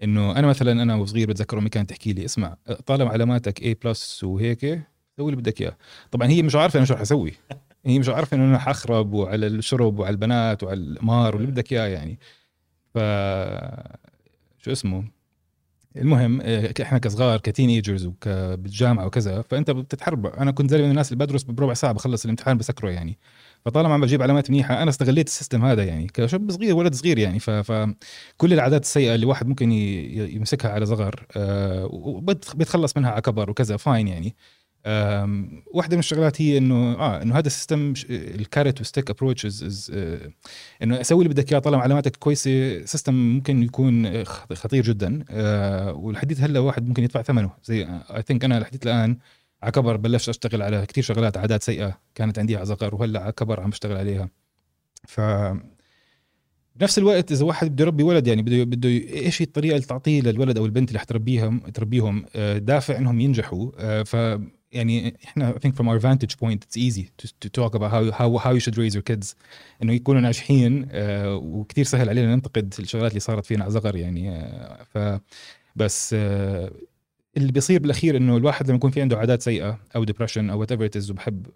إنه 0.02 0.38
أنا 0.38 0.46
مثلا 0.46 0.82
أنا 0.82 0.94
وصغير 0.94 1.28
بتذكر 1.28 1.58
امي 1.58 1.68
كانت 1.68 1.90
تحكي 1.90 2.12
لي 2.12 2.24
اسمع 2.24 2.56
طالما 2.86 3.10
علاماتك 3.10 3.60
A 3.60 3.84
plus 3.84 4.24
وهيك 4.24 4.60
سوي 5.16 5.30
اللي 5.30 5.36
بدك 5.36 5.60
إياه. 5.60 5.76
طبعا 6.10 6.28
هي 6.28 6.42
مش 6.42 6.54
عارفة 6.56 6.76
أنا 6.76 6.86
شو 6.86 6.94
رح 6.94 7.00
أسوي. 7.00 7.32
هي 7.86 7.98
مش 7.98 8.08
عارفة 8.08 8.36
إنه 8.36 8.44
أنا 8.44 8.58
حخرب 8.58 9.12
وعلى 9.12 9.46
الشرب 9.46 9.98
وعلى 9.98 10.12
البنات 10.12 10.62
وعلى 10.62 10.80
القمار 10.80 11.36
واللي 11.36 11.50
بدك 11.50 11.72
إياه 11.72 11.86
يعني. 11.86 12.18
ف 12.94 12.98
شو 14.64 14.72
اسمه؟ 14.72 15.04
المهم 15.96 16.40
آه، 16.40 16.74
إحنا 16.82 16.98
كصغار 16.98 17.40
ك 17.40 17.68
teenagers 17.68 18.06
وبالجامعه 18.06 19.06
وكذا 19.06 19.42
فأنت 19.42 19.70
بتتحرب. 19.70 20.26
أنا 20.26 20.50
كنت 20.50 20.70
زي 20.70 20.82
من 20.82 20.90
الناس 20.90 21.12
اللي 21.12 21.24
بدرس 21.24 21.42
بربع 21.42 21.74
ساعة 21.74 21.92
بخلص 21.92 22.24
الامتحان 22.24 22.58
بسكره 22.58 22.90
يعني. 22.90 23.18
فطالما 23.64 23.94
عم 23.94 24.00
بجيب 24.00 24.22
علامات 24.22 24.50
منيحة 24.50 24.82
أنا 24.82 24.90
استغليت 24.90 25.26
ال 25.26 25.32
system 25.32 25.64
هذا 25.64 25.84
يعني 25.84 26.06
كشاب 26.06 26.50
صغير 26.50 26.76
ولد 26.76 26.94
صغير 26.94 27.18
يعني. 27.18 27.38
فكل 27.38 28.52
العادات 28.52 28.82
السيئة 28.82 29.14
اللي 29.14 29.26
واحد 29.26 29.46
ممكن 29.46 29.72
يمسكها 29.72 30.70
على 30.70 30.86
صغر 30.86 31.26
آه، 31.36 31.88
وبيتخلص 31.92 32.96
منها 32.96 33.10
على 33.10 33.20
كبر 33.20 33.50
وكذا 33.50 33.76
fine 33.76 34.08
يعني 34.08 34.36
واحدة 35.74 35.96
من 35.96 35.98
الشغلات 35.98 36.42
هي 36.42 36.58
إنه 36.58 36.92
آه 36.92 37.22
إنه 37.22 37.38
هذا 37.38 37.46
ال 37.46 37.53
system 37.53 37.94
ال 38.10 38.20
carrot 38.20 38.80
و 38.80 38.85
stick 38.85 39.10
approach 39.10 39.46
is 39.46 39.92
إنه 40.82 41.00
أسوي 41.00 41.24
اللي 41.24 41.34
بدك 41.34 41.52
إياه 41.52 41.60
طالما 41.60 41.82
علاماتك 41.82 42.16
كويسة 42.16 42.84
system 42.84 43.14
ممكن 43.14 43.62
يكون 43.62 44.06
آه، 44.06 44.24
خطير 44.54 44.84
جدا 44.84 45.24
آه 45.30 45.92
ولحديت 45.92 46.40
هلأ 46.40 46.60
واحد 46.60 46.88
ممكن 46.88 47.04
يدفع 47.04 47.22
ثمنه 47.22 47.50
زي 47.64 47.86
I 48.10 48.22
think 48.22 48.44
أنا 48.44 48.60
لحديت 48.60 48.86
الآن 48.86 49.18
على 49.64 49.72
كبر 49.72 49.96
بلشت 49.96 50.28
أشتغل 50.28 50.62
على 50.62 50.86
كثير 50.86 51.04
شغلات 51.04 51.36
عادات 51.36 51.62
سيئة 51.62 51.98
كانت 52.14 52.38
عندي 52.38 52.56
على 52.56 52.66
صغر 52.66 52.94
وهلأ 52.94 53.20
على 53.20 53.32
كبر 53.32 53.60
عم 53.60 53.70
بشتغل 53.70 53.96
عليها. 53.96 54.30
ف 55.08 55.20
بنفس 56.76 56.98
الوقت 56.98 57.32
إذا 57.32 57.44
واحد 57.44 57.70
بده 57.72 57.84
يربي 57.84 58.02
ولد 58.02 58.26
يعني 58.26 58.42
بده 58.42 58.64
بده 58.64 58.88
إيش 58.88 59.42
هي 59.42 59.46
الطريقة 59.46 59.74
اللي 59.74 59.86
تعطيه 59.86 60.20
للولد 60.20 60.58
أو 60.58 60.66
البنت 60.66 60.88
اللي 60.88 60.98
حتربيهم 60.98 61.58
تربيهم؟ 61.58 62.24
آه، 62.36 62.58
دافع 62.58 62.98
إنهم 62.98 63.20
ينجحوا. 63.20 63.70
آه، 63.78 64.02
ف 64.02 64.40
يعني 64.72 65.16
إحنا 65.24 65.52
I 65.52 65.56
think 65.56 65.72
from 65.72 65.86
our 65.86 66.00
vantage 66.00 66.36
point 66.36 66.58
it's 66.64 66.76
easy 66.76 67.04
to, 67.22 67.28
to 67.44 67.48
talk 67.48 67.74
about 67.74 67.90
how 67.90 68.12
how 68.18 68.38
how 68.44 68.52
you 68.52 68.60
should 68.60 68.76
raise 68.76 68.94
your 68.94 69.12
kids. 69.12 69.34
إنه 69.82 69.92
يكونوا 69.92 70.20
ناجحين 70.20 70.88
آه، 70.90 71.34
وكثير 71.34 71.84
سهل 71.84 72.08
علينا 72.08 72.34
ننتقد 72.34 72.74
الشغلات 72.78 73.10
اللي 73.10 73.20
صارت 73.20 73.46
فينا 73.46 73.64
على 73.64 73.72
صغر 73.72 73.96
يعني 73.96 74.48
ف 74.94 74.98
بس 75.76 76.16
اللي 77.36 77.52
بيصير 77.52 77.80
بالأخير 77.80 78.16
إنه 78.16 78.36
الواحد 78.36 78.68
لما 78.68 78.76
يكون 78.76 78.90
في 78.90 79.00
عنده 79.00 79.18
عادات 79.18 79.42
سيئة 79.42 79.78
أو 79.96 80.04
depression 80.04 80.50
أو 80.50 80.60
whatever 80.60 80.84
it 80.84 81.10
وبحب 81.10 81.46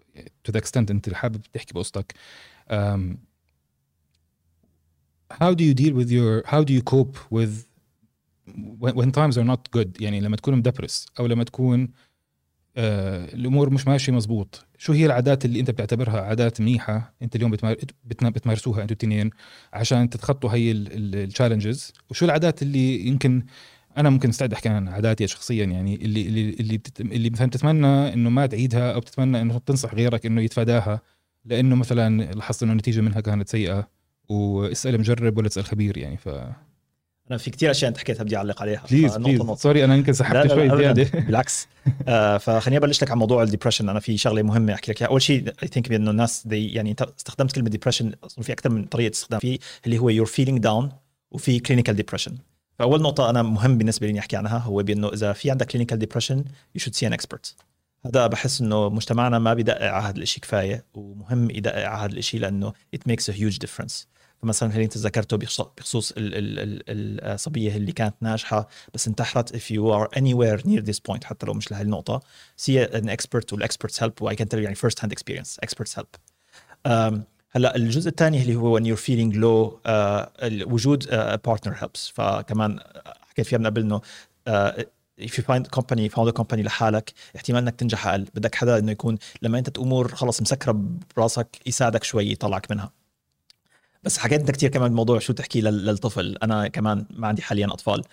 to 0.43 0.51
the 0.51 0.57
extent 0.57 0.91
أنت 0.91 1.13
حابب 1.13 1.41
تحكي 1.53 1.73
بقصتك 1.73 2.13
um, 2.71 2.99
how 5.33 5.53
do 5.53 5.63
you 5.63 5.73
deal 5.73 5.93
with 5.93 6.09
your 6.11 6.43
how 6.51 6.63
do 6.63 6.73
you 6.73 6.81
cope 6.81 7.17
with 7.31 7.53
when, 8.79 8.93
when 8.95 9.11
times 9.11 9.37
are 9.37 9.47
not 9.53 9.71
good 9.77 10.01
يعني 10.01 10.19
لما 10.19 10.35
تكون 10.35 10.55
مدبرس 10.55 11.05
أو 11.19 11.25
لما 11.27 11.43
تكون 11.43 11.89
آه 12.77 13.33
الأمور 13.33 13.69
مش 13.69 13.87
ماشية 13.87 14.11
مزبوط 14.13 14.65
شو 14.77 14.93
هي 14.93 15.05
العادات 15.05 15.45
اللي 15.45 15.59
أنت 15.59 15.71
بتعتبرها 15.71 16.21
عادات 16.21 16.61
منيحة 16.61 17.13
أنت 17.21 17.35
اليوم 17.35 17.51
بتمار... 17.51 17.75
بتمارسوها 18.03 18.81
أنتوا 18.81 18.95
الاثنين 18.95 19.29
عشان 19.73 20.09
تتخطوا 20.09 20.49
هي 20.49 20.71
ال 20.71 20.82
challenges 20.82 21.93
وشو 22.09 22.25
العادات 22.25 22.61
اللي 22.61 23.07
يمكن 23.07 23.43
أنا 23.97 24.09
ممكن 24.09 24.29
أستعد 24.29 24.53
أحكي 24.53 24.69
عن 24.69 24.87
عاداتي 24.87 25.27
شخصيا 25.27 25.65
يعني 25.65 25.95
اللي 25.95 26.27
اللي 26.27 26.49
اللي, 26.49 26.77
بتت... 26.77 27.01
اللي 27.01 27.29
مثلا 27.29 27.47
بتتمنى 27.47 28.13
إنه 28.13 28.29
ما 28.29 28.45
تعيدها 28.45 28.93
أو 28.93 28.99
بتتمنى 28.99 29.41
إنه 29.41 29.57
تنصح 29.57 29.93
غيرك 29.93 30.25
إنه 30.25 30.41
يتفاداها 30.41 31.01
لأنه 31.45 31.75
مثلا 31.75 32.33
لاحظت 32.33 32.63
إنه 32.63 32.71
النتيجة 32.71 33.01
منها 33.01 33.21
كانت 33.21 33.49
سيئة 33.49 33.87
واسأل 34.29 34.99
مجرب 34.99 35.37
ولا 35.37 35.49
تسال 35.49 35.65
خبير 35.65 35.97
يعني 35.97 36.17
ف 36.17 36.29
أنا 37.29 37.37
في 37.37 37.51
كثير 37.51 37.71
أشياء 37.71 37.89
أنت 37.89 37.97
حكيتها 37.97 38.23
بدي 38.23 38.37
أعلق 38.37 38.61
عليها 38.61 38.83
please 38.91 39.17
please. 39.17 39.41
sorry 39.51 39.85
أنا 39.85 39.95
يمكن 39.95 40.13
سحبت 40.13 40.51
شوي. 40.51 40.69
زيادة 40.77 41.09
بالعكس 41.27 41.67
آه 42.07 42.37
فخليني 42.37 42.77
أبلش 42.77 43.03
لك 43.03 43.11
عن 43.11 43.17
موضوع 43.17 43.43
ال 43.43 43.47
depression 43.47 43.89
أنا 43.89 43.99
في 43.99 44.17
شغلة 44.17 44.41
مهمة 44.41 44.73
أحكي 44.73 44.91
لك 44.91 45.01
إياها 45.01 45.11
أول 45.11 45.21
شيء 45.21 45.53
I 45.63 45.67
think 45.67 45.89
بأنه 45.89 46.11
الناس 46.11 46.47
دي 46.47 46.73
يعني 46.73 46.91
أنت 46.91 47.01
استخدمت 47.01 47.51
كلمة 47.51 47.69
depression 47.69 48.11
في 48.41 48.51
أكثر 48.53 48.69
من 48.69 48.85
طريقة 48.85 49.13
استخدام 49.13 49.39
في 49.39 49.59
اللي 49.85 49.99
هو 49.99 50.09
you're 50.09 50.25
feeling 50.25 50.59
down 50.59 50.91
وفي 51.31 51.59
clinical 51.59 51.95
depression 51.95 52.37
فأول 52.79 53.01
نقطة 53.01 53.29
أنا 53.29 53.41
مهم 53.41 53.77
بالنسبة 53.77 54.07
لي 54.07 54.19
أحكي 54.19 54.35
عنها 54.37 54.57
هو 54.57 54.83
بأنه 54.83 55.13
إذا 55.13 55.33
في 55.33 55.51
عندك 55.51 55.67
clinical 55.67 55.99
depression 55.99 56.37
you 56.37 56.45
should 56.81 56.95
see 56.95 57.07
an 57.07 57.13
expert 57.13 57.55
هذا 58.05 58.27
بحس 58.27 58.61
إنه 58.61 58.89
مجتمعنا 58.89 59.39
ما 59.39 59.53
بيدقق 59.53 59.91
على 59.91 60.03
هذا 60.03 60.17
الشيء 60.17 60.43
كفاية 60.43 60.85
ومهم 60.93 61.49
يدقق 61.51 61.87
على 61.89 62.11
هذا 62.11 62.17
الشيء 62.19 62.39
لأنه 62.39 62.73
it 62.95 62.99
makes 63.11 63.23
a 63.33 63.37
huge 63.37 63.57
difference. 63.67 63.93
فمثلا 64.41 64.71
اللي 64.71 64.83
انت 64.83 64.97
ذكرته 64.97 65.37
بخص- 65.37 65.71
بخصوص 65.77 66.11
ال- 66.11 66.35
ال- 66.35 66.59
ال- 66.89 67.21
الصبية 67.33 67.75
اللي 67.77 67.91
كانت 67.91 68.15
ناجحة 68.21 68.67
بس 68.93 69.07
انتحرت 69.07 69.55
if 69.55 69.59
you 69.75 69.81
are 69.93 70.19
anywhere 70.19 70.61
near 70.65 70.81
this 70.91 70.99
point 71.11 71.23
حتى 71.23 71.45
لو 71.45 71.53
مش 71.53 71.71
لهي 71.71 71.81
النقطة. 71.81 72.19
See 72.61 72.87
an 72.93 73.09
expert 73.09 73.53
وال 73.53 73.64
experts 73.64 74.03
help 74.03 74.21
و 74.21 74.31
I 74.31 74.33
can 74.33 74.45
tell 74.45 74.57
you 74.57 74.61
يعني 74.61 74.75
hand 74.75 75.09
experience 75.09 75.57
experts 75.65 75.93
help. 75.99 76.17
Um, 76.87 77.15
هلا 77.51 77.75
الجزء 77.75 78.09
الثاني 78.09 78.41
اللي 78.41 78.55
هو 78.55 78.79
when 78.79 78.83
you're 78.83 78.99
feeling 79.01 79.33
low 79.35 79.77
uh, 79.87 80.71
وجود 80.71 81.03
uh, 81.03 81.51
partner 81.51 81.73
helps. 81.81 82.11
فكمان 82.13 82.79
حكيت 83.29 83.45
فيها 83.45 83.59
من 83.59 83.65
قبل 83.65 83.81
إنه 83.81 84.01
if 85.21 85.31
you 85.31 85.43
find 85.43 85.63
company 85.79 86.09
found 86.09 86.29
a 86.29 86.41
company 86.41 86.59
لحالك 86.59 87.13
احتمال 87.35 87.61
إنك 87.61 87.75
تنجح 87.75 88.07
أقل. 88.07 88.25
بدك 88.35 88.55
حدا 88.55 88.77
إنه 88.77 88.91
يكون 88.91 89.17
لما 89.41 89.59
أنت 89.59 89.69
تامور 89.69 90.15
خلص 90.15 90.41
مسكرة 90.41 90.81
براسك 91.17 91.47
يساعدك 91.65 92.03
شوي 92.03 92.31
يطلعك 92.31 92.71
منها. 92.71 92.91
بس 94.03 94.17
حكيت 94.17 94.39
انت 94.39 94.51
كثير 94.51 94.69
كمان 94.69 94.91
بموضوع 94.91 95.19
شو 95.19 95.33
تحكي 95.33 95.61
لل- 95.61 95.85
للطفل. 95.85 96.37
أنا 96.43 96.67
كمان 96.67 97.05
ما 97.09 97.27
عندي 97.27 97.41
حاليا 97.41 97.67
أطفال 97.67 98.03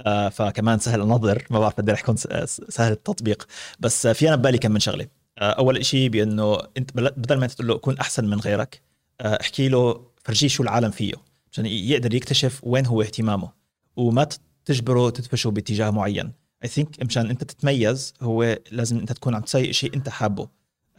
آه، 0.00 0.28
فكمان 0.28 0.78
سهل 0.78 1.00
أنظر. 1.00 1.46
ما 1.50 1.60
بعرف 1.60 1.74
قد 1.74 1.88
إيه 1.88 1.94
رح 1.94 2.00
يكون 2.00 2.16
سهل 2.16 2.92
التطبيق. 2.92 3.46
بس 3.80 4.06
آه، 4.06 4.12
في 4.12 4.28
أنا 4.28 4.36
ببالي 4.36 4.58
كم 4.58 4.70
من 4.72 4.80
شغلة. 4.80 5.06
آه، 5.38 5.50
أول 5.50 5.84
شيء 5.86 6.08
بإنه 6.08 6.58
أنت 6.76 6.96
بدل 6.96 7.38
ما 7.38 7.46
تقول 7.46 7.66
له 7.68 7.78
كون 7.78 7.98
أحسن 7.98 8.24
من 8.24 8.40
غيرك 8.40 8.80
آه، 8.80 8.85
احكي 9.20 9.68
له 9.68 10.06
فرجيه 10.24 10.48
شو 10.48 10.62
العالم 10.62 10.90
فيه 10.90 11.14
عشان 11.52 11.66
يقدر 11.66 12.14
يكتشف 12.14 12.60
وين 12.62 12.86
هو 12.86 13.02
اهتمامه 13.02 13.48
وما 13.96 14.28
تجبره 14.64 15.10
تدفشه 15.10 15.50
باتجاه 15.50 15.90
معين. 15.90 16.32
I 16.64 16.68
think 16.68 17.02
مشان 17.02 17.30
انت 17.30 17.44
تتميز 17.44 18.14
هو 18.22 18.58
لازم 18.70 18.98
انت 18.98 19.12
تكون 19.12 19.34
عم 19.34 19.42
تسوي 19.42 19.72
شيء 19.72 19.94
انت 19.94 20.08
حابه. 20.08 20.48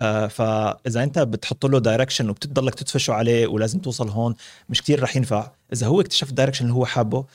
آه، 0.02 0.28
فإذا 0.28 1.04
انت 1.04 1.20
بتحط 1.20 1.66
له 1.66 1.80
direction 1.80 2.30
وبتضلك 2.30 2.76
تدفشه 2.76 3.14
عليه 3.14 3.48
ولازم 3.48 3.80
توصل 3.80 4.10
هون 4.10 4.36
مش 4.70 4.82
كتير 4.82 5.04
رح 5.04 5.16
ينفع. 5.16 5.52
إذا 5.74 5.88
هو 5.88 6.02
اكتشف 6.02 6.30
ال 6.30 6.33
direction 6.33 6.66
اللي 6.66 6.76
هو 6.76 6.86
حابه 6.86 7.26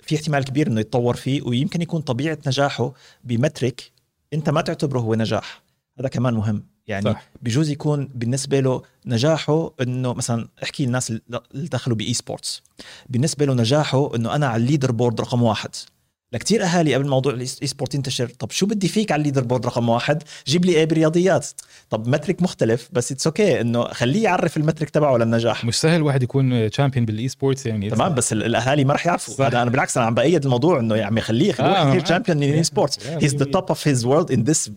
في 0.00 0.14
احتمال 0.16 0.44
كبير 0.44 0.66
إنه 0.66 0.80
يتطور 0.80 1.16
فيه 1.16 1.42
ويمكن 1.42 1.82
يكون 1.82 2.00
طبيعة 2.00 2.38
نجاحه 2.46 2.92
ب 3.24 3.34
metric 3.34 3.92
انت 4.32 4.50
ما 4.50 4.60
تعتبره 4.60 5.00
هو 5.00 5.14
نجاح. 5.14 5.62
هذا 5.98 6.08
كمان 6.08 6.34
مهم. 6.34 6.75
يعني 6.88 7.04
صح. 7.04 7.22
بجوز 7.42 7.70
يكون 7.70 8.08
بالنسبة 8.14 8.60
له 8.60 8.82
نجاحه 9.06 9.72
إنه 9.80 10.14
مثلا 10.14 10.48
أحكي 10.62 10.84
الناس 10.84 11.10
اللي 11.10 11.68
دخلوا 11.68 11.96
ب 11.96 12.14
esports 12.14 12.62
بالنسبة 13.08 13.44
له 13.46 13.54
نجاحه 13.54 14.16
إنه 14.16 14.34
أنا 14.34 14.46
على 14.46 14.62
ال 14.62 14.92
leaderboard 14.92 15.20
رقم 15.20 15.42
واحد. 15.42 15.70
لكتير 16.32 16.64
أهالي 16.64 16.94
قبل 16.94 17.08
موضوع 17.08 17.32
ال 17.32 17.46
esport 17.46 17.94
ينتشر 17.94 18.26
طب 18.28 18.50
شو 18.50 18.66
بدي 18.66 18.88
فيك 18.88 19.12
على 19.12 19.20
ال 19.20 19.44
leaderboard 19.44 19.66
رقم 19.66 19.88
واحد؟ 19.88 20.22
جيب 20.46 20.64
لي 20.64 20.72
إيه 20.76 20.84
برياضيات. 20.84 21.46
طب 21.90 22.08
metric 22.08 22.42
مختلف 22.42 22.88
بس 22.92 23.12
it's 23.12 23.26
okay 23.26 23.56
okay 23.56 23.60
إنه 23.60 23.84
خليه 23.84 24.24
يعرف 24.24 24.56
ال 24.56 24.61
metric 24.61 24.90
تبعه 24.90 25.16
للنجاح. 25.16 25.64
مش 25.64 25.74
سهل 25.80 26.02
واحد 26.02 26.22
يكون 26.22 26.70
champion 26.70 27.06
بال 27.06 27.28
esports 27.28 27.66
يعني. 27.66 27.90
تمام 27.90 28.14
بس 28.14 28.32
ال- 28.32 28.42
الأهالي 28.44 28.84
ما 28.84 28.94
رح 28.94 29.06
يعرفوا. 29.06 29.46
أنا 29.48 29.70
بالعكس 29.70 29.96
أنا 29.96 30.06
عم 30.06 30.14
بأيد 30.14 30.44
الموضوع 30.44 30.80
إنه 30.80 30.96
يا 30.96 31.04
عمي 31.04 31.20
خليه 31.20 31.52
خليه 31.52 31.68
آه، 31.68 31.88
يصير. 31.88 32.00
champion 32.00 32.42
in 32.42 32.58
Yeah. 32.62 32.66
sports 32.66 33.06
he's 33.06 33.34
the. 33.36 33.44
top 33.44 33.64
of 33.68 33.88
his 33.88 34.04
world 34.04 34.32
in 34.32 34.42
this 34.44 34.70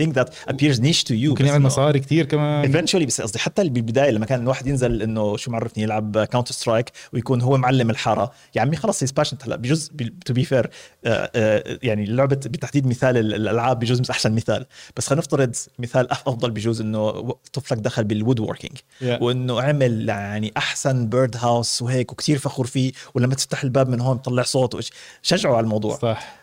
thing 0.00 0.12
that 0.12 0.28
appears 0.52 0.78
niche 0.80 1.02
to 1.04 1.10
you 1.12 1.28
ممكن 1.28 1.46
يعمل 1.46 1.62
مصاري 1.62 2.00
كتير 2.00 2.24
كمان. 2.26 2.72
eventually 2.72 3.06
بس 3.06 3.20
قصدي 3.20 3.38
حتى 3.38 3.68
بالبداية 3.68 4.10
لما 4.10 4.26
كان 4.26 4.40
الواحد 4.42 4.66
ينزل 4.66 5.02
إنه 5.02 5.36
شو 5.36 5.50
معرفني 5.50 5.82
يلعب 5.82 6.24
Counter-Strike 6.24 6.90
ويكون 7.12 7.40
هو 7.40 7.56
معلم 7.56 7.90
الحارة. 7.90 8.32
يا 8.54 8.60
عمي 8.60 8.76
خلص 8.76 9.02
he's 9.02 9.12
passionate 9.12 9.44
هلا 9.44 9.56
بجوز 9.56 9.90
to 10.26 10.32
be 10.32 10.44
fair 10.44 10.70
يعني 11.82 12.04
لعبة 12.04 12.40
بالتحديد 12.44 12.86
مثال 12.86 13.16
ال- 13.16 13.34
الألعاب 13.34 13.78
بجوز 13.78 14.00
مش 14.00 14.10
أحسن 14.10 14.32
مثال. 14.32 14.66
بس 14.96 15.06
خلينا 15.06 15.20
نفترض 15.22 15.54
مثال 15.78 16.10
أفضل 16.10 16.50
بجوز 16.50 16.80
إنه 16.80 17.34
طفلك 17.52 17.78
دخل 17.78 18.04
بال 18.04 18.40
woodworking 18.40 18.76
Yeah. 19.02 19.22
وإنه 19.22 19.60
عمل 19.62 20.08
يعني 20.08 20.52
أحسن 20.56 21.06
birdhouse 21.06 21.82
وهيك 21.82 22.12
وكثير 22.12 22.38
فخور 22.38 22.66
فيه 22.66 22.92
ولما 23.14 23.34
تفتح 23.34 23.62
الباب 23.62 23.88
من 23.88 24.00
هون 24.00 24.16
بطلع 24.16 24.42
صوت 24.42 24.90
شجعوا 25.22 25.56
على 25.56 25.64
الموضوع. 25.64 25.98
صح. 25.98 26.34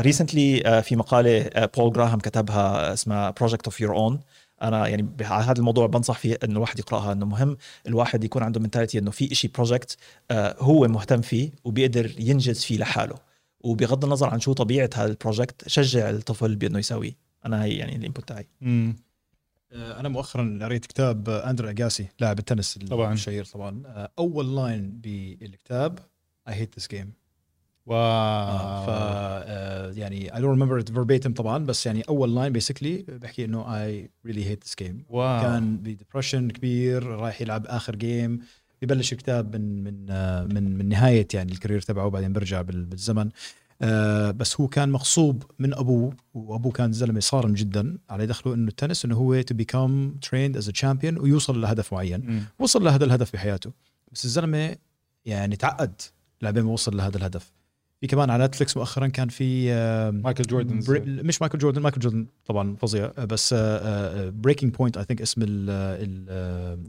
recently 0.00 0.60
uh, 0.60 0.84
في 0.84 0.96
مقالة 0.96 1.44
uh, 1.44 1.68
بول 1.76 1.92
جراهام 1.92 2.18
كتبها 2.18 2.94
اسمها 2.98 3.30
Project 3.30 3.64
of 3.64 3.80
Your 3.80 3.96
Own 3.96 4.20
أنا 4.62 4.88
يعني 4.88 5.08
على 5.20 5.44
هذا 5.44 5.58
الموضوع 5.58 5.86
بنصح 5.86 6.18
فيه 6.18 6.38
إنه 6.44 6.52
الواحد 6.52 6.78
يقرأها 6.78 7.12
إنه 7.12 7.26
مهم 7.26 7.56
الواحد 7.86 8.24
يكون 8.24 8.42
عنده 8.42 8.60
mentality 8.60 8.98
إنه 8.98 9.10
في 9.10 9.32
إشي 9.32 9.48
project 9.48 9.96
هو 10.58 10.88
مهتم 10.88 11.20
فيه 11.20 11.50
وبيقدر 11.64 12.14
ينجز 12.18 12.64
فيه 12.64 12.78
لحاله. 12.78 13.14
وبغض 13.60 14.04
النظر 14.04 14.28
عن 14.30 14.40
شو 14.40 14.52
طبيعة 14.52 14.90
هذا 14.94 15.10
ال 15.10 15.17
project 15.17 15.68
شجع 15.68 16.10
الطفل 16.10 16.56
بإنه 16.56 16.78
يسويه. 16.78 17.16
أنا 17.46 17.64
هي 17.64 17.76
يعني 17.76 17.96
ال 17.96 18.01
input 18.01 18.28
تاعي. 18.28 18.48
آه، 19.72 20.00
أنا 20.00 20.08
مؤخرا 20.08 20.58
قريت 20.62 20.86
كتاب 20.86 21.28
آه، 21.28 21.50
أندرو 21.50 21.68
اجاسي 21.68 22.08
لاعب 22.20 22.38
التنس 22.38 22.78
طبعاً. 22.78 23.12
الشهير 23.12 23.44
طبعا. 23.44 23.82
آه، 23.86 24.10
أول 24.18 24.56
لاين 24.56 24.90
بالكتاب 25.00 25.98
I 26.50 26.52
hate 26.52 26.80
this 26.80 26.86
game 27.88 27.92
واو 27.92 28.86
ف 28.86 28.88
آه، 28.90 29.90
يعني 29.92 30.30
I 30.30 30.34
don't 30.34 30.58
remember 30.58 30.84
it 30.84 30.94
verbatim 30.94 31.32
طبعا 31.32 31.66
بس 31.66 31.86
يعني 31.86 32.02
أول 32.02 32.34
لاين 32.34 32.52
بيسكلي 32.52 33.04
بحكي 33.08 33.44
إنه 33.44 33.64
I 33.64 34.08
really 34.28 34.44
hate 34.44 34.68
this 34.68 34.84
game. 34.86 34.94
واو. 35.08 35.40
كان 35.42 35.76
بديبرشن 35.76 36.50
كبير 36.50 37.02
رايح 37.06 37.40
يلعب 37.40 37.66
آخر 37.66 37.96
جيم 37.96 38.40
ببلش 38.82 39.12
الكتاب 39.12 39.56
من 39.56 39.84
من 39.84 40.06
آه، 40.10 40.44
من 40.44 40.78
من 40.78 40.88
نهاية 40.88 41.28
يعني 41.34 41.52
الكارير 41.52 41.80
تبعه 41.80 42.06
وبعدين 42.06 42.32
برجع 42.32 42.62
بال- 42.62 42.84
بالزمن. 42.84 43.28
آه، 43.82 44.30
بس 44.30 44.60
هو 44.60 44.68
كان 44.68 44.88
مغصوب 44.90 45.42
من 45.58 45.74
أبوه 45.74 46.12
وأبوه 46.34 46.72
كان 46.72 46.92
زلمة 46.92 47.20
صارم 47.20 47.54
جدا 47.54 47.98
على 48.10 48.26
دخله 48.26 48.54
إنه 48.54 48.68
التنس 48.68 49.04
إنه 49.04 49.14
هو 49.16 49.42
to 49.42 49.54
become 49.54 50.18
trained 50.28 50.56
as 50.62 50.68
a 50.68 50.72
champion 50.80 51.20
ويوصل 51.20 51.60
لهدف 51.60 51.92
معين. 51.92 52.20
مم. 52.26 52.42
وصل 52.58 52.84
لهذا 52.84 53.04
الهدف 53.04 53.32
بحياته. 53.32 53.72
بس 54.12 54.24
الزلمة 54.24 54.76
يعني 55.24 55.56
تعقد 55.56 56.00
لعبين 56.42 56.62
ما 56.64 56.70
وصل 56.72 56.96
لهذا 56.96 57.16
الهدف. 57.16 57.52
في 58.00 58.06
كمان 58.06 58.30
على 58.30 58.44
نتفلكس 58.44 58.76
مؤخرا 58.76 59.06
كان 59.06 59.28
في 59.28 59.72
آه، 59.72 60.10
مايكل 60.10 60.42
جوردن 60.44 60.80
بري... 60.80 61.00
مش 61.00 61.42
مايكل 61.42 61.58
جوردن 61.58 61.82
مايكل 61.82 62.00
جوردن 62.00 62.26
طبعا 62.46 62.76
فظيع 62.76 63.06
بس 63.06 63.54
Breaking 64.18 64.74
Point 64.74 64.96
I 64.96 65.04
think 65.04 65.22
اسم 65.22 65.42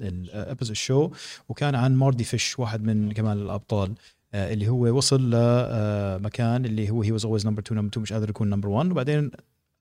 ال 0.02 0.11
episode 0.11 0.76
شو 0.76 1.12
وكان 1.50 1.76
عن 1.76 1.96
Mardy 1.96 2.24
Fish 2.24 2.60
واحد 2.60 2.84
من 2.84 3.12
كمان 3.12 3.38
الأبطال 3.38 3.94
آه، 4.34 4.54
اللي 4.54 4.68
هو 4.68 4.98
وصل 4.98 5.30
لمكان 5.32 6.66
اللي 6.66 6.90
هو 6.90 7.02
he 7.02 7.12
was 7.12 7.26
always 7.26 7.48
number 7.48 7.62
2 7.62 7.82
number 7.82 7.90
2 7.90 8.02
مش 8.02 8.14
قادر 8.14 8.30
يكون 8.30 8.50
number 8.50 8.70
1 8.70 8.92
وبعدين 8.92 9.32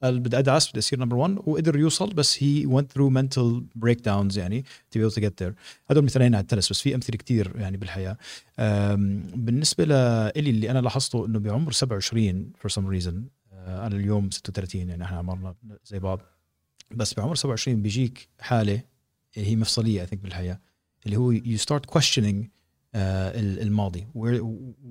قال 0.03 0.21
بدي 0.21 0.39
ادعس 0.39 0.71
بدي 0.71 0.79
اصير 0.79 0.99
number 1.01 1.17
1 1.17 1.37
وقدر 1.47 1.77
يوصل 1.79 2.15
بس 2.15 2.43
هي 2.43 2.67
went 2.67 2.85
through 2.85 3.13
mental 3.19 3.63
breakdowns 3.87 4.37
يعني 4.39 4.65
to 4.97 4.99
be 4.99 5.03
able 5.03 5.15
to 5.15 5.21
get 5.23 5.33
there. 5.45 5.53
هدول 5.91 6.05
مثالين 6.05 6.35
على 6.35 6.43
التنس 6.43 6.71
بس 6.71 6.81
في 6.83 6.95
أمثلة 6.95 7.17
كتير 7.17 7.53
يعني 7.57 7.77
بالحياة. 7.77 8.17
بالنسبة 9.37 9.85
لإلي 9.85 10.51
اللي 10.51 10.71
أنا 10.71 10.79
لاحظته 10.79 11.27
إنه 11.27 11.39
بعمر 11.39 11.73
27 11.73 12.53
for 12.65 12.71
some 12.73 12.85
reason 13.03 13.15
آه، 13.53 13.87
أنا 13.87 13.97
اليوم 13.97 14.31
36 14.31 14.89
يعني 14.89 15.05
إحنا 15.05 15.19
عمرنا 15.19 15.55
زي 15.85 15.99
بعض. 15.99 16.21
بس 16.91 17.15
بعمر 17.15 17.35
27 17.35 17.83
بيجيك 17.83 18.29
حالة 18.41 18.81
هي 19.35 19.57
مفصلية 19.57 20.01
اي 20.01 20.17
بالحياة 20.17 20.61
اللي 21.07 21.17
هو 21.17 21.35
you 21.35 21.59
start 21.61 21.99
questioning 21.99 22.37
الماضي. 22.95 24.07
Where, 24.15 24.41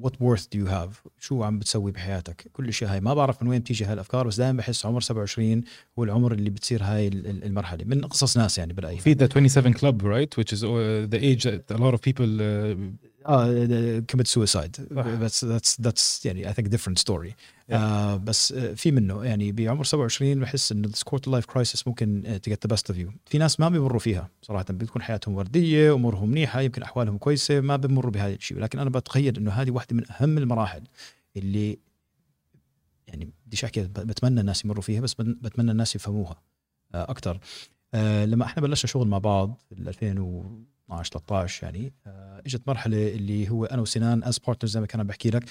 what 0.05 0.11
worth 0.13 0.43
do 0.55 0.57
you 0.57 0.67
have? 0.71 1.09
شو 1.19 1.43
عم 1.43 1.59
بتسوي 1.59 1.91
بحياتك؟ 1.91 2.49
كل 2.53 2.63
الاشياء 2.63 2.91
هاي. 2.93 3.01
ما 3.01 3.13
بعرف 3.13 3.43
من 3.43 3.49
وين 3.49 3.59
بتيجي 3.59 3.85
هاي 3.85 3.93
الأفكار 3.93 4.27
بس 4.27 4.37
دائما 4.37 4.57
بحس 4.57 4.85
عمر 4.85 5.01
27 5.01 5.61
هو 5.99 6.03
العمر 6.03 6.31
اللي 6.33 6.49
بتصير 6.49 6.83
هاي 6.83 7.07
ال- 7.07 7.27
ال- 7.27 7.43
المرحلة. 7.43 7.85
من 7.85 8.01
قصص 8.01 8.37
ناس 8.37 8.57
يعني 8.57 8.73
برأيي. 8.73 8.97
في 8.99 9.15
the 9.15 9.27
27 9.27 9.73
club 9.73 10.01
right 10.03 10.41
which 10.43 10.53
is 10.57 10.61
uh, 10.63 10.67
the 11.13 11.19
age 11.21 11.43
that 11.49 11.75
a 11.75 11.79
lot 11.79 11.93
of 11.93 12.01
people 12.01 12.29
uh, 12.39 13.16
آه 13.27 13.99
commit 13.99 14.27
suicide 14.27 14.87
بس 14.91 15.45
that's 15.45 15.81
that's 15.81 16.25
يعني 16.25 16.47
I 16.47 16.53
think 16.53 16.67
different 16.67 16.99
story 16.99 17.35
بس 18.23 18.53
في 18.53 18.91
منه. 18.91 19.25
يعني 19.25 19.51
بعمر 19.51 19.83
27 19.83 20.39
بحس 20.39 20.71
انه 20.71 20.87
this 20.87 21.03
quarter 21.03 21.31
life 21.31 21.45
crisis 21.45 21.87
ممكن 21.87 22.39
to 22.43 22.51
get 22.51 22.65
the 22.65 22.69
best 22.69 22.89
of 22.89 22.99
you 22.99 23.11
في 23.25 23.37
ناس 23.37 23.59
ما 23.59 23.69
بيمروا 23.69 23.99
فيها 23.99 24.29
صراحة. 24.41 24.65
بتكون 24.69 25.01
حياتهم 25.01 25.35
وردية 25.35 25.93
أمورهم 25.93 26.29
منيحة 26.29 26.61
يمكن 26.61 26.83
أحوالهم 26.83 27.17
كويسة 27.17 27.61
ما 27.61 27.75
بيمروا 27.75 28.11
بهذا 28.11 28.33
الشيء. 28.33 28.57
ولكن 28.57 28.79
أنا 28.79 28.89
بتخيل 28.89 29.37
إنه 29.37 29.51
هذه 29.51 29.71
واحدة 29.71 29.95
من 29.95 30.03
أهم 30.11 30.37
المراحل 30.37 30.83
اللي 31.37 31.77
يعني 33.07 33.29
بديش 33.45 33.63
أحكي 33.63 33.81
بتمنى 33.81 34.39
الناس 34.41 34.65
يمروا 34.65 34.81
فيها 34.81 35.01
بس 35.01 35.13
بتمنى 35.13 35.71
الناس 35.71 35.95
يفهموها 35.95 36.33
uh, 36.33 36.37
أكثر 36.95 37.39
uh, 37.95 37.97
لما 37.97 38.45
إحنا 38.45 38.61
بلشنا 38.63 38.87
شغل 38.87 39.07
مع 39.07 39.17
بعض 39.17 39.61
بال 39.71 39.87
2000 39.87 40.19
12 40.87 41.11
13 41.11 41.63
يعني. 41.63 41.93
آه، 42.07 42.41
إجت 42.45 42.61
مرحلة 42.67 43.07
اللي 43.07 43.49
هو 43.49 43.65
أنا 43.65 43.81
وسنان 43.81 44.23
از 44.23 44.39
بارتنرز 44.39 44.71
زي 44.73 44.79
ما 44.79 44.85
كان 44.85 44.99
عم 45.01 45.07
بحكي 45.07 45.29
لك 45.29 45.43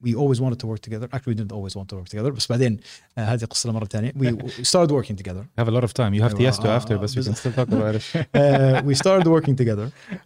وي 0.00 0.14
اولويز 0.14 0.42
wanted 0.42 0.56
تو 0.56 0.68
ورك 0.68 0.78
توجذر 0.78 1.08
اكشلي 1.12 1.34
we 1.34 1.38
didn't 1.38 1.52
اولويز 1.52 1.78
want 1.78 1.86
تو 1.88 1.96
ورك 1.96 2.08
توجذر 2.08 2.30
بس 2.30 2.46
بعدين 2.46 2.78
uh, 2.78 3.18
هذه 3.18 3.44
قصة 3.44 3.72
مرة 3.72 3.84
ثانية. 3.84 4.12
وي 4.16 4.38
ستارت 4.62 4.92
وركينج 4.92 5.20
توجذر 5.22 5.46
هاف 5.58 5.68
ا 5.68 5.70
لوت 5.70 5.82
اوف 5.82 5.92
تايم 5.92 6.14
يو 6.14 6.24
هاف 6.24 6.32
تو 6.32 6.42
يس 6.42 6.58
تو 6.58 6.68
افتر 6.76 6.96
بس 6.96 7.16
وي 7.16 7.22
still 7.24 7.54
talk 7.56 7.68
about 7.68 8.00
it. 8.00 8.20
uh, 8.36 8.84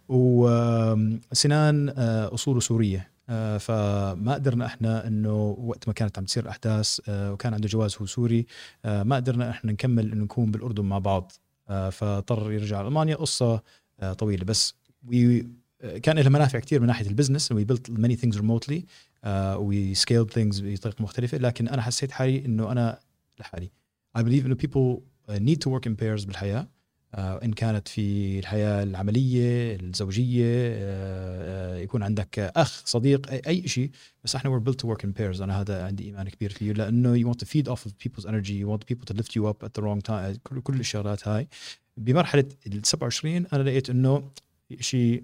وسنان 0.09 1.89
أصوله 2.33 2.59
سورية. 2.59 3.19
Uh, 3.29 3.31
فما 3.59 4.33
قدرنا 4.33 4.65
إحنا 4.65 5.07
إنه 5.07 5.57
وقت 5.59 5.87
ما 5.87 5.93
كانت 5.93 6.17
عم 6.17 6.25
تصير 6.25 6.49
احداث 6.49 6.99
uh, 6.99 7.09
وكان 7.09 7.53
عنده 7.53 7.67
جواز 7.67 7.97
هو 8.01 8.05
سوري 8.05 8.43
uh, 8.43 8.87
ما 8.89 9.15
قدرنا 9.15 9.49
إحنا 9.49 9.71
نكمل 9.71 10.11
إنه 10.11 10.23
نكون 10.23 10.51
بالأردن 10.51 10.83
مع 10.85 10.97
بعض. 10.99 11.31
فاضطر 11.91 12.51
يرجع 12.51 12.81
المانيا 12.81 13.15
قصة 13.15 13.61
طويلة. 14.03 14.45
بس 14.45 14.73
we 15.07 15.45
كان 16.03 16.19
لها 16.19 16.29
منافع 16.29 16.59
كثير 16.59 16.79
من 16.79 16.87
ناحية 16.87 17.07
ال 17.07 17.12
business 17.12 17.53
built 17.53 17.91
many 17.91 18.15
things 18.15 18.35
remotely. 18.35 18.81
uh, 19.23 19.57
we 19.59 19.95
scaled 19.95 20.31
things 20.33 20.61
بطريقة 20.61 21.03
مختلفة. 21.03 21.37
لكن 21.37 21.67
أنا 21.67 21.81
حسيت 21.81 22.11
حالي 22.11 22.45
إنه 22.45 22.71
أنا 22.71 22.99
لحالي. 23.39 23.71
I 24.17 24.21
believe 24.21 24.45
إنه 24.45 25.01
uh, 25.29 25.31
need 25.31 25.57
to 25.57 25.69
work 25.69 25.85
in 25.85 25.95
pairs 25.95 26.25
بالحياة. 26.25 26.67
آه، 27.15 27.39
إن 27.43 27.53
كانت 27.53 27.87
في 27.87 28.39
الحياة 28.39 28.83
العملية 28.83 29.75
الزوجية 29.75 30.45
آه، 30.45 31.75
آه، 31.75 31.77
يكون 31.77 32.03
عندك 32.03 32.39
أخ 32.39 32.85
صديق 32.85 33.31
اي 33.31 33.41
أي 33.47 33.67
شيء 33.67 33.91
بس 34.23 34.35
إحنا 34.35 34.59
we're 34.59 34.69
built 34.69 34.75
to 34.75 34.89
work 34.89 35.01
in 35.01 35.09
pairs. 35.09 35.41
أنا 35.41 35.61
هذا 35.61 35.85
عندي 35.85 36.03
إيمان 36.03 36.29
كبير 36.29 36.49
فيه. 36.49 36.73
لأنه 36.73 37.33
want 37.33 37.37
to 37.37 37.45
feed 37.45 37.71
off 37.71 37.79
of 37.85 37.91
people's 38.03 38.25
energy. 38.25 38.53
You 38.53 38.67
want 38.67 38.85
people 38.85 39.13
to 39.13 39.17
lift 39.17 39.35
you 39.35 39.47
up 39.47 39.63
at 39.63 39.73
the 39.73 39.83
wrong 39.83 40.01
time 40.01 40.37
كل 40.43 40.61
كل 40.61 40.79
الشغلات 40.79 41.27
هاي. 41.27 41.47
بمرحلة 41.99 42.45
ال 42.67 42.85
27 42.85 43.45
أنا 43.53 43.63
لقيت 43.63 43.89
إنه 43.89 44.31
شيء 44.79 45.23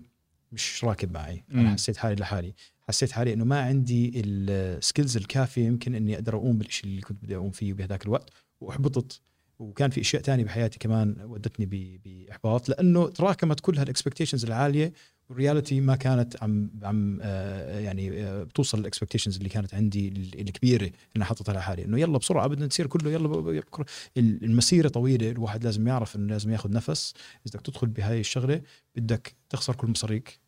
مش 0.52 0.84
راكب 0.84 1.14
معي. 1.14 1.44
أنا 1.52 1.62
مم. 1.62 1.74
حسيت 1.74 1.98
حالي 1.98 2.16
لحالي. 2.16 2.54
حسيت 2.88 3.12
حالي 3.12 3.34
إنه 3.34 3.46
ما 3.46 3.60
عندي 3.62 4.12
السكيلز 4.26 5.18
الكافية 5.18 5.66
يمكن 5.66 5.96
إني 5.96 6.16
أقدر 6.16 6.36
أقوم 6.36 6.58
بالشيء 6.58 6.86
اللي 6.86 7.02
كنت 7.02 7.24
بدي 7.24 7.36
أقوم 7.36 7.52
فيه 7.52 7.74
بهذاك 7.74 8.06
الوقت. 8.06 8.30
واحبطت 8.62 9.22
وكان 9.60 9.90
في 9.90 10.02
أشياء 10.02 10.22
تانية 10.22 10.44
بحياتي 10.44 10.80
كمان 10.80 11.16
ودتني 11.24 12.00
بإحباط 12.06 12.70
لأنه 12.70 13.08
تراكمت 13.10 13.60
كل 13.60 13.78
هال 13.78 13.87
expectations 13.87 14.46
العالية 14.46 14.94
وال 15.30 15.41
reality 15.41 15.80
ما 15.82 15.96
كانت 15.96 16.44
عم 16.44 16.72
عم 16.84 17.20
آه، 17.22 17.80
يعني 17.80 18.24
آه، 18.24 18.44
بتوصل 18.44 18.80
لل 18.80 18.88
expectations 18.88 19.38
اللي 19.38 19.50
كانت 19.50 19.74
عندي 19.74 20.08
ال- 20.08 20.42
الكبيرة 20.42 20.92
اللي 21.14 21.26
حاططها 21.26 21.54
لحالي. 21.54 21.86
إنه 21.86 22.00
يلا 22.00 22.18
بسرعة 22.18 22.48
بدنا 22.48 22.66
نصير 22.66 22.88
كله 22.88 23.12
يلا 23.12 23.62
المسيرة 24.18 24.88
طويلة 24.88 25.32
الواحد 25.32 25.64
لازم 25.64 25.88
يعرف 25.88 26.16
إنه 26.16 26.28
لازم 26.34 26.52
ياخذ 26.52 26.72
نفس. 26.72 27.14
إذا 27.48 27.60
بدك 27.60 27.62
تدخل 27.66 27.88
بهاي 27.88 28.20
الشغلة 28.20 28.62
بدك 28.96 29.36
تخسر 29.50 29.76
كل 29.76 29.88
مصاريك. 29.88 30.40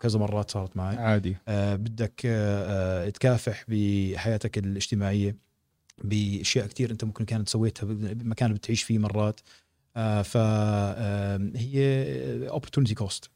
كذا 0.00 0.18
مرات 0.18 0.50
صارت 0.50 0.76
معي. 0.76 0.96
عادي. 0.96 1.36
آه، 1.48 1.76
بدك 1.76 2.20
آه، 2.26 3.06
آه، 3.06 3.10
تكافح 3.10 3.64
بحياتك 3.68 4.58
الاجتماعية. 4.58 5.36
بأشياء 6.04 6.66
كثير 6.66 6.90
أنت 6.90 7.04
ممكن 7.04 7.24
كانت 7.24 7.48
سويتها 7.48 7.86
بمكان 7.86 8.54
بتعيش 8.54 8.82
فيه 8.82 8.98
مرات. 8.98 9.40
فهي 10.24 11.80
opportunity 12.50 12.92
كوست 12.92 13.30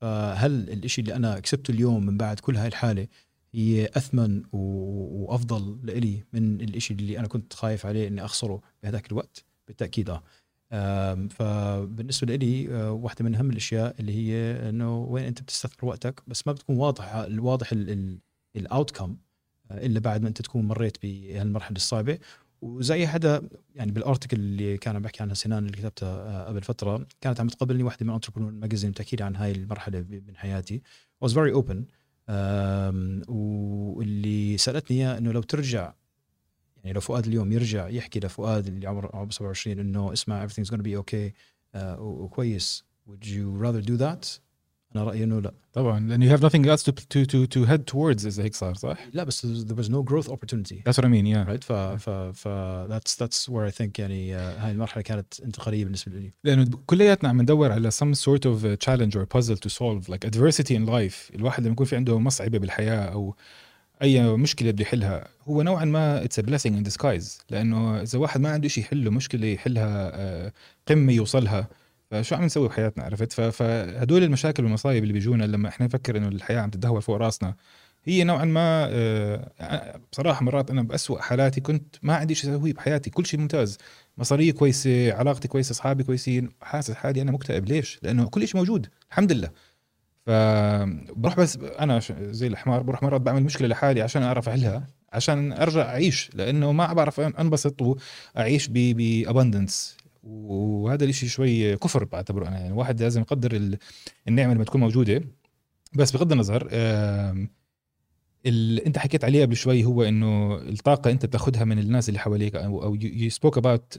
فهل 0.00 0.70
الإشي 0.70 1.00
اللي 1.00 1.16
أنا 1.16 1.40
كسبته 1.40 1.70
اليوم 1.70 2.06
من 2.06 2.16
بعد 2.16 2.40
كل 2.40 2.56
هاي 2.56 2.68
الحالة 2.68 3.08
هي 3.54 3.86
أثمن 3.86 4.42
وأفضل 4.52 5.78
لإلي 5.86 6.24
من 6.32 6.60
الإشي 6.60 6.94
اللي 6.94 7.18
أنا 7.18 7.28
كنت 7.28 7.52
خايف 7.52 7.86
عليه 7.86 8.08
إني 8.08 8.24
أخسره 8.24 8.60
بهذاك 8.82 9.12
الوقت؟ 9.12 9.44
بالتأكيد 9.68 10.10
آه. 10.10 11.28
فبالنسبة 11.30 12.34
لي 12.36 12.74
آه، 12.74 12.92
واحدة 12.92 13.24
من 13.24 13.34
أهم 13.34 13.50
الأشياء 13.50 13.96
اللي 14.00 14.12
هي 14.12 14.52
إنه 14.68 14.98
وين 14.98 15.24
أنت 15.24 15.42
بتستثمر 15.42 15.88
وقتك 15.88 16.22
بس 16.26 16.46
ما 16.46 16.52
بتكون 16.52 16.76
واضح 16.76 17.14
الواضح 17.14 17.72
الاوتكم 18.56 19.16
إلا 19.70 20.00
بعد 20.00 20.22
ما 20.22 20.28
أنت 20.28 20.42
تكون 20.42 20.68
مريت 20.68 20.96
بهالمرحلة 21.02 21.76
الصعبة. 21.76 22.18
وزي 22.62 23.06
حدا 23.06 23.48
يعني 23.74 23.92
بالارتكل 23.92 24.36
اللي 24.36 24.78
كان 24.78 24.96
عم 24.96 25.02
بحكي 25.02 25.22
عنها 25.22 25.34
سنان 25.34 25.66
اللي 25.66 25.76
كتبتها 25.76 26.08
آه، 26.08 26.44
قبل 26.44 26.62
فترة 26.62 27.06
كانت 27.20 27.40
عم 27.40 27.48
تقابلني 27.48 27.82
واحدة 27.82 28.06
من 28.06 28.12
انتربرنور 28.12 28.52
ماجازين 28.52 28.90
بتحكي 28.90 29.16
لي 29.16 29.24
عن 29.24 29.36
هاي 29.36 29.52
المرحلة 29.52 30.04
من 30.10 30.36
حياتي. 30.36 30.82
Was 31.24 31.28
very 31.28 31.54
open. 31.62 31.76
واللي 33.28 34.58
سألتني 34.58 34.96
إياه 34.96 35.18
إنه 35.18 35.32
لو 35.32 35.42
ترجع 35.42 35.94
يعني 36.76 36.92
لو 36.92 37.00
فؤاد 37.00 37.26
اليوم 37.26 37.52
يرجع 37.52 37.88
يحكي 37.88 38.20
لفؤاد 38.20 38.66
اللي 38.66 38.86
عمره 38.86 39.10
عمره 39.14 39.30
27 39.30 39.78
إنه 39.78 40.12
اسمع 40.12 40.48
everything's 40.48 40.70
gonna 40.70 40.82
be 40.82 41.02
okay 41.02 41.32
uh, 41.74 41.78
وكويس 41.98 42.84
would 43.08 43.26
you 43.26 43.62
rather 43.62 43.82
do 43.86 43.96
that 43.98 44.40
أنا 44.96 45.04
رأيي 45.04 45.24
إنه 45.24 45.40
لا. 45.40 45.52
طبعا 45.72 46.00
لأن 46.00 46.28
you 46.28 46.38
have 46.38 46.42
nothing 46.42 46.64
else 46.66 46.82
to 46.82 46.92
to 46.92 47.26
to 47.26 47.46
to 47.46 47.66
head 47.70 47.80
towards 47.94 48.26
إذا 48.26 48.44
هيك 48.44 48.54
صار 48.54 48.74
صح؟ 48.74 48.98
لا 49.12 49.24
بس 49.24 49.46
there 49.46 49.76
was 49.76 49.88
no 49.88 50.02
growth 50.12 50.28
opportunity. 50.28 50.82
That's 50.88 50.96
what 50.96 51.04
I 51.04 51.08
mean 51.08 51.26
yeah. 51.26 51.50
Right 51.52 51.64
ف 51.64 51.72
ف 51.72 52.10
ف 52.10 52.48
that's 52.88 53.16
that's 53.16 53.48
where 53.48 53.66
I 53.66 53.78
think 53.78 53.98
يعني 53.98 54.36
uh, 54.36 54.40
هاي 54.40 54.70
المرحلة 54.70 55.02
كانت 55.02 55.40
انتقالية 55.40 55.84
بالنسبة 55.84 56.12
لي. 56.12 56.32
لأنه 56.44 56.66
كلياتنا 56.86 57.28
عم 57.28 57.42
ندور 57.42 57.72
على 57.72 57.90
some 57.90 58.14
sort 58.14 58.42
of 58.46 58.86
challenge 58.86 59.16
or 59.16 59.26
puzzle 59.36 59.56
to 59.56 59.70
solve 59.70 60.08
like 60.08 60.28
adversity 60.28 60.74
in 60.74 60.86
life. 60.86 61.34
الواحد 61.34 61.62
لما 61.62 61.72
يكون 61.72 61.86
في 61.86 61.96
عنده 61.96 62.18
مصعبة 62.18 62.58
بالحياة 62.58 63.04
أو 63.04 63.34
أي 64.02 64.36
مشكلة 64.36 64.70
بده 64.70 64.82
يحلها 64.82 65.28
هو 65.48 65.62
نوعا 65.62 65.84
ما 65.84 66.24
اتس 66.24 66.40
blessing 66.40 66.72
in 66.72 66.90
disguise. 66.90 67.42
لأنه 67.50 68.02
إذا 68.02 68.18
واحد 68.18 68.40
ما 68.40 68.50
عنده 68.50 68.68
شيء 68.68 68.84
يحله 68.84 69.10
مشكلة 69.10 69.46
يحلها 69.46 70.10
آه، 70.14 70.52
قمة 70.88 71.12
يوصلها 71.12 71.68
فشو 72.10 72.34
عم 72.36 72.44
نسوي 72.44 72.68
بحياتنا 72.68 73.04
عرفت؟ 73.04 73.32
فهدول 73.32 74.22
المشاكل 74.22 74.64
والمصايب 74.64 75.02
اللي 75.02 75.12
بيجونا 75.12 75.44
لما 75.44 75.68
إحنا 75.68 75.86
نفكر 75.86 76.16
إنه 76.16 76.28
الحياة 76.28 76.60
عم 76.60 76.70
تدهور 76.70 77.00
فوق 77.00 77.16
راسنا 77.16 77.54
هي 78.04 78.24
نوعا 78.24 78.44
ما 78.44 78.88
آه، 78.90 80.00
بصراحة 80.12 80.44
مرات 80.44 80.70
أنا 80.70 80.82
بأسوأ 80.82 81.20
حالاتي 81.20 81.60
كنت 81.60 81.96
ما 82.02 82.14
عندي 82.16 82.34
شيء 82.34 82.50
أسويه 82.56 82.72
بحياتي 82.72 83.10
كل 83.10 83.26
شيء 83.26 83.40
ممتاز. 83.40 83.78
مصاريه 84.18 84.52
كويسة 84.52 85.12
علاقتي 85.12 85.48
كويسة 85.48 85.72
أصحابي 85.72 86.04
كويسين 86.04 86.50
حاسس 86.62 86.94
حالي 86.94 87.22
أنا 87.22 87.32
مكتئب. 87.32 87.68
ليش؟ 87.68 87.98
لأنه 88.02 88.28
كل 88.28 88.48
شيء 88.48 88.56
موجود 88.56 88.88
الحمد 89.10 89.32
لله. 89.32 89.50
فبروح 90.26 91.36
بس 91.36 91.58
أنا 91.78 92.00
زي 92.20 92.46
الحمار 92.46 92.82
بروح 92.82 93.02
مرات 93.02 93.20
بعمل 93.20 93.42
مشكلة 93.42 93.68
لحالي 93.68 94.02
عشان 94.02 94.22
أعرف 94.22 94.48
أحلها 94.48 94.86
عشان 95.12 95.52
أرجع 95.52 95.82
أعيش 95.82 96.30
لأنه 96.34 96.72
ما 96.72 96.92
بعرف 96.92 97.20
أنبسط 97.20 97.82
وأعيش 98.36 98.68
بابندنس 98.68 99.96
وهذا 100.26 101.04
الشيء 101.04 101.28
شوي 101.28 101.76
كفر 101.76 102.04
بعتبره 102.04 102.48
أنا 102.48 102.56
يعني 102.56 102.68
الواحد 102.68 103.02
لازم 103.02 103.20
يقدر 103.20 103.78
النعمة 104.28 104.54
لما 104.54 104.64
تكون 104.64 104.80
موجودة. 104.80 105.22
بس 105.94 106.12
بغض 106.12 106.32
النظر 106.32 106.68
اللي 108.46 108.86
أنت 108.86 108.98
حكيت 108.98 109.24
عليه 109.24 109.42
قبل 109.42 109.56
شوي 109.56 109.84
هو 109.84 110.02
إنه 110.02 110.56
الطاقة 110.56 111.10
أنت 111.10 111.26
بتاخذها 111.26 111.64
من 111.64 111.78
الناس 111.78 112.08
اللي 112.08 112.20
حواليك 112.20 112.56
أو 112.56 112.82
أو 112.82 112.96
you 112.96 113.30
spoke 113.30 113.56
about 113.56 113.98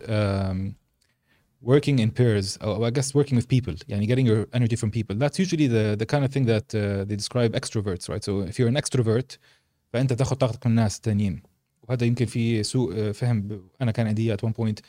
working 1.65 1.97
in 1.99 2.09
pairs 2.11 2.57
or 2.61 2.85
I 2.85 2.91
guess 2.91 3.13
working 3.15 3.35
with 3.35 3.47
people 3.47 3.75
يعني 3.87 4.07
getting 4.07 4.27
your 4.27 4.45
energy 4.59 4.75
from 4.75 4.91
people. 4.91 5.15
That's 5.15 5.39
usually 5.39 5.67
the 5.67 5.97
the 6.01 6.05
kind 6.05 6.23
of 6.23 6.31
thing 6.35 6.45
that 6.45 6.67
uh, 6.75 7.05
they 7.09 7.15
describe 7.15 7.51
extroverts 7.61 8.09
right? 8.09 8.23
So 8.23 8.31
if 8.51 8.59
you're 8.59 8.71
an 8.75 8.77
extrovert 8.83 9.37
فأنت 9.93 10.13
تاخذ 10.13 10.35
طاقتك 10.35 10.65
من 10.67 10.71
الناس 10.71 10.97
الثانيين 10.97 11.41
وهذا 11.83 12.05
يمكن 12.05 12.25
في 12.25 12.63
سوء 12.63 13.11
فهم 13.11 13.61
أنا 13.81 13.91
كان 13.91 14.07
عندي 14.07 14.37
at 14.37 14.39
one 14.39 14.53
point. 14.53 14.81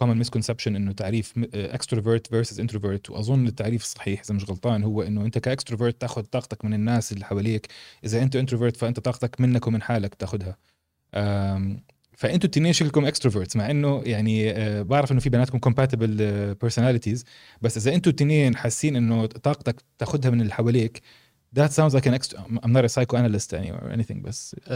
Common 0.00 0.24
misconception 0.24 0.66
إنه 0.66 0.92
تعريف 0.92 1.32
extrovert 1.54 2.22
versus 2.32 2.56
introvert 2.60 3.10
وأظن 3.10 3.46
التعريف 3.46 3.82
الصحيح 3.82 4.20
إذا 4.24 4.34
مش 4.34 4.50
غلطان 4.50 4.82
هو 4.82 5.02
إنه 5.02 5.24
أنت 5.24 5.38
ك 5.38 5.44
extrovert 5.44 6.00
تأخذ 6.00 6.22
طاقتك 6.22 6.64
من 6.64 6.74
الناس 6.74 7.12
اللي 7.12 7.24
حواليك. 7.24 7.68
إذا 8.04 8.22
أنت 8.22 8.36
introvert 8.36 8.76
فأنت 8.76 9.00
طاقتك 9.00 9.40
منك 9.40 9.66
ومن 9.66 9.82
حالك 9.82 10.14
تأخذها. 10.14 10.56
فأنتوا 12.16 12.48
الاثنين 12.48 12.72
شكلكم 12.72 13.04
extroverts 13.06 13.56
مع 13.56 13.70
إنه 13.70 14.02
يعني 14.06 14.50
آه 14.50 14.82
بعرف 14.82 15.12
إنه 15.12 15.20
في 15.20 15.30
بيناتكم 15.30 15.58
compatible 15.58 16.16
personalities 16.54 17.24
بس 17.62 17.76
إذا 17.76 17.94
أنتوا 17.94 18.12
الاثنين 18.12 18.56
حاسين 18.56 18.96
إنه 18.96 19.26
طاقتك 19.26 19.82
تأخذها 19.98 20.30
من 20.30 20.40
اللي 20.40 20.52
حواليك 20.52 21.02
that 21.58 21.70
sounds 21.70 21.94
like 21.94 22.06
an 22.06 22.14
extra 22.14 22.38
I'm 22.38 22.72
not 22.72 22.84
a 22.84 22.88
psychoanalyst 22.88 23.52
يعني 23.52 23.72
or 23.78 23.96
anything 23.98 24.22
بس 24.22 24.56
uh, 24.66 24.70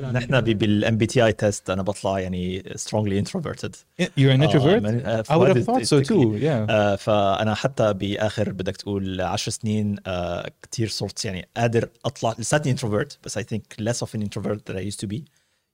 نحن 0.00 0.40
بال 0.40 0.96
MBTI 0.96 1.24
test 1.24 1.70
أنا 1.70 1.82
بطلع 1.82 2.18
يعني 2.18 2.62
strongly 2.62 3.24
introverted. 3.24 3.74
You're 4.00 4.32
an 4.32 4.42
introvert? 4.42 4.82
uh, 4.84 5.22
I 5.28 5.36
would 5.36 5.56
have 5.56 5.64
thought 5.64 5.86
so 5.86 6.02
too 6.02 6.36
yeah. 6.36 6.66
uh, 6.68 6.96
فأنا 6.96 7.54
حتى 7.54 7.92
بآخر 7.92 8.52
بدك 8.52 8.76
تقول 8.76 9.20
10 9.20 9.52
سنين 9.52 9.96
uh, 9.96 10.48
كثير 10.62 10.88
صرت 10.88 11.24
يعني 11.24 11.48
قادر 11.56 11.88
أطلع 12.04 12.34
لساتني 12.38 12.76
introvert 12.76 13.16
بس 13.24 13.38
I 13.38 13.42
think 13.42 13.84
less 13.84 14.06
of 14.06 14.08
an 14.14 14.22
introvert 14.22 14.64
than 14.66 14.76
I 14.76 14.80
used 14.80 15.00
to 15.00 15.06
be. 15.06 15.22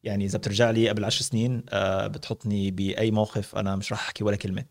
يعني 0.05 0.25
إذا 0.25 0.39
بترجع 0.39 0.71
لي 0.71 0.89
قبل 0.89 1.05
عشر 1.05 1.23
سنين 1.23 1.63
آه، 1.69 2.07
بتحطني 2.07 2.71
بأي 2.71 3.11
موقف 3.11 3.57
أنا 3.57 3.77
مش 3.77 3.93
راح 3.93 4.01
أحكي 4.01 4.25
ولا 4.25 4.37
كلمة. 4.37 4.65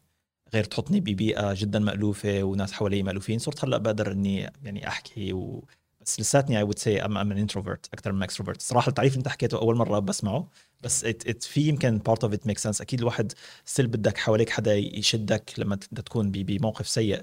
غير 0.54 0.64
تحطني 0.64 0.99
ببيئة 0.99 1.54
جدا 1.54 1.80
مألوفة 1.80 2.43
وناس 2.43 2.74
حوالي 2.74 3.04
مألوفين 3.04 3.39
صرت 3.39 3.66
هلأ 3.66 3.78
بقدر 3.78 4.12
إني 4.12 4.51
يعني 4.64 4.88
أحكي 4.88 5.34
و... 5.34 5.64
بس 6.06 6.20
لساتني 6.20 6.58
I 6.57 6.63
would 6.63 6.80
say 6.80 7.05
I'm 7.05 7.17
I'm 7.17 7.32
an 7.32 7.38
introvert 7.38 7.89
أكثر 7.93 8.12
من 8.12 8.24
extrovert 8.24 8.61
صراحة 8.62 8.89
التعريف 8.89 9.14
اللي 9.14 9.20
أنت 9.20 9.28
حكيته 9.28 9.58
أول 9.58 9.76
مرة 9.76 9.99
بسمعه 9.99 10.47
بس 10.82 11.06
it 11.05 11.28
it 11.28 11.43
في 11.43 11.62
يمكن 11.62 11.97
part 11.97 12.24
of 12.24 12.34
it 12.34 12.47
make 12.47 12.57
sense 12.57 12.82
أكيد 12.82 12.99
الواحد 12.99 13.32
still 13.65 13.88
بدك 13.88 14.18
حواليك 14.18 14.49
حدا 14.49 14.76
يشدك 14.76 15.54
لما 15.58 15.76
تكون 15.76 16.32
بموقف 16.32 16.88
سيء. 16.88 17.22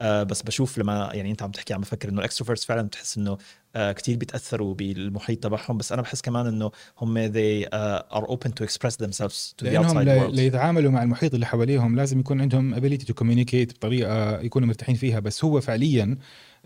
آه 0.00 0.22
بس 0.22 0.42
بشوف 0.42 0.78
لما 0.78 1.10
يعني 1.14 1.30
أنت 1.30 1.42
عم 1.42 1.50
تحكي 1.50 1.74
عم 1.74 1.80
بفكر 1.80 2.08
إنه 2.08 2.18
ال 2.18 2.22
extroverts 2.22 2.64
فعلا 2.64 2.82
بتحس 2.82 3.18
إنه 3.18 3.38
آه 3.76 3.92
كثير 3.92 4.16
بيتأثروا 4.16 4.74
بالمحيط 4.74 5.42
تبعهم. 5.42 5.78
بس 5.78 5.92
أنا 5.92 6.02
بحس 6.02 6.20
كمان 6.20 6.46
إنه 6.46 6.70
هم 6.98 7.32
they 7.32 7.66
are 8.12 8.26
open 8.26 8.48
to 8.48 8.66
express 8.66 8.96
themselves 9.04 9.54
to 9.58 9.66
the 9.66 9.78
outside 9.78 10.06
world. 10.06 10.34
ليتعاملوا 10.34 10.90
مع 10.90 11.02
المحيط 11.02 11.34
اللي 11.34 11.46
حواليهم 11.46 11.96
لازم 11.96 12.20
يكون 12.20 12.40
عندهم 12.40 12.74
ability 12.74 13.02
to 13.02 13.12
communicate 13.12 13.74
بطريقة 13.74 14.40
يكونوا 14.40 14.68
مرتاحين 14.68 14.94
فيها. 14.94 15.20
بس 15.20 15.44
هو 15.44 15.60
فعليا 15.60 16.16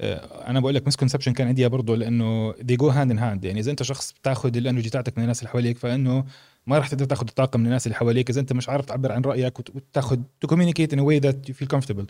آه، 0.01 0.51
أنا 0.51 0.61
بقول 0.61 0.75
لك 0.75 0.87
misconception 0.87 1.33
كان 1.33 1.49
عندي 1.49 1.69
برضه 1.69 1.97
لأنه 1.97 2.55
they 2.61 2.77
go 2.77 2.89
hand 2.89 3.11
in 3.11 3.19
hand 3.19 3.45
يعني 3.45 3.61
إذا 3.61 3.71
أنت 3.71 3.83
شخص 3.83 4.13
بتاخذ 4.13 4.57
ال 4.57 4.62
energy 4.62 4.91
تاعتك 4.91 5.19
من 5.19 5.23
الناس 5.23 5.39
اللي 5.39 5.51
حواليك 5.51 5.79
فإنه 5.79 6.25
ما 6.67 6.79
راح 6.79 6.89
تقدر 6.89 7.05
تاخذ 7.05 7.27
الطاقة 7.29 7.57
من 7.57 7.67
الناس 7.67 7.87
اللي 7.87 7.97
حواليك. 7.97 8.31
إذا 8.31 8.41
أنت 8.41 8.53
مش 8.53 8.69
عارف 8.69 8.85
تعبر 8.85 9.13
عن 9.13 9.23
رأيك 9.23 9.59
وتاخذ 9.59 10.19
to 10.41 10.49
communicate 10.49 10.93
in 10.93 11.01
way 11.01 11.19
that 11.19 11.49
you 11.49 11.55
feel 11.55 11.69
comfortable 11.69 12.07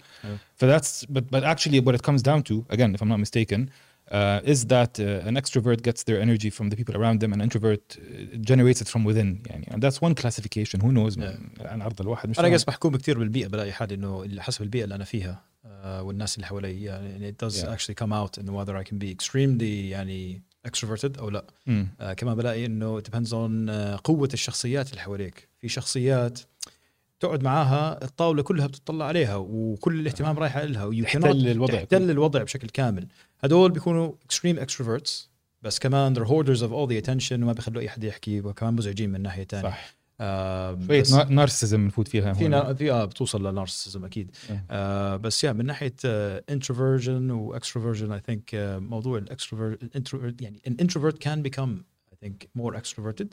ف 0.54 0.61
that's 0.61 1.04
بس 1.04 1.22
actually 1.34 1.80
what 1.80 2.00
comes 2.00 2.22
down 2.22 2.44
to 2.44 2.62
again 2.70 2.94
if 2.94 3.02
I'm 3.02 3.08
not 3.08 3.18
mistaken 3.18 3.66
Uh, 4.06 4.40
is 4.44 4.60
that 4.66 5.00
uh, 5.00 5.28
an 5.28 5.36
extrovert 5.36 5.82
gets 5.82 6.04
their 6.04 6.20
energy 6.20 6.48
from 6.48 6.70
the 6.70 6.76
people 6.76 6.94
around 6.94 7.18
them 7.18 7.32
and 7.32 7.40
an 7.42 7.46
introvert 7.48 7.84
uh, 7.98 8.36
generates 8.50 8.80
it 8.80 8.88
from 8.88 9.02
within. 9.04 9.42
يعني 9.46 9.66
and 9.70 9.82
that's 9.82 10.00
one 10.00 10.14
classification. 10.14 10.80
Who 10.80 10.92
knows 10.92 11.16
yeah. 11.16 11.60
عن 11.60 11.82
عرض 11.82 12.00
الواحد 12.00 12.28
مش 12.28 12.38
أنا 12.38 12.48
قاعد 12.48 12.60
محكوم 12.68 12.96
كثير 12.96 13.18
بالبيئة 13.18 13.46
بلاقي 13.46 13.72
حالي 13.72 13.94
إنه 13.94 14.40
حسب 14.40 14.62
البيئة 14.62 14.84
اللي 14.84 14.94
أنا 14.94 15.04
فيها. 15.04 15.42
Uh, 15.66 15.86
والناس 15.86 16.36
اللي 16.36 16.46
حوالي 16.46 16.82
يعني 16.84 17.32
it 17.32 17.46
does 17.46 17.54
yeah. 17.54 17.66
actually 17.66 17.94
come 18.04 18.12
out 18.12 18.42
in 18.42 18.46
whether 18.46 18.76
I 18.76 18.84
can 18.90 18.98
be 18.98 19.10
extremely 19.24 19.62
يعني 19.62 20.42
extroverted 20.68 21.18
أو 21.18 21.30
لا. 21.30 21.46
آه 22.00 22.12
كمان 22.12 22.34
بلاقي 22.34 22.66
إنه 22.66 23.00
depends 23.00 23.28
on 23.30 23.70
آه 23.70 24.00
قوة 24.04 24.28
الشخصيات 24.34 24.90
اللي 24.90 25.00
حواليك. 25.00 25.48
في 25.58 25.68
شخصيات 25.68 26.40
تقعد 27.20 27.42
معاها 27.42 28.04
الطاولة 28.04 28.42
كلها 28.42 28.66
بتطلع 28.66 29.04
عليها 29.04 29.36
وكل 29.36 30.00
الاهتمام 30.00 30.38
رايح 30.38 30.58
لها 30.58 31.02
تحتل 31.02 31.48
الوضع 31.48 31.74
تحتل 31.74 32.10
الوضع 32.10 32.42
بشكل 32.42 32.68
كامل. 32.68 33.06
هدول 33.40 33.70
بيكونوا 33.72 34.12
extreme 34.12 34.58
extroverts 34.60 35.10
بس 35.62 35.78
كمان 35.78 36.14
they're 36.14 36.28
hoarders 36.28 36.60
of 36.60 36.70
all 36.70 36.88
the 36.90 37.04
attention 37.06 37.32
وما 37.32 37.52
بيخلوا 37.52 37.82
أي 37.82 37.88
حد 37.88 38.04
يحكي 38.04 38.40
وكمان 38.40 38.74
مزعجين 38.74 39.10
من 39.10 39.20
ناحية 39.22 39.44
ثانية 39.44 39.68
صح. 39.68 39.94
آه 40.20 40.78
شوية 40.86 41.24
نارسيزم 41.28 41.86
نفوت 41.86 42.08
فيها 42.08 42.32
في 42.32 42.74
في 42.74 42.92
آه 42.92 43.04
بتوصل 43.04 43.46
ل 43.46 43.51
narcissism 43.51 44.04
أكيد 44.04 44.36
آه 44.70 45.16
بس 45.16 45.44
yeah 45.44 45.52
من 45.52 45.66
ناحية 45.66 45.94
introversion 46.04 47.30
و 47.30 47.36
extroversion 47.36 48.12
I 48.12 48.20
think 48.20 48.50
موضوع 48.80 49.18
ال 49.18 49.31
extrovert 49.31 50.42
يعني 50.42 50.60
can 51.24 51.42
become 51.48 51.84
I 52.12 52.26
think 52.26 52.46
more 52.58 52.74
extroverted 52.76 53.28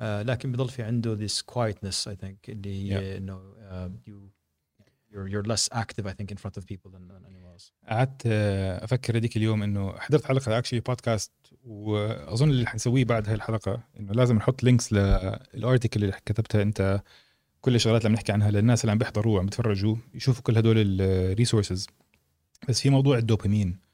آه 0.00 0.22
لكن 0.22 0.52
بضل 0.52 0.68
في 0.68 0.82
عنده 0.82 1.26
this 1.26 1.42
quietness 1.52 2.12
I 2.12 2.16
think 2.24 2.36
اللي 2.48 2.90
yeah. 2.90 3.16
إنه 3.16 3.40
uh, 3.70 4.10
you 4.10 4.34
you're 5.14 5.28
you're 5.28 5.46
less 5.52 5.68
active 5.72 6.06
I 6.06 6.12
think 6.12 6.30
in 6.30 6.36
front 6.36 6.56
of 6.56 6.66
people 6.66 6.90
than, 6.90 7.08
than 7.08 7.24
anyone 7.30 7.52
else. 7.54 7.72
قعدت 7.88 8.26
أفكر 8.82 9.16
هذيك 9.16 9.36
اليوم 9.36 9.62
إنه 9.62 9.98
حضرت 9.98 10.24
حلقة 10.24 10.58
actually 10.58 10.80
podcast 10.80 11.32
وأظن 11.64 12.50
اللي 12.50 12.66
حنسويه 12.66 13.04
بعد 13.04 13.26
هاي 13.28 13.34
الحلقة 13.34 13.82
إنه 14.00 14.12
لازم 14.12 14.36
نحط 14.36 14.62
links 14.62 14.92
لل 14.92 15.17
article 15.17 16.04
اللي 16.04 16.16
كتبتها 16.26 16.62
أنت 16.62 17.02
كل 17.60 17.74
الشغلات 17.74 18.00
اللي 18.00 18.08
عم 18.08 18.14
نحكي 18.14 18.32
عنها 18.32 18.50
للناس 18.50 18.80
اللي 18.80 18.92
عم 18.92 18.98
بيحضروا 18.98 19.36
وعم 19.36 19.44
بيتفرجوا 19.44 19.96
يشوفوا 20.14 20.42
كل 20.42 20.56
هدول 20.58 21.00
ال 21.00 21.09
resources 21.09 21.86
بس 22.68 22.80
في 22.80 22.90
موضوع 22.90 23.18
الدوبامين. 23.18 23.84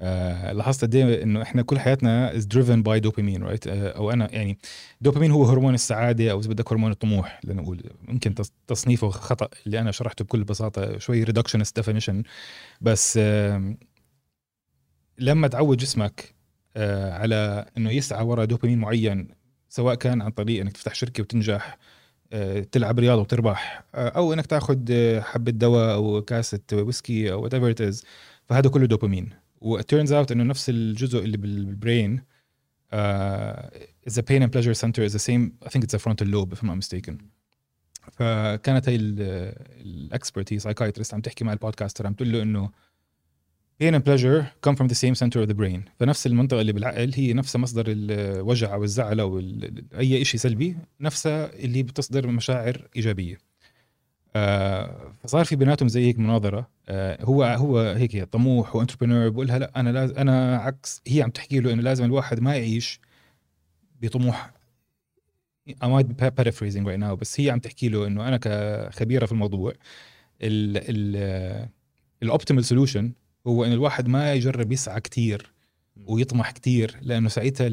آه 0.00 0.52
لاحظت 0.52 0.82
قد 0.84 0.94
إيه 0.94 1.22
إنه 1.22 1.42
إحنا 1.42 1.62
كل 1.62 1.78
حياتنا 1.78 2.36
is 2.36 2.44
driven 2.44 2.82
by 2.82 3.00
dopamine 3.00 3.42
right 3.42 3.66
أو 3.66 4.10
أنا 4.10 4.32
يعني 4.34 4.58
دوبامين 5.00 5.30
هو 5.30 5.44
هرمون 5.44 5.74
السعادة 5.74 6.30
أو 6.30 6.40
إذا 6.40 6.48
بدك 6.48 6.72
هرمون 6.72 6.90
الطموح 6.90 7.40
لنقول. 7.44 7.82
ممكن 8.02 8.34
تصنيفه 8.66 9.08
خطأ 9.10 9.48
اللي 9.66 9.80
أنا 9.80 9.90
شرحته 9.90 10.24
بكل 10.24 10.44
بساطة 10.44 10.98
شوي 10.98 11.22
reductionist 11.24 11.76
definition 11.76 12.22
بس 12.80 13.18
آه 13.22 13.74
لما 15.18 15.48
تعود 15.48 15.76
جسمك 15.76 16.37
على 16.76 17.66
إنه 17.76 17.90
يسعى 17.90 18.24
وراء 18.24 18.44
دوبامين 18.44 18.78
معين 18.78 19.28
سواء 19.68 19.94
كان 19.94 20.22
عن 20.22 20.30
طريق 20.30 20.60
إنك 20.60 20.72
تفتح 20.72 20.94
شركة 20.94 21.22
وتنجح 21.22 21.78
آه، 22.32 22.60
تلعب 22.60 22.98
رياضة 22.98 23.20
وتربح 23.20 23.84
آه، 23.94 24.08
أو 24.08 24.32
إنك 24.32 24.46
تأخذ 24.46 24.78
آه، 24.90 25.20
حبة 25.20 25.52
دواء 25.52 25.94
أو 25.94 26.22
كاسة 26.22 26.60
ويسكي 26.72 27.32
أو 27.32 27.42
whatever 27.42 27.92
فهذا 28.44 28.70
كله 28.70 28.86
dopamine. 28.86 29.30
و 29.60 29.69
turns 29.69 30.12
out 30.12 30.32
إنه 30.32 30.44
نفس 30.44 30.70
الجزء 30.70 31.18
اللي 31.18 31.36
بال 31.36 31.61
brain 31.61 32.22
a 34.08 34.22
pain 34.22 34.42
and 34.42 34.50
pleasure 34.50 34.74
center 34.74 35.02
is 35.02 35.12
the 35.12 35.24
same 35.28 35.52
I 35.66 35.68
think 35.68 35.84
it's 35.84 35.94
a 35.94 35.98
frontal 35.98 36.26
lobe 36.26 36.52
if 36.52 36.62
I'm 36.62 36.78
mistaken. 36.78 37.16
فكانت 38.12 38.88
هي 38.88 38.96
ال 38.96 39.18
expert 39.18 40.52
هي 40.52 40.58
psychiatrist 40.58 41.14
عم 41.14 41.20
تحكي 41.20 41.44
مع 41.44 41.52
ال 41.52 41.57
podcaster 41.57 42.06
عم 42.06 42.12
تقول 42.12 42.32
له 42.32 42.42
إنه 42.42 42.70
pain 43.82 43.94
and 43.94 44.04
pleasure 44.04 44.46
come 44.60 44.76
from 44.76 44.88
the 44.88 44.94
same 44.94 45.14
center 45.14 45.40
of 45.42 45.48
the 45.48 45.54
brain. 45.54 45.80
فنفس 46.00 46.26
المنطقة 46.26 46.60
اللي 46.60 46.72
بالعقل 46.72 47.12
هي 47.14 47.32
نفسها 47.32 47.58
مصدر 47.58 47.84
الوجع 47.88 48.74
أو 48.74 48.84
الزعل 48.84 49.20
أو 49.20 49.38
أي 49.98 50.24
شيء 50.24 50.40
سلبي 50.40 50.76
نفسها 51.00 51.54
اللي 51.54 51.82
بتصدر 51.82 52.26
مشاعر 52.26 52.88
إيجابية. 52.96 53.38
آه 54.36 55.14
فصار 55.22 55.44
في 55.44 55.56
بيناتهم 55.56 55.88
زي 55.88 56.06
هيك 56.06 56.18
مناظرة. 56.18 56.68
آه 56.88 57.24
هو 57.24 57.44
هو 57.44 57.78
هيك 57.78 58.24
طموح 58.24 58.76
و 58.76 58.80
entrepreneur 58.80 59.28
بقولها 59.28 59.58
لا 59.58 59.72
أنا 59.76 59.90
لاز 59.90 60.10
أنا 60.10 60.56
عكس 60.56 61.02
هي 61.06 61.22
عم 61.22 61.30
تحكي 61.30 61.60
له 61.60 61.72
إنه 61.72 61.82
لازم 61.82 62.04
الواحد 62.04 62.40
ما 62.40 62.56
يعيش 62.56 63.00
بطموح. 64.02 64.52
I 65.68 65.86
might 65.86 66.08
be 66.08 66.14
paraphrasing 66.14 66.84
right 66.86 67.00
now 67.00 67.12
بس 67.12 67.40
هي 67.40 67.50
عم 67.50 67.58
تحكي 67.58 67.88
له 67.88 68.06
إنه 68.06 68.28
أنا 68.28 68.36
كخبيرة 68.36 69.26
في 69.26 69.32
الموضوع 69.32 69.72
ال 72.22 72.27
optimal 72.27 72.64
solution 72.64 73.12
هو 73.46 73.64
إن 73.64 73.72
الواحد 73.72 74.08
ما 74.08 74.32
يجرب 74.32 74.72
يسعى 74.72 75.00
كتير 75.00 75.52
ويطمح 76.06 76.50
كتير 76.50 76.96
لأنه 77.02 77.28
ساعتها 77.28 77.70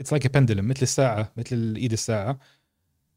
it's 0.00 0.12
like 0.12 0.34
pendulum 0.34 0.68
مثل 0.68 0.82
الساعة 0.82 1.32
مثل 1.36 1.74
ايد 1.76 1.92
الساعة. 1.92 2.38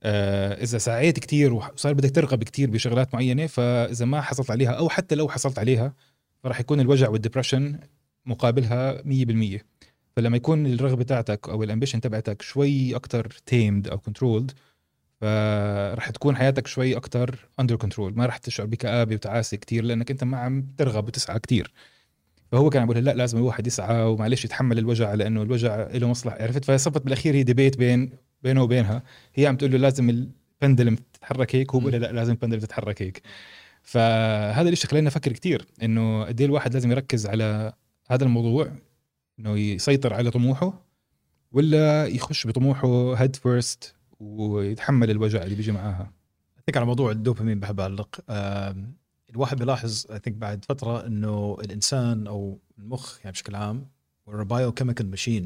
آه 0.04 0.64
إذا 0.64 0.78
سعيت 0.78 1.20
كتير 1.20 1.54
وصار 1.54 1.94
بدك 1.94 2.16
ترغب 2.16 2.44
كتير 2.44 2.70
بشغلات 2.70 3.14
معينة 3.14 3.48
فإذا 3.48 4.06
ما 4.06 4.22
حصلت 4.22 4.52
عليها 4.52 4.72
أو 4.72 4.90
حتى 4.90 5.16
لو 5.16 5.30
حصلت 5.30 5.60
عليها 5.60 5.94
فراح 6.44 6.60
يكون 6.60 6.80
الوجع 6.80 7.10
وال 7.10 7.21
depression 7.21 7.80
مقابلها 8.26 9.02
100% 9.02 9.62
فلما 10.16 10.38
يكون 10.38 10.66
الرغبة 10.66 11.04
تاعتك 11.04 11.50
أو 11.50 11.64
ال 11.64 11.68
ambition 11.68 12.02
تبعتك 12.02 12.42
شوي 12.42 12.96
أكثر 12.96 13.28
tamed 13.46 13.88
أو 13.88 13.98
controlled 13.98 14.52
فراح 15.22 16.10
تكون 16.10 16.36
حياتك 16.36 16.68
شوي 16.68 16.98
أكثر 16.98 17.48
under 17.60 17.76
control 17.76 18.18
ما 18.18 18.26
راح 18.26 18.38
تشعر 18.38 18.66
بكآبة 18.66 19.16
وتعاسة 19.16 19.58
كثير 19.58 19.84
لأنك 19.84 20.12
أنت 20.12 20.24
ما 20.24 20.38
عم 20.38 20.66
ترغب 20.78 21.08
وتسعى 21.08 21.40
كثير 21.40 21.74
فهو 22.52 22.70
كان 22.70 22.86
بيقول 22.88 23.06
لا 23.06 23.14
لازم 23.14 23.38
الواحد 23.38 23.68
يسعى 23.68 24.04
ومعلش 24.04 24.46
يتحمل 24.46 24.78
الوجع 24.78 25.14
لأنه 25.14 25.42
الوجع 25.42 25.88
له 25.94 26.08
مصلحة. 26.08 26.44
عرفت؟ 26.44 26.66
فصفت 26.66 27.02
بالأخير 27.02 27.36
هي 27.36 27.44
debate 27.44 27.78
بين 27.78 28.10
بينه 28.44 28.64
وبينها. 28.64 29.04
هي 29.36 29.48
عم 29.48 29.58
تقول 29.58 29.72
له 29.72 29.78
لازم 29.78 30.10
ال 30.10 30.19
pendulum 30.19 30.96
تتحرك 31.14 31.56
هيك 31.56 31.72
هو 31.72 31.80
بيقول 31.80 32.02
لا 32.02 32.12
لازم 32.12 32.34
ال 32.34 32.36
pendulum 32.36 32.60
تتحرك 32.60 33.02
هيك. 33.02 33.22
فهذا 33.84 34.70
الشيء 34.70 34.90
خلينا 34.90 35.08
نفكر 35.08 35.32
كثير 35.32 35.66
إنه 35.84 36.24
قد 36.24 36.42
إيه 36.42 36.48
الواحد 36.48 36.74
لازم 36.74 36.92
يركز 36.92 37.28
على 37.28 37.74
هذا 38.12 38.24
الموضوع 38.24 38.72
إنه 39.40 39.58
يسيطر 39.58 40.14
على 40.14 40.32
طموحه 40.32 40.86
ولا 41.52 42.08
يخش 42.08 42.48
بطموحه 42.48 43.14
head 43.14 43.36
first 43.36 43.96
ويتحمل 44.22 45.10
الوجع 45.12 45.44
اللي 45.44 45.56
بيجي 45.56 45.72
معاها. 45.72 46.14
اتذكر 46.58 46.80
على 46.80 46.86
موضوع 46.86 47.12
الدوبامين 47.12 47.60
بحب 47.60 47.80
أعلق. 47.80 48.20
الواحد 49.30 49.58
بيلاحظ 49.58 50.06
think 50.06 50.38
بعد 50.38 50.66
فترة 50.66 51.06
إنه 51.08 51.58
الإنسان 51.62 52.28
أو 52.28 52.60
المخ 52.80 53.20
يعني 53.20 53.32
بشكل 53.32 53.56
عام 53.56 53.88
we're 54.30 54.44
a 54.44 54.46
biochemical 54.46 55.06
machine 55.16 55.46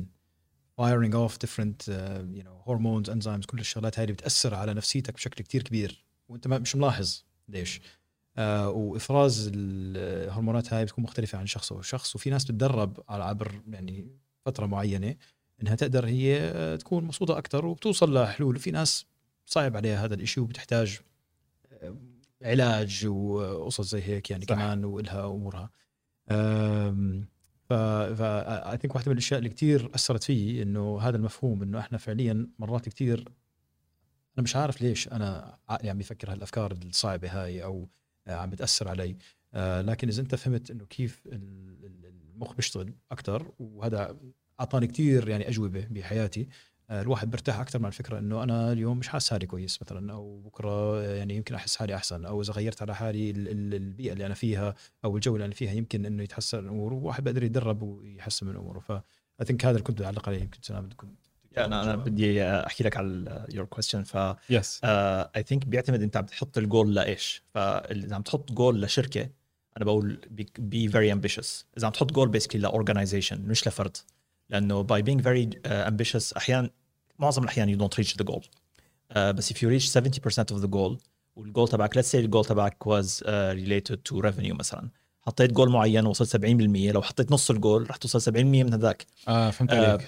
firing 0.81 1.13
off 1.13 1.33
different 1.45 1.87
uh, 1.87 2.21
you 2.37 2.43
know 2.43 2.57
hormones 2.67 3.09
enzymes 3.09 3.45
كل 3.45 3.59
الشغلات 3.59 3.99
اللي 3.99 4.13
بتأثر 4.13 4.55
على 4.55 4.73
نفسيتك 4.73 5.13
بشكل 5.13 5.43
كتير 5.43 5.63
كبير. 5.63 6.05
وأنت 6.29 6.47
مش 6.47 6.75
ملاحظ 6.75 7.23
ليش. 7.47 7.81
آه 8.37 8.69
وإفراز 8.69 9.51
الهرمونات 9.53 10.73
هاي 10.73 10.85
بتكون 10.85 11.03
مختلفة 11.03 11.37
عن 11.37 11.45
شخص 11.45 11.71
وشخص 11.71 12.15
وفي 12.15 12.29
ناس 12.29 12.45
بتدرب 12.45 13.03
على 13.09 13.23
عبر 13.23 13.61
يعني 13.69 14.07
فترة 14.45 14.65
معينة 14.65 15.15
إنها 15.61 15.75
تقدر 15.75 16.05
هي 16.05 16.39
آه، 16.39 16.75
تكون 16.75 17.03
مبسوطه 17.03 17.37
أكثر 17.37 17.65
وبتوصل 17.65 18.13
لحلول. 18.13 18.55
وفي 18.55 18.71
ناس 18.71 19.05
صعب 19.45 19.77
عليها 19.77 20.05
هذا 20.05 20.13
الشيء 20.13 20.43
وبتحتاج 20.43 20.99
آه، 21.71 21.95
علاج 22.41 23.05
وقصص 23.07 23.89
زي 23.89 24.01
هيك 24.01 24.31
يعني 24.31 24.45
صح. 24.45 24.55
كمان 24.55 24.85
والها 24.85 25.25
أمورها. 25.25 25.69
ف 27.69 27.73
اي 27.73 28.77
ثينك 28.77 28.95
واحدة 28.95 29.11
من 29.11 29.17
الأشياء 29.17 29.37
اللي 29.37 29.49
كثير 29.49 29.91
أثرت 29.95 30.23
فيي 30.23 30.61
إنه 30.61 30.99
هذا 31.01 31.17
المفهوم 31.17 31.63
إنه 31.63 31.79
إحنا 31.79 31.97
فعليا 31.97 32.47
مرات 32.59 32.89
كثير 32.89 33.19
أنا 34.37 34.43
مش 34.43 34.55
عارف 34.55 34.81
ليش 34.81 35.07
أنا 35.07 35.57
عقلي 35.69 35.89
عم 35.89 35.97
بفكر 35.97 36.31
هالأفكار 36.31 36.71
الصعبة 36.71 37.27
هاي 37.27 37.63
أو 37.63 37.89
آه، 38.27 38.35
عم 38.35 38.49
بتأثر 38.49 38.87
علي. 38.87 39.17
لكن 39.81 40.07
إذا 40.07 40.21
أنت 40.21 40.35
فهمت 40.35 40.71
إنه 40.71 40.85
كيف 40.85 41.27
المخ 41.27 42.53
بيشتغل 42.53 42.93
أكثر 43.11 43.51
وهذا 43.59 44.17
أعطاني 44.59 44.87
كثير 44.87 45.29
يعني 45.29 45.49
أجوبة 45.49 45.87
بحياتي. 45.89 46.47
آه، 46.89 47.01
الواحد 47.01 47.31
برتاح 47.31 47.59
أكثر 47.59 47.79
مع 47.79 47.87
الفكرة 47.87 48.19
إنه 48.19 48.43
أنا 48.43 48.71
اليوم 48.71 48.97
مش 48.97 49.07
حاسس 49.07 49.29
حالي 49.29 49.45
كويس 49.45 49.81
مثلا 49.81 50.13
أو 50.13 50.41
بكرة 50.41 51.03
يعني 51.03 51.35
يمكن 51.35 51.55
أحس 51.55 51.75
حالي 51.75 51.95
أحسن 51.95 52.25
أو 52.25 52.41
إذا 52.41 52.53
غيرت 52.53 52.81
على 52.81 52.95
حالي 52.95 53.31
البيئة 53.31 54.13
اللي 54.13 54.25
أنا 54.25 54.33
فيها 54.33 54.75
أو 55.05 55.15
الجو 55.15 55.35
اللي 55.35 55.45
أنا 55.45 55.53
فيها 55.53 55.71
يمكن 55.71 56.05
إنه 56.05 56.23
يتحسن 56.23 56.59
الأمور 56.59 56.93
وواحد 56.93 57.23
بقدر 57.23 57.43
يتدرب 57.43 57.81
ويحسن 57.81 58.47
من 58.47 58.55
اموره 58.55 58.79
ف 58.79 58.91
I 58.91 59.45
think 59.45 59.65
هذا 59.65 59.71
اللي 59.71 59.83
كنت 59.83 60.01
أعلق 60.01 60.29
عليه 60.29 60.41
يمكن 60.41 60.59
سلام 60.61 60.85
بدكم 60.85 61.15
أنا 61.57 61.83
أنا 61.83 61.95
بدي 61.95 62.43
أحكي 62.43 62.83
لك 62.83 62.97
على 62.97 63.45
your 63.53 63.65
question 63.65 64.03
ف 64.03 64.35
yes 64.49 64.81
I 64.83 65.43
think 65.43 65.65
بيعتمد 65.65 66.01
أنت 66.01 66.17
عم 66.17 66.25
تحط 66.25 66.57
الجول 66.57 66.95
لإيش. 66.95 67.43
فاذا 67.53 68.15
عم 68.15 68.21
تحط 68.21 68.51
جول 68.51 68.81
لشركة 68.81 69.29
أنا 69.77 69.85
بقول 69.85 70.19
be 70.59 70.87
very 70.87 71.11
ambitious 71.11 71.65
إذا 71.77 71.87
عم 71.87 71.93
تحط 71.93 72.11
goal 72.11 72.29
basically 72.29 72.61
ل 72.61 72.67
organization 72.67 73.41
مش 73.41 73.67
لفرد. 73.67 73.97
لأنه 74.49 74.81
by 74.81 75.03
being 75.03 75.21
very 75.21 75.55
uh, 75.55 75.69
ambitious 75.91 76.37
أحيانا 76.37 76.69
معظم 77.19 77.43
الأحيان 77.43 77.69
you 77.69 77.77
don't 77.77 77.95
reach 77.95 78.17
the 78.17 78.23
goal 78.23 78.43
بس 79.15 79.53
if 79.53 79.55
you 79.55 79.69
reach 79.69 79.89
70% 79.89 80.55
of 80.55 80.61
the 80.61 80.69
goal 80.75 80.97
والجول 81.35 81.67
تبعك 81.67 81.99
let's 81.99 82.11
say 82.11 82.15
الجول 82.15 82.45
تبعك 82.45 82.83
was 82.83 83.07
uh, 83.07 83.25
related 83.55 83.97
to 84.09 84.21
revenue 84.21 84.53
مثلا. 84.53 84.89
حطيت 85.21 85.51
جول 85.51 85.69
معين 85.69 86.05
وصلت 86.05 86.37
70% 86.37 86.41
لو 86.91 87.01
حطيت 87.01 87.31
نص 87.31 87.49
الجول 87.51 87.89
رح 87.89 87.95
توصل 87.95 88.33
70% 88.33 88.37
من 88.37 88.73
هذاك. 88.73 89.05
آه 89.27 89.49
فهمت 89.49 89.73
عليك. 89.73 90.01
uh, 90.01 90.03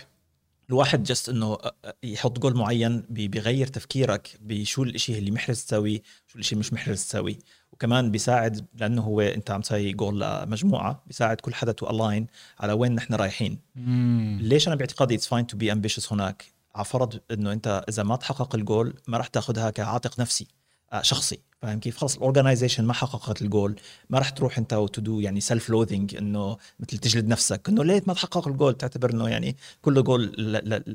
الواحد 0.69 1.03
just 1.03 1.29
إنه 1.29 1.57
يحط 2.03 2.39
جول 2.39 2.55
معين 2.55 3.03
بيغير 3.09 3.67
تفكيرك 3.67 4.37
بشو 4.41 4.83
الإشي 4.83 5.17
اللي 5.17 5.31
محرز 5.31 5.63
تسوي 5.63 6.01
شو 6.27 6.35
الإشي 6.35 6.51
اللي 6.51 6.59
مش 6.59 6.73
محرز 6.73 7.03
تسوي 7.03 7.39
وكمان 7.77 8.11
بيساعد 8.11 8.65
لأنه 8.75 9.01
هو 9.01 9.21
أنت 9.21 9.51
عم 9.51 9.61
تسوي 9.61 9.93
جول 9.93 10.21
لمجموعة 10.21 11.03
بيساعد 11.07 11.41
كل 11.41 11.53
حدا 11.53 11.71
to 11.71 11.89
align 11.89 12.27
على 12.59 12.73
وين 12.73 12.95
نحن 12.95 13.13
رايحين. 13.13 13.59
مم. 13.75 14.39
ليش 14.41 14.67
أنا 14.67 14.75
باعتقادي 14.75 15.15
it's 15.15 15.27
fine 15.27 15.47
to 15.47 15.57
be 15.57 15.71
ambitious 15.71 16.13
هناك؟ 16.13 16.45
على 16.75 16.85
فرض 16.85 17.19
إنه 17.31 17.53
أنت 17.53 17.85
إذا 17.89 18.03
ما 18.03 18.15
تحقق 18.15 18.55
الجول 18.55 18.93
ما 19.07 19.17
راح 19.17 19.27
تاخذها 19.27 19.69
كعاتق 19.69 20.19
نفسي 20.19 20.47
آه، 20.93 21.01
شخصي 21.01 21.39
فاهم 21.61 21.79
كيف؟ 21.79 21.97
خلص 21.97 22.15
ال 22.15 22.21
organization 22.21 22.85
ما 22.85 22.93
حققت 22.93 23.41
الجول 23.41 23.75
ما 24.09 24.19
راح 24.19 24.29
تروح 24.29 24.57
أنت 24.57 24.73
وت 24.73 24.96
do 24.96 25.19
يعني 25.19 25.41
self 25.41 25.69
loathing 25.69 26.15
إنه 26.15 26.57
مثل 26.79 26.97
تجلد 26.97 27.27
نفسك 27.27 27.69
إنه 27.69 27.83
ليه 27.83 28.03
ما 28.07 28.13
تحقق 28.13 28.47
الجول 28.47 28.77
تعتبر 28.77 29.13
إنه 29.13 29.29
يعني 29.29 29.57
كله 29.81 30.01
جول 30.01 30.23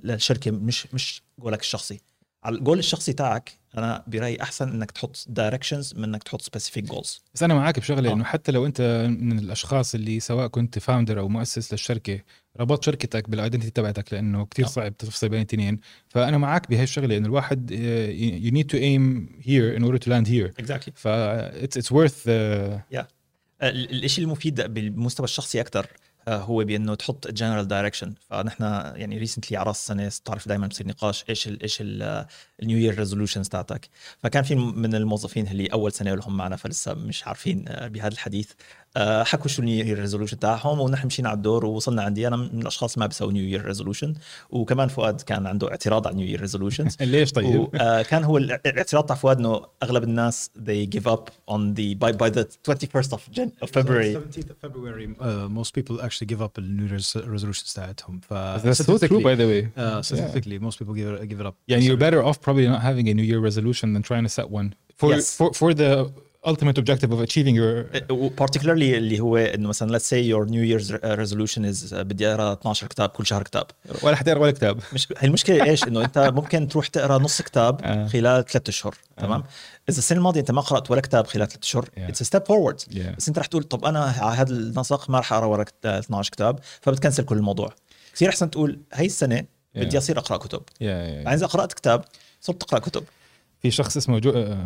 للشركة 0.04 0.50
مش 0.50 0.86
مش 0.94 1.22
جولك 1.38 1.60
الشخصي. 1.60 2.00
على 2.44 2.56
الجول 2.56 2.78
الشخصي 2.78 3.12
تاعك 3.12 3.61
أنا 3.78 4.04
برأيي 4.06 4.42
أحسن 4.42 4.68
إنك 4.68 4.90
تحط 4.90 5.24
directions 5.28 5.94
من 5.96 6.04
إنك 6.04 6.22
تحط 6.22 6.42
specific 6.42 6.84
goals 6.84 7.22
بس 7.34 7.42
أنا 7.42 7.54
معك 7.54 7.78
بشغلة 7.78 8.10
آه. 8.10 8.12
إنه 8.12 8.24
حتى 8.24 8.52
لو 8.52 8.66
أنت 8.66 9.06
من 9.20 9.38
الأشخاص 9.38 9.94
اللي 9.94 10.20
سواء 10.20 10.46
كنت 10.46 10.78
founder 10.78 11.18
أو 11.18 11.28
مؤسس 11.28 11.72
للشركة 11.72 12.20
ربط 12.60 12.84
شركتك 12.84 13.30
بال 13.30 13.38
identity 13.38 13.70
تبعتك 13.70 14.12
لأنه 14.12 14.46
كتير 14.46 14.64
آه. 14.64 14.68
صعب 14.68 14.96
تفصل 14.96 15.28
بين 15.28 15.40
الاثنين. 15.40 15.80
فأنا 16.08 16.38
معك 16.38 16.70
بهي 16.70 16.82
الشغلة 16.82 17.16
إنه 17.16 17.26
الواحد 17.26 17.70
you 17.70 18.52
need 18.52 18.66
to 18.66 18.76
aim 18.76 19.28
here 19.42 19.76
in 19.76 19.82
order 19.82 19.98
to 19.98 20.10
land 20.10 20.28
here 20.28 20.52
exactly 20.58 20.94
ف 20.96 21.08
it's 21.08 21.92
worth 21.92 22.26
يا 22.26 23.06
الشيء 23.62 24.24
المفيد 24.24 24.60
بالمستوى 24.60 25.24
الشخصي 25.24 25.60
أكثر 25.60 25.86
هو 26.28 26.64
بأنه 26.64 26.94
تحط 26.94 27.28
general 27.28 27.68
direction 27.68 28.14
فنحن 28.30 28.62
يعني 28.94 29.18
recently 29.18 29.56
على 29.56 29.66
رأس 29.66 29.78
السنة 29.78 30.10
تعرف 30.24 30.48
دائما 30.48 30.66
بصير 30.66 30.88
نقاش 30.88 31.24
إيش 31.28 31.48
ال 31.48 31.62
إيش 31.62 31.78
ال 31.80 32.05
new 32.05 32.78
year 32.78 32.98
resolutions 32.98 33.48
تاعتك. 33.48 33.88
فكان 34.22 34.42
في 34.42 34.54
من 34.54 34.94
الموظفين 34.94 35.46
اللي 35.46 35.66
أول 35.66 35.92
سنة 35.92 36.14
لهم 36.14 36.36
معنا 36.36 36.56
فلسه 36.56 36.94
مش 36.94 37.26
عارفين 37.26 37.64
آه، 37.68 37.88
بهذا 37.88 38.12
الحديث 38.12 38.50
آه، 38.50 38.81
حكوا 38.98 39.48
شو 39.48 39.62
ال 39.62 39.68
new 39.68 39.86
year 39.86 39.98
resolution 39.98 40.38
تاعهم 40.38 40.80
ونحن 40.80 41.06
مشينا 41.06 41.28
على 41.28 41.36
الدور 41.36 41.64
ووصلنا 41.66 42.02
عندي 42.02 42.26
أنا 42.28 42.36
من 42.36 42.60
الاشخاص 42.60 42.98
ما 42.98 43.06
بيسووا 43.06 43.32
new 43.32 43.42
year 43.42 43.64
resolution 43.64 44.14
وكمان 44.50 44.88
فؤاد 44.88 45.20
كان 45.20 45.46
عنده 45.46 45.70
اعتراض 45.70 46.06
على 46.06 46.16
نيو 46.16 46.26
يير 46.26 46.40
ريزولوشنز 46.40 46.96
ليش 47.00 47.32
طيب؟ 47.32 47.68
وكان 47.74 48.24
هو 48.24 48.36
الاعتراض 48.38 49.04
تاع 49.06 49.16
فؤاد 49.16 49.38
انه 49.38 49.62
اغلب 49.82 50.02
الناس 50.02 50.50
they 50.58 50.96
give 50.98 51.06
up 51.06 51.30
on 51.54 51.60
the 51.76 51.94
by 52.04 52.12
by 52.12 52.30
the 52.30 52.44
21st 52.70 53.12
of, 53.12 53.20
Jan 53.36 53.50
of 53.62 53.70
February 53.70 54.14
17th 54.14 54.50
of 54.50 54.56
February 54.66 55.06
uh, 55.20 55.48
most 55.60 55.70
people 55.78 55.96
actually 56.06 56.26
give 56.32 56.42
up 56.42 56.52
the 56.54 56.62
New 56.62 56.86
Year's 56.92 57.16
resolutions 57.16 57.74
تاعتهم 57.74 58.20
ف 58.20 58.34
That's 58.34 58.84
so 58.84 58.98
true 58.98 59.20
by 59.22 59.34
the 59.34 59.46
way. 59.46 59.68
uh, 59.82 60.02
statistically 60.02 60.58
most 60.58 60.78
people 60.78 60.94
give 60.94 61.08
it, 61.22 61.28
give 61.28 61.40
it 61.40 61.46
up 61.46 61.54
يعني 61.68 61.86
you're 61.88 62.00
better 62.00 62.22
off 62.24 62.40
probably 62.40 62.68
not 62.68 62.82
having 62.82 63.08
a 63.08 63.14
New 63.14 63.26
Year 63.32 63.40
resolution 63.50 63.92
than 63.94 64.02
trying 64.02 64.24
to 64.24 64.32
set 64.40 64.50
one 64.50 64.68
for 65.00 65.08
Yes. 65.14 65.36
for 65.38 65.48
for 65.60 65.70
the 65.80 65.90
ultimate 66.46 66.76
objective 66.78 67.10
of 67.12 67.20
achieving 67.20 67.54
your 67.54 67.84
particularly 68.42 68.94
اللي 68.94 69.20
هو 69.20 69.36
إنه 69.36 69.68
مثلا 69.68 69.98
let's 69.98 70.02
say 70.02 70.22
your 70.32 70.46
New 70.48 70.64
Year's 70.72 70.90
resolution 70.92 71.62
is 71.64 71.92
uh, 71.92 71.94
بدي 71.96 72.28
أقرأ 72.28 72.52
12 72.52 72.86
كتاب 72.86 73.08
كل 73.08 73.26
شهر 73.26 73.42
كتاب. 73.42 73.66
ولا 74.02 74.16
حتقرأ 74.16 74.38
ولا 74.38 74.50
كتاب. 74.50 74.80
مش 74.92 75.08
هي 75.18 75.26
المشكلة 75.28 75.64
إيش؟ 75.64 75.84
إنه 75.84 76.04
أنت 76.04 76.18
ممكن 76.18 76.68
تروح 76.68 76.86
تقرأ 76.86 77.18
نص 77.18 77.42
كتاب 77.42 77.80
آه. 77.82 78.06
خلال 78.06 78.44
ثلاث 78.44 78.68
أشهر 78.68 78.94
تمام؟ 79.16 79.40
إذا 79.88 79.98
السنة 79.98 80.18
الماضية 80.18 80.40
أنت 80.40 80.50
ما 80.50 80.60
قرأت 80.60 80.90
ولا 80.90 81.00
كتاب 81.00 81.26
خلال 81.26 81.48
ثلاث 81.48 81.62
أشهر. 81.62 81.88
it's 81.98 82.22
step 82.22 82.46
forward. 82.46 82.80
بس 83.18 83.28
أنت 83.28 83.38
رح 83.38 83.46
تقول 83.46 83.62
طب 83.62 83.84
أنا 83.84 84.00
على 84.04 84.36
هذا 84.36 84.52
النسق 84.52 85.10
ما 85.10 85.18
رح 85.18 85.32
أقرأ 85.32 85.46
ولا 85.46 85.64
كت- 85.64 85.86
12 85.86 86.30
كتاب 86.30 86.58
فبت 86.80 86.95
cancel 86.95 87.24
كل 87.24 87.36
الموضوع. 87.36 87.74
كثير 88.14 88.28
أحسن 88.28 88.50
تقول 88.50 88.80
هي 88.92 89.06
السنة 89.06 89.44
بدي. 89.74 89.98
أصير 89.98 90.18
أقرأ 90.18 90.36
كتب. 90.36 90.62
بعدين 90.80 91.28
إذا 91.28 91.46
قرأت 91.46 91.72
كتاب 91.72 92.04
صرت 92.40 92.60
تقرأ 92.60 92.78
كتب. 92.78 93.04
في 93.62 93.70
شخص 93.70 93.96
اسمه 93.96 94.18
جو... 94.18 94.56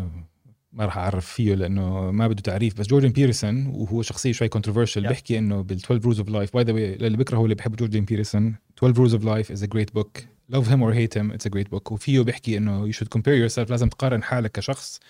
ما 0.76 0.84
راح 0.84 0.98
أعرف 0.98 1.26
فيه 1.26 1.54
لأنه 1.54 2.10
ما 2.10 2.28
بده 2.28 2.42
تعريف 2.42 2.74
بس 2.80 2.86
جوردن 2.86 3.08
بيرسون 3.08 3.66
وهو 3.66 4.02
شخصية 4.02 4.32
شوي 4.32 4.48
controversial 4.48 5.04
Yeah. 5.04 5.08
بيحكي 5.08 5.38
إنه 5.38 5.62
بال 5.62 5.76
12 5.76 6.00
rules 6.12 6.16
of 6.18 6.28
life 6.28 6.52
by 6.54 6.64
the 6.64 6.72
way 6.72 6.94
للي 6.96 7.16
بيكرهوا 7.16 7.44
اللي 7.44 7.54
بيحبوا 7.54 7.76
جوردن 7.76 8.04
بيرسون 8.04 8.54
12 8.78 9.08
rules 9.08 9.12
of 9.20 9.24
life 9.24 9.56
is 9.56 9.62
a 9.62 9.66
great 9.66 9.98
book. 9.98 10.22
Love 10.56 10.66
him 10.68 10.80
or 10.82 10.92
hate 10.94 11.14
him 11.20 11.32
it's 11.36 11.46
a 11.46 11.50
great 11.56 11.70
book. 11.70 11.92
وفيه 11.92 12.20
بيحكي 12.20 12.56
إنه 12.56 12.92
you 12.92 12.94
should 12.94 13.08
compare 13.18 13.48
yourself 13.50 13.70
لازم 13.70 13.88
تقارن 13.88 14.22
حالك 14.22 14.52
كشخص 14.52 15.00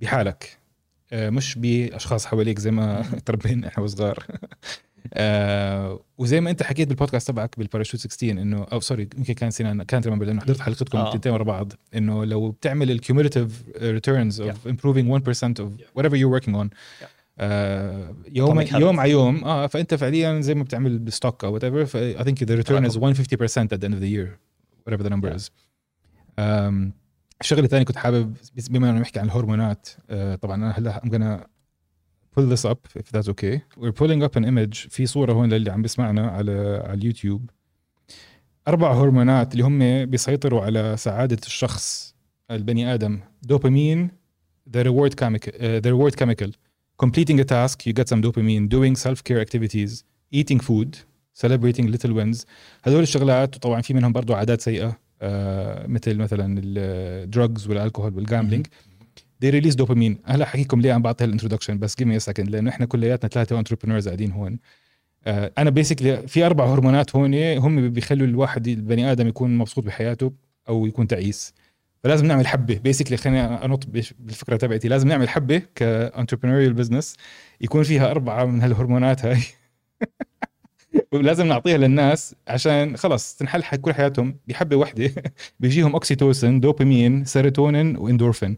بحالك. 0.00 0.58
آه، 1.12 1.30
مش 1.30 1.58
بأشخاص 1.58 2.26
حواليك 2.26 2.58
زي 2.58 2.70
ما 2.70 3.02
تربينا 3.26 3.68
إحنا 3.68 3.82
وصغار. 3.84 4.26
آه 5.12 6.00
وزي 6.18 6.40
ما 6.40 6.50
انت 6.50 6.62
حكيت 6.62 6.88
بالبودكاست 6.88 7.28
تبعك 7.28 7.58
بالباراشوت 7.58 8.00
16 8.00 8.30
إنه 8.32 8.66
أو 8.72 8.80
sorry 8.80 9.08
يمكن 9.18 9.34
كان 9.34 9.50
سنان 9.50 9.82
كانت 9.82 10.06
لما 10.06 10.24
لأنه 10.24 10.40
حضرت 10.40 10.60
حلقتكم 10.60 10.98
آه. 10.98 11.12
تنتين 11.12 11.32
ورا 11.32 11.42
بعض 11.42 11.72
إنه 11.94 12.24
لو 12.24 12.50
بتعمل 12.50 12.90
ال 12.90 12.97
cumulative 12.97 13.62
returns 13.82 14.40
of 14.40 14.68
improving 14.68 15.20
1% 15.20 15.64
of 15.64 15.68
whatever 15.98 16.14
you're 16.14 16.40
working 16.40 16.54
on 16.54 16.68
آه 17.38 18.14
يوم. 18.32 18.60
يوم 18.60 19.00
على 19.00 19.10
يوم 19.10 19.44
آه 19.44 19.66
فأنت 19.66 19.94
فعليا 19.94 20.40
زي 20.40 20.54
ما 20.54 20.62
بتعمل 20.62 20.98
بال 20.98 21.11
stock 21.11 21.44
أو 21.44 21.58
whatever 21.58 21.84
ف 21.84 21.96
I 21.96 22.22
think 22.24 22.46
the 22.46 22.56
return 22.62 22.84
is 22.90 22.96
150% 22.96 23.72
at 23.72 23.80
the 23.80 23.86
end 23.86 23.94
of 23.94 24.00
the 24.00 24.08
year 24.16 24.28
whatever 24.88 25.02
the 25.02 25.10
number 25.10 25.28
Yeah. 25.28 25.36
is 25.36 25.50
um, 26.38 26.92
الشغلة 27.40 27.64
الثانية 27.64 27.84
كنت 27.84 27.96
حابب 27.96 28.36
بما 28.70 28.90
إنه 28.90 29.00
نحكي 29.00 29.18
عن 29.18 29.26
الهرمونات 29.26 29.88
آه 30.10 30.34
طبعا 30.34 30.54
أنا 30.56 30.70
هلا 30.70 31.00
gonna 31.04 31.46
pull 32.36 32.46
this 32.54 32.64
up 32.64 32.80
if 32.96 33.10
that's 33.12 33.28
okay 33.28 33.60
we're 33.76 33.96
pulling 34.00 34.22
up 34.22 34.36
an 34.36 34.44
image 34.44 34.88
في 34.90 35.06
صوره 35.06 35.32
هون 35.32 35.48
للي 35.52 35.70
عم 35.70 35.82
بيسمعنا 35.82 36.28
على 36.30 36.82
على 36.84 36.94
اليوتيوب 36.94 37.50
أربع 38.68 38.92
هرمونات 38.92 39.52
اللي 39.52 39.64
هم 39.64 40.04
بيسيطروا 40.04 40.62
على 40.62 40.96
سعاده 40.96 41.38
الشخص 41.46 42.14
البني 42.50 42.94
آدم 42.94 43.20
دوبامين 43.42 44.10
the 44.76 44.80
reward 44.84 45.14
chemical 45.22 45.52
uh, 45.52 45.80
the 45.84 45.90
reward 45.90 46.16
chemical 46.16 46.50
completing 47.04 47.40
a 47.40 47.44
task 47.44 47.86
you 47.86 47.92
get 47.92 48.08
some 48.08 48.22
dopamine 48.22 48.68
doing 48.68 48.96
self 48.96 49.22
care 49.24 49.40
activities 49.46 50.04
eating 50.32 50.60
food 50.60 50.96
celebrating 51.42 51.86
little 51.94 52.12
wins 52.12 52.44
هذول 52.82 53.02
الشغلات 53.02 53.56
وطبعا 53.56 53.80
في 53.80 53.94
منهم 53.94 54.12
برضو 54.12 54.34
عادات 54.34 54.60
سيئه 54.60 54.98
آه 55.22 55.86
مثل 55.86 56.16
مثلا 56.16 56.60
ال 56.64 56.81
drugs 56.81 57.68
وال 57.68 57.78
alcohol 57.78 58.14
وال 58.14 58.24
gambling 58.24 58.66
they 59.44 59.50
release 59.50 59.74
dopamine. 59.74 60.16
هلا 60.24 60.44
حكيكم 60.44 60.80
ليه 60.80 60.92
عم 60.92 61.02
بعطي 61.02 61.24
هال 61.24 61.32
introduction 61.32 61.78
بس 61.78 61.83
give 61.83 61.94
me 62.02 62.20
a 62.20 62.24
second 62.24 62.48
لأنه 62.48 62.70
إحنا 62.70 62.86
كلياتنا 62.86 63.28
ثلاثة 63.30 63.58
entrepreneurs 63.58 64.08
قاعدين 64.08 64.32
هون. 64.32 64.58
آه 65.26 65.52
أنا 65.58 65.70
basically 65.70 66.28
في 66.28 66.46
أربع 66.46 66.64
هرمونات 66.66 67.16
هون 67.16 67.34
هم 67.34 67.88
بيخلوا 67.88 68.26
الواحد 68.26 68.68
البني 68.68 69.12
آدم 69.12 69.28
يكون 69.28 69.58
مبسوط 69.58 69.84
بحياته 69.84 70.32
أو 70.68 70.86
يكون 70.86 71.06
تعيس. 71.06 71.54
فلازم 72.04 72.26
نعمل 72.26 72.46
حبة. 72.46 72.78
basically 72.78 73.16
خليني 73.16 73.40
أنط 73.44 73.86
بالفكرة 74.18 74.56
تبعتي. 74.56 74.88
لازم 74.88 75.08
نعمل 75.08 75.28
حبة 75.28 75.62
ك 75.74 75.80
entrepreneurial 75.80 76.72
business 76.72 77.16
يكون 77.60 77.82
فيها 77.82 78.10
أربعة 78.10 78.44
من 78.44 78.62
هالهرمونات 78.62 79.24
هاي. 79.24 79.38
ولازم 81.12 81.46
نعطيها 81.46 81.76
للناس 81.78 82.34
عشان 82.48 82.96
خلص 82.96 83.36
تنحل 83.36 83.62
كل 83.62 83.94
حياتهم 83.94 84.36
بحبة 84.48 84.76
واحدة. 84.76 85.10
بيجيهم 85.60 85.92
oxytocin 85.92 86.60
dopamine 86.60 87.24
serotonin 87.24 87.96
و 87.96 88.02
endorphin 88.02 88.56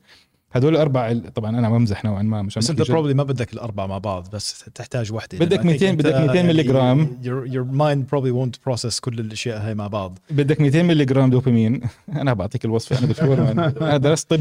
هدول 0.57 0.73
الأربع 0.73 1.15
طبعا 1.35 1.59
أنا 1.59 1.71
بمزح 1.71 2.05
نوعا 2.05 2.23
ما 2.23 2.43
مش 2.43 2.59
بس 2.59 2.71
عم 2.71 2.77
انت. 2.77 2.91
probably 2.91 3.15
ما 3.15 3.23
بدك 3.23 3.53
الاربعه 3.53 3.87
مع 3.87 3.99
بعض 3.99 4.29
بس 4.33 4.65
تحتاج 4.75 5.13
واحدة 5.13 5.39
بدك 5.39 5.57
لأنه 5.67 5.73
I 5.73 5.81
think 5.81 5.83
200 5.83 5.91
أنت 5.91 5.99
بدك 6.01 6.15
200 6.15 6.35
يعني 6.35 6.49
ملي 6.49 6.63
جرام. 6.63 7.19
your, 7.25 7.49
your 7.53 7.79
mind 7.79 8.11
probably 8.17 8.33
won't 8.33 8.73
process 8.73 9.01
كل 9.01 9.19
الأشياء 9.19 9.61
هاي 9.67 9.75
مع 9.75 9.87
بعض. 9.87 10.19
بدك 10.31 10.61
200 10.61 10.83
ملي 10.83 11.05
جرام 11.05 11.31
دوبامين. 11.31 11.81
أنا 12.23 12.33
بعطيك 12.33 12.65
الوصفة 12.65 12.99
أنا 12.99 13.07
دكتور. 13.07 13.51
أنا 13.51 13.97
درست 13.97 14.31
طب 14.31 14.41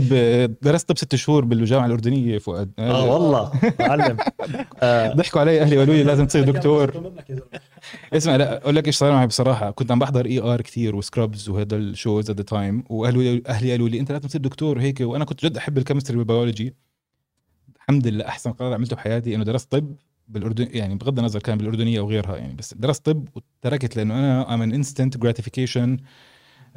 درست 0.61 0.89
طب 0.89 0.97
ست 0.97 1.15
شهور 1.15 1.45
بالجامعة 1.45 1.85
الأردنية 1.85 2.37
فؤاد 2.37 2.71
آه 2.79 3.05
والله. 3.13 3.51
معلم. 3.79 4.17
ضحكوا 5.17 5.41
علي 5.41 5.61
أهلي 5.61 5.77
وقالوا 5.77 5.95
لي 5.95 6.03
لازم 6.03 6.25
تصير 6.25 6.43
دكتور. 6.51 7.11
اسمع 8.13 8.35
لا 8.35 8.57
أقول 8.63 8.75
لك 8.75 8.87
إيش 8.87 8.95
صار 8.95 9.11
معي 9.11 9.27
بصراحة. 9.27 9.71
كنت 9.71 9.91
عم 9.91 9.99
بحضر 9.99 10.25
ER 10.25 10.61
كثير 10.61 10.95
و 10.95 11.03
Scrubs 11.03 11.49
وهذا 11.49 11.75
ال 11.75 11.84
shows 11.84 12.29
at 12.29 12.37
the 12.37 12.43
time 12.43 12.83
واهلي 12.89 13.41
أهلي 13.47 13.71
قالوا 13.71 13.89
لي 13.89 13.99
أنت 13.99 14.11
لازم 14.11 14.27
تصير 14.27 14.41
دكتور 14.41 14.77
وهيك 14.77 14.99
وأنا 15.01 15.25
كنت 15.25 15.45
جد 15.45 15.57
أحب 15.57 15.77
ال 15.77 15.80
chemistry 15.80 16.04
وال 16.11 16.25
biology 16.25 16.75
الحمد 17.75 18.07
لله 18.07 18.27
أحسن 18.27 18.51
قرار 18.51 18.73
عملته 18.73 18.95
بحياتي 18.95 19.35
إنه 19.35 19.43
درست 19.43 19.71
طب 19.71 19.95
بالاردن 20.27 20.67
يعني 20.71 20.95
بغض 20.95 21.19
النظر 21.19 21.39
كان 21.39 21.57
بالأردنية 21.57 21.99
أو 21.99 22.09
غيرها 22.09 22.37
يعني 22.37 22.53
بس 22.53 22.73
درست 22.73 23.05
طب 23.05 23.27
وتركت 23.35 23.95
لأنه 23.97 24.41
أنا 24.41 24.65
an 24.65 24.77
instant 24.83 25.17
gratification 25.19 25.99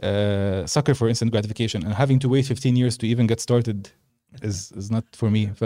uh, 0.03 0.67
sucker 0.67 0.95
for 0.95 1.09
instant 1.09 1.31
gratification 1.31 1.83
and 1.83 1.95
having 1.95 2.19
to 2.19 2.29
wait 2.29 2.45
15 2.45 2.77
years 2.77 2.97
to 2.97 3.07
even 3.07 3.27
get 3.27 3.41
started 3.41 3.89
is 4.43 4.73
is 4.77 4.91
not 4.91 5.05
for 5.17 5.31
me. 5.31 5.47
ف 5.55 5.65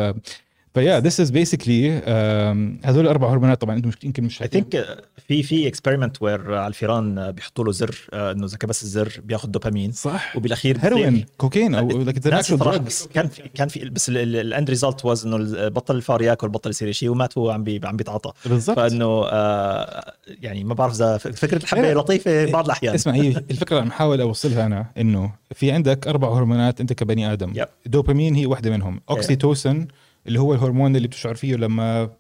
فيا 0.75 1.01
this 1.01 1.27
is 1.27 1.31
basically 1.31 2.03
um, 2.05 2.87
هذول 2.87 3.05
الأربع 3.05 3.33
هرمونات 3.33 3.61
طبعا 3.61 3.77
أنتم 3.77 3.91
يمكن 4.05 4.25
مش 4.25 4.43
I 4.43 4.49
think 4.49 4.87
في 5.29 5.43
في 5.43 5.67
experiment 5.67 6.23
where 6.23 6.55
على 6.55 6.67
الفيران 6.67 7.31
بيحطوا 7.31 7.65
له 7.65 7.73
زر 7.73 8.09
آه، 8.13 8.33
إنه 8.33 8.47
إذا 8.47 8.57
كبس 8.57 8.83
الزر 8.83 9.21
بياخذ 9.25 9.49
دوبامين 9.49 9.93
صح. 9.93 10.37
وبالأخير 10.37 10.79
هيروين 10.81 11.25
كوكين 11.39 11.75
أو 11.75 11.87
بس 11.87 13.07
كان 13.07 13.29
في 13.29 13.43
كان 13.55 13.69
في 13.69 13.91
بس 13.91 14.09
ال 14.09 14.24
end 14.24 14.71
result 14.71 15.05
was 15.05 15.27
إنه 15.27 15.69
بطل 15.69 15.97
الفار 15.97 16.23
ياكل 16.23 16.49
بطل 16.49 16.71
يصير 16.71 16.93
شيء 16.93 17.09
ومات 17.09 17.39
وهو 17.39 17.51
عم 17.51 17.65
بي 17.65 17.81
عم 17.85 17.97
بيتعاطى. 17.97 18.33
بالضبط. 18.47 18.77
فإنه 18.77 19.25
آه 19.27 20.13
يعني 20.29 20.65
ما 20.65 20.75
بعرف 20.75 20.95
إذا 20.95 21.19
فكرة 21.19 21.57
الحبه. 21.57 21.93
لطيفة 21.93 22.51
بعض 22.51 22.65
الأحيان. 22.65 22.95
اسمع 22.95 23.15
هي 23.15 23.29
الفكرة 23.51 23.79
اللي 23.79 23.87
عم 23.87 23.93
حاول 23.93 24.21
أوصلها 24.21 24.67
أنا 24.67 24.87
إنه 24.99 25.33
في 25.55 25.73
عندك 25.73 26.09
أربع 26.09 26.39
هرمونات 26.39 26.81
أنت 26.81 26.93
كبني 26.93 27.33
آدم. 27.33 27.53
Yep. 27.55 27.67
dopamine 27.87 28.35
هي 28.35 28.47
واحدة 28.47 28.71
منهم. 28.71 29.01
oxytocin 29.11 29.87
اللي 30.27 30.41
هو 30.41 30.55
الهرمون 30.55 30.97
اللي 30.97 31.09
بتشعر 31.09 31.35
فيه 31.35 31.57
لما 31.57 32.11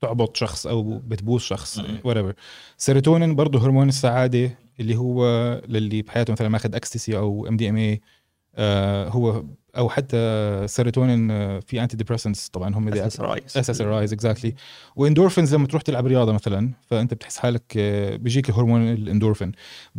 تعبط 0.00 0.36
شخص 0.36 0.66
أو 0.66 0.98
بتبوس 0.98 1.44
شخص 1.44 1.80
whatever. 1.80 2.32
serotonin 2.76 3.34
برضه 3.34 3.64
هرمون 3.64 3.88
السعادة 3.88 4.58
اللي 4.80 4.96
هو 4.96 5.24
للي 5.68 6.02
بحياته 6.02 6.32
مثلا 6.32 6.48
ماخذ 6.48 6.74
اكستسي 6.74 7.16
أو 7.16 7.46
MDMA 7.48 8.00
هو 9.08 9.44
أو 9.76 9.88
حتى 9.88 10.16
سيروتونين 10.66 11.30
آه، 11.30 11.60
في 11.60 11.82
antidepressants 11.82 12.48
طبعا 12.48 12.74
هم. 12.74 12.88
SSRIs 13.56 14.12
exactly 14.12 14.54
و 14.96 15.01
endorphins 15.01 15.54
لما 15.54 15.66
تروح 15.66 15.82
تلعب 15.82 16.06
رياضة 16.06 16.32
مثلا 16.32 16.70
فأنت 16.86 17.14
بتحس 17.14 17.38
حالك 17.38 17.62
آه، 17.76 18.16
بيجيك 18.16 18.50
هرمون 18.50 18.92
الإندورفين. 18.92 19.52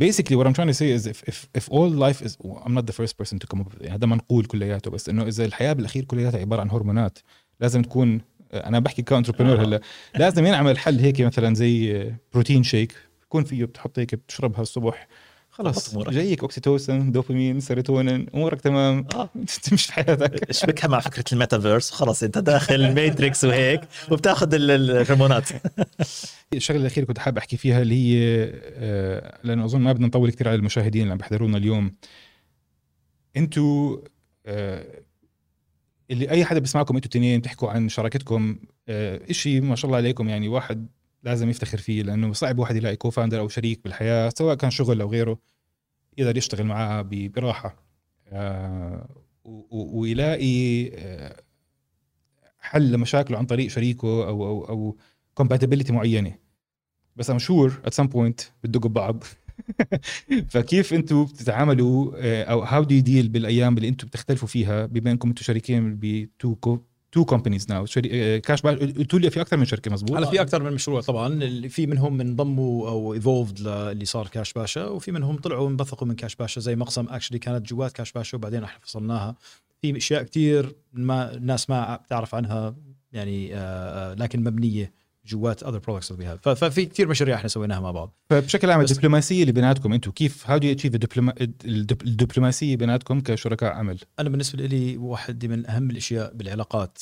Basically 0.03 0.36
what 0.36 0.45
I'm 0.47 0.53
trying 0.53 0.74
to 0.74 0.78
say 0.80 0.99
is 0.99 1.07
if 1.07 1.30
if 1.30 1.47
if 1.61 1.70
all 1.72 1.89
life 1.89 2.26
is 2.26 2.32
I'm 2.66 2.74
not 2.74 2.86
the 2.86 2.93
first 2.93 3.18
person 3.18 3.38
to 3.39 3.47
come 3.53 3.59
up 3.61 3.74
with 3.74 3.86
it. 3.86 3.91
هذا 3.91 4.05
منقول 4.05 4.45
كلياته 4.45 4.91
بس 4.91 5.09
إنه 5.09 5.24
إذا 5.28 5.45
الحياة 5.45 5.74
بالأخير 5.74 6.05
كلياتها 6.05 6.39
عبارة 6.39 6.61
عن 6.61 6.72
هرمونات. 6.72 7.20
لازم 7.64 7.82
تكون 7.82 8.22
أنا 8.53 8.80
بحكي 8.80 9.01
ك 9.01 9.06
entrepreneur 9.06 9.61
هلا 9.61 9.82
لازم 10.16 10.45
ينعمل 10.45 10.78
حل 10.78 10.99
هيك 10.99 11.22
مثلا 11.22 11.55
زي 11.55 12.03
protein 12.34 12.63
shake 12.63 12.95
يكون 13.24 13.43
فيه 13.43 13.66
بتحط 13.66 13.99
هيك 13.99 14.16
بتشربها 14.16 14.61
الصبح 14.61 15.07
خلص. 15.51 15.97
جايك 15.97 16.41
oxytocin 16.41 17.11
dopamine 17.11 17.59
serotonin 17.59 18.25
أمورك 18.36 18.61
تمام 18.61 19.07
آه. 19.16 19.30
تمشي 19.64 19.93
حياتك 19.93 20.49
اشبكها 20.49 20.88
مع 20.88 20.99
فكرة 20.99 21.24
الميتافيرس 21.34 21.91
خلص 21.91 22.24
أنت 22.24 22.38
داخل 22.38 22.95
matrix 22.95 23.43
وهيك 23.45 23.82
وبتاخذ 24.11 24.53
ال- 24.53 24.72
ال- 24.72 24.91
الهرمونات 24.91 25.49
الشغلة 26.53 26.80
الأخيرة 26.82 27.05
كنت 27.05 27.18
حابب 27.18 27.38
أحكي 27.38 27.57
فيها 27.57 27.82
اللي 27.82 27.95
هي 27.95 28.49
آه، 28.76 29.39
لأنه 29.43 29.66
أظن 29.66 29.82
ما 29.82 29.93
بدنا 29.93 30.07
نطول 30.07 30.32
كثير 30.32 30.47
على 30.47 30.55
المشاهدين 30.55 31.01
اللي 31.01 31.11
عم 31.11 31.18
بيحضرونا 31.18 31.57
اليوم 31.57 31.93
أنتوا 33.38 33.97
آه، 34.45 34.86
اللي 36.11 36.29
أي 36.29 36.45
حدا 36.45 36.59
بيسمعكم 36.59 36.95
أنتوا 36.95 37.09
الاثنين 37.11 37.39
بتحكوا 37.39 37.69
عن 37.69 37.89
شراكتكم 37.89 38.57
آه، 38.89 39.21
إشي 39.29 39.61
ما 39.61 39.75
شاء 39.75 39.85
الله 39.85 39.97
عليكم 39.97 40.29
يعني 40.29 40.47
واحد 40.47 40.87
لازم 41.23 41.49
يفتخر 41.49 41.77
فيه 41.77 42.03
لأنه 42.03 42.33
صعب 42.33 42.59
واحد 42.59 42.75
يلاقي 42.75 42.95
كوفاندر 42.95 43.39
أو 43.39 43.47
شريك 43.47 43.83
بالحياة 43.83 44.31
سواء 44.37 44.55
كان 44.55 44.71
شغل 44.71 45.01
أو 45.01 45.09
غيره 45.09 45.39
يقدر 46.17 46.37
يشتغل 46.37 46.65
معاه 46.65 47.01
براحة. 47.11 47.83
آه، 48.27 49.07
ويلاقي 49.71 50.89
آه، 50.95 51.41
حل 52.59 52.91
لمشاكله 52.91 53.37
عن 53.37 53.45
طريق 53.45 53.69
شريكه 53.69 54.27
أو 54.27 54.47
أو 54.47 54.65
أو 54.69 54.97
compatibility 55.34 55.93
معينة. 55.93 56.35
بس 57.15 57.29
I'm 57.29 57.39
sure 57.39 57.81
at 57.86 57.93
some 57.93 58.07
point 58.07 58.41
بتدقوا 58.63 58.89
ببعض. 58.89 59.23
فكيف 60.51 60.93
أنتم 60.93 61.25
بتتعاملوا 61.25 62.11
آه، 62.15 62.43
أو 62.43 62.61
how 62.61 62.84
do 62.84 62.99
deal 62.99 63.29
بالأيام 63.29 63.77
اللي 63.77 63.87
أنتم 63.87 64.07
بتختلفوا 64.07 64.47
فيها 64.47 64.85
بما 64.85 65.11
انكم 65.11 65.29
أنتم 65.29 65.43
شريكين 65.43 65.99
ب 66.01 66.15
two 66.15 66.55
two 67.13 67.25
companies 67.25 67.69
now 67.69 67.86
كاش 68.43 68.61
باش 68.61 68.75
قلتوا 68.75 69.19
لي 69.19 69.29
في 69.29 69.41
أكثر 69.41 69.57
من 69.57 69.65
شركة 69.65 69.91
مزبوط 69.91 70.17
هلا 70.17 70.25
في 70.25 70.41
أكثر 70.41 70.63
من 70.63 70.71
مشروع 70.71 71.01
طبعا. 71.01 71.27
اللي 71.27 71.69
في 71.69 71.87
منهم 71.87 72.21
انضموا 72.21 72.89
أو 72.89 73.13
evolved 73.13 73.67
اللي 73.67 74.05
صار 74.05 74.27
كاش 74.27 74.53
باشا 74.53 74.85
وفي 74.85 75.11
منهم 75.11 75.37
طلعوا 75.37 75.69
انبثقوا 75.69 76.07
من 76.07 76.15
كاش 76.15 76.35
باشا 76.35 76.61
زي 76.61 76.75
مقسم 76.75 77.05
actually 77.09 77.39
كانت 77.39 77.67
جوات 77.69 77.91
كاش 77.91 78.11
باشا 78.11 78.37
وبعدين 78.37 78.63
إحنا 78.63 78.79
فصلناها. 78.81 79.35
في 79.81 79.97
أشياء 79.97 80.23
كثير 80.23 80.75
ما 80.93 81.33
الناس 81.33 81.69
ما 81.69 81.95
بتعرف 81.95 82.35
عنها 82.35 82.75
يعني 83.13 83.55
آه، 83.55 83.59
آه، 84.11 84.13
لكن 84.13 84.43
مبنية. 84.43 84.93
جوات 85.26 85.63
other 85.63 85.79
products 85.79 86.13
ففي 86.43 86.86
كثير 86.86 87.07
مشاريع 87.07 87.36
إحنا 87.36 87.47
سويناها 87.47 87.80
مع 87.80 87.91
بعض. 87.91 88.13
فبشكل 88.30 88.71
عام 88.71 88.82
الدبلوماسية 88.82 89.41
اللي 89.41 89.51
بيناتكم 89.51 89.93
أنتم 89.93 90.11
كيف 90.11 90.49
how 90.49 90.57
do 90.57 90.71
achieve 90.71 90.95
الدبلوماسية 91.65 92.76
بيناتكم 92.76 93.21
كشركاء 93.21 93.74
عمل؟ 93.74 93.99
أنا 94.19 94.30
بالنسبة 94.30 94.65
لي 94.65 94.97
واحد 94.97 95.45
من 95.45 95.69
أهم 95.69 95.89
الأشياء 95.89 96.34
بالعلاقات 96.34 96.97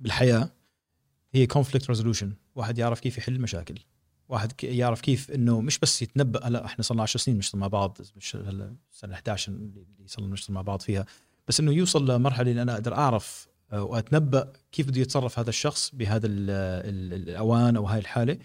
بالحياة 0.00 0.50
هي 1.32 1.46
conflict 1.46 1.88
resolution 1.88 2.32
واحد 2.54 2.78
يعرف 2.78 3.00
كيف 3.00 3.18
يحل 3.18 3.40
مشاكل 3.40 3.74
واحد 4.28 4.52
يعرف 4.64 5.00
كيف 5.00 5.30
إنه 5.30 5.60
مش 5.60 5.78
بس 5.78 6.02
يتنبأ 6.02 6.46
هلا 6.46 6.64
إحنا 6.64 6.82
صرنا 6.82 7.02
10 7.02 7.20
سنين 7.20 7.36
بنشتغل 7.36 7.60
مع 7.60 7.66
بعض 7.66 7.98
مش 8.16 8.36
هلا 8.36 8.76
سنة 8.90 9.14
11 9.14 9.52
اللي 9.52 9.84
صرنا 10.06 10.28
نشتغل 10.28 10.54
مع 10.54 10.62
بعض 10.62 10.80
فيها. 10.80 11.06
بس 11.48 11.60
إنه 11.60 11.72
يوصل 11.72 12.10
لمرحلة 12.10 12.50
اللي 12.50 12.62
أنا 12.62 12.74
أقدر 12.74 12.94
أعرف 12.94 13.48
آه، 13.72 13.82
وأتنبأ 13.82 14.52
كيف 14.72 14.88
بده 14.88 15.00
يتصرف 15.00 15.38
هذا 15.38 15.48
الشخص 15.50 15.90
بهذا 15.94 16.26
ال 16.26 16.50
ال 16.50 17.28
الأوان 17.28 17.76
أو 17.76 17.86
هاي 17.86 17.98
الحالة. 17.98 18.38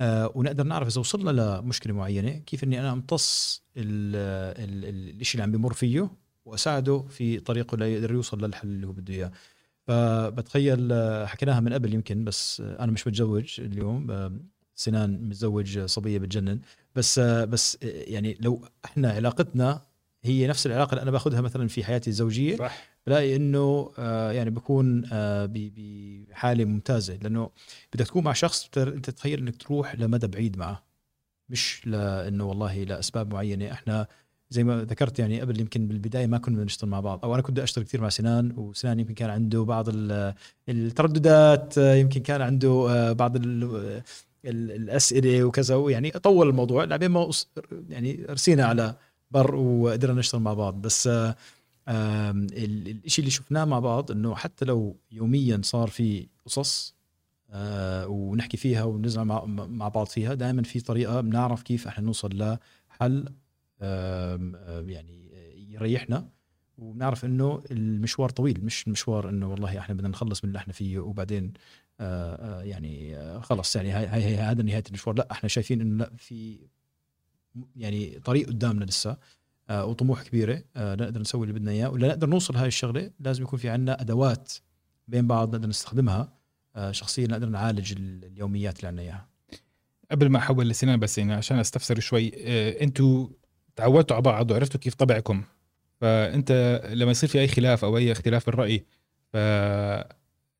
آه، 0.00 0.32
ونقدر 0.34 0.64
نعرف 0.64 0.88
إذا 0.88 1.00
وصلنا 1.00 1.30
لمشكلة 1.60 1.92
معينة 1.94 2.30
كيف 2.30 2.64
إني 2.64 2.80
أنا 2.80 2.92
أمتص 2.92 3.62
ال- 3.76 4.16
ال- 4.68 4.84
ال- 4.84 5.20
الشيء 5.20 5.34
اللي 5.40 5.42
عم 5.42 5.60
بمر 5.62 5.72
فيه 5.72 6.10
وأساعده 6.44 7.04
في 7.08 7.40
طريقه 7.40 7.76
ليقدر 7.76 8.12
يوصل 8.12 8.44
للحل 8.44 8.68
اللي 8.68 8.86
هو 8.86 8.92
بده 8.92 9.14
إياه. 9.14 9.32
فبتخيل 9.86 10.92
آه، 10.92 11.26
حكيناها 11.26 11.60
من 11.60 11.72
قبل 11.72 11.94
يمكن 11.94 12.24
بس 12.24 12.60
أنا 12.60 12.92
مش 12.92 13.06
متزوج 13.06 13.60
اليوم. 13.60 14.06
سنان 14.74 15.28
متزوج 15.28 15.78
صبية 15.84 16.18
بتجنن. 16.18 16.60
بس 16.94 17.18
بس 17.18 17.78
يعني 17.82 18.36
لو 18.40 18.64
إحنا 18.84 19.10
علاقتنا 19.12 19.82
هي 20.24 20.46
نفس 20.46 20.66
العلاقة 20.66 20.90
اللي 20.90 21.02
أنا 21.02 21.10
باخذها 21.10 21.40
مثلا 21.40 21.68
في 21.68 21.84
حياتي 21.84 22.10
الزوجية 22.10 22.56
صح. 22.56 22.95
بلاقي 23.06 23.36
إنه 23.36 23.90
آه، 23.98 24.32
يعني 24.32 24.50
بكون 24.50 25.04
آه، 25.12 25.48
بحالة 25.52 26.64
ممتازة. 26.64 27.16
لأنه 27.22 27.50
بدك 27.94 28.06
تكون 28.06 28.24
مع 28.24 28.32
شخص 28.32 28.70
أنت 28.76 29.10
تتخيل 29.10 29.38
إنك 29.38 29.56
تروح 29.56 29.94
لمدى 29.94 30.26
بعيد 30.26 30.58
معه. 30.58 30.82
مش 31.48 31.86
لأنه 31.86 32.44
والله 32.44 32.84
لأسباب 32.84 33.34
معينة. 33.34 33.72
إحنا 33.72 34.06
زي 34.50 34.64
ما 34.64 34.82
ذكرت 34.84 35.18
يعني 35.18 35.40
قبل 35.40 35.60
يمكن 35.60 35.88
بالبداية 35.88 36.26
ما 36.26 36.38
كنا 36.38 36.64
نشتغل 36.64 36.90
مع 36.90 37.00
بعض. 37.00 37.24
أو 37.24 37.34
أنا 37.34 37.42
كنت 37.42 37.50
بدي 37.50 37.62
أشتغل 37.62 37.84
كثير 37.84 38.00
مع 38.00 38.08
سنان 38.08 38.52
وسنان 38.56 39.00
يمكن 39.00 39.14
كان 39.14 39.30
عنده 39.30 39.62
بعض 39.64 39.88
ال- 39.88 40.34
الترددات 40.68 41.78
آه، 41.78 41.94
يمكن 41.94 42.20
كان 42.20 42.42
عنده 42.42 43.12
بعض 43.12 43.36
ال- 43.36 44.02
ال- 44.44 44.70
الأسئلة 44.72 45.44
وكذا. 45.44 45.74
ويعني 45.74 46.10
طول 46.10 46.48
الموضوع 46.48 46.84
لعبين 46.84 47.10
ما 47.10 47.30
يعني 47.88 48.26
رسينا 48.30 48.64
على 48.64 48.94
بر 49.30 49.54
وقدرنا 49.54 50.18
نشتغل 50.20 50.40
مع 50.40 50.54
بعض. 50.54 50.80
بس 50.82 51.08
آه، 51.88 52.30
آم، 52.30 52.42
ال- 52.42 52.88
الاشي 52.88 53.20
اللي 53.20 53.30
شفناه 53.30 53.64
مع 53.64 53.78
بعض 53.78 54.10
انه 54.10 54.34
حتى 54.34 54.64
لو 54.64 54.96
يوميا 55.10 55.60
صار 55.64 55.88
في 55.88 56.28
قصص 56.46 56.96
آه، 57.50 58.06
ونحكي 58.08 58.56
فيها 58.56 58.84
ونزعل 58.84 59.24
مع, 59.24 59.88
بعض 59.88 60.06
فيها 60.06 60.34
دائما 60.34 60.62
في 60.62 60.80
طريقه 60.80 61.20
بنعرف 61.20 61.62
كيف 61.62 61.86
إحنا 61.88 62.04
نوصل 62.04 62.58
لحل 62.90 63.28
آه، 63.80 64.84
يعني 64.88 65.26
يريحنا 65.70 66.28
وبنعرف 66.78 67.24
انه 67.24 67.62
المشوار 67.70 68.28
طويل 68.30 68.64
مش 68.64 68.86
المشوار 68.86 69.28
انه 69.28 69.50
والله 69.50 69.78
إحنا 69.78 69.94
بدنا 69.94 70.08
نخلص 70.08 70.44
من 70.44 70.48
اللي 70.48 70.58
إحنا 70.58 70.72
فيه 70.72 70.98
وبعدين 70.98 71.52
آه، 72.00 72.60
آه، 72.60 72.62
يعني 72.62 73.16
آه، 73.16 73.40
خلص 73.40 73.76
يعني 73.76 73.90
هاي 73.90 74.06
هاي 74.06 74.36
هذا 74.36 74.62
نهايه 74.62 74.82
المشوار 74.88 75.16
لا 75.16 75.28
إحنا 75.32 75.48
شايفين 75.48 75.80
انه 75.80 75.96
لا 76.04 76.12
في 76.16 76.58
يعني 77.76 78.20
طريق 78.20 78.46
قدامنا 78.48 78.84
لسه 78.84 79.10
آه، 79.10 79.18
وطموح 79.70 80.22
كبيرة 80.22 80.62
آه، 80.76 80.94
نقدر 80.94 81.20
نسوي 81.20 81.42
اللي 81.42 81.58
بدنا 81.58 81.70
إياه 81.70 81.88
ولا 81.90 82.08
نقدر 82.08 82.26
نوصل 82.28 82.56
هاي 82.56 82.68
الشغلة 82.68 83.10
لازم 83.20 83.42
يكون 83.42 83.58
في 83.58 83.68
عندنا 83.68 84.00
أدوات 84.00 84.52
بين 85.08 85.26
بعض 85.26 85.54
نقدر 85.54 85.68
نستخدمها 85.68 86.32
آه، 86.76 86.92
شخصيا 86.92 87.26
نقدر 87.26 87.48
نعالج 87.48 87.92
ال- 87.92 88.24
اليوميات 88.24 88.76
اللي 88.76 88.88
عندنا 88.88 89.02
إياها. 89.02 89.28
قبل 90.10 90.28
ما 90.28 90.38
أحول 90.38 90.68
لسنان 90.68 90.98
بس 91.00 91.18
يعني 91.18 91.32
عشان 91.34 91.58
أستفسر 91.58 92.00
شوي 92.00 92.32
آه، 92.36 92.82
أنتوا 92.82 93.28
تعودتوا 93.76 94.16
على 94.16 94.22
بعض 94.22 94.50
وعرفتوا 94.50 94.80
كيف 94.80 94.94
طبعكم. 94.94 95.42
فأنت 96.00 96.82
لما 96.92 97.10
يصير 97.10 97.28
في 97.28 97.40
أي 97.40 97.48
خلاف 97.48 97.84
أو 97.84 97.96
أي 97.96 98.12
اختلاف 98.12 98.46
بالرأي 98.46 98.84
ف 99.32 99.36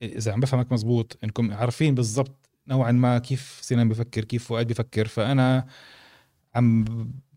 إذا 0.03 0.33
عم 0.33 0.41
بفهمك 0.41 0.73
مزبوط 0.73 1.19
إنكم 1.25 1.53
عارفين 1.53 1.95
بالضبط 1.95 2.49
نوعا 2.69 2.93
ما 2.93 3.19
كيف 3.19 3.59
سنان 3.63 3.89
بفكر 3.89 4.25
كيف 4.25 4.45
فؤاد 4.49 4.67
بفكر. 4.69 5.07
فأنا 5.09 5.67
عم 6.55 6.85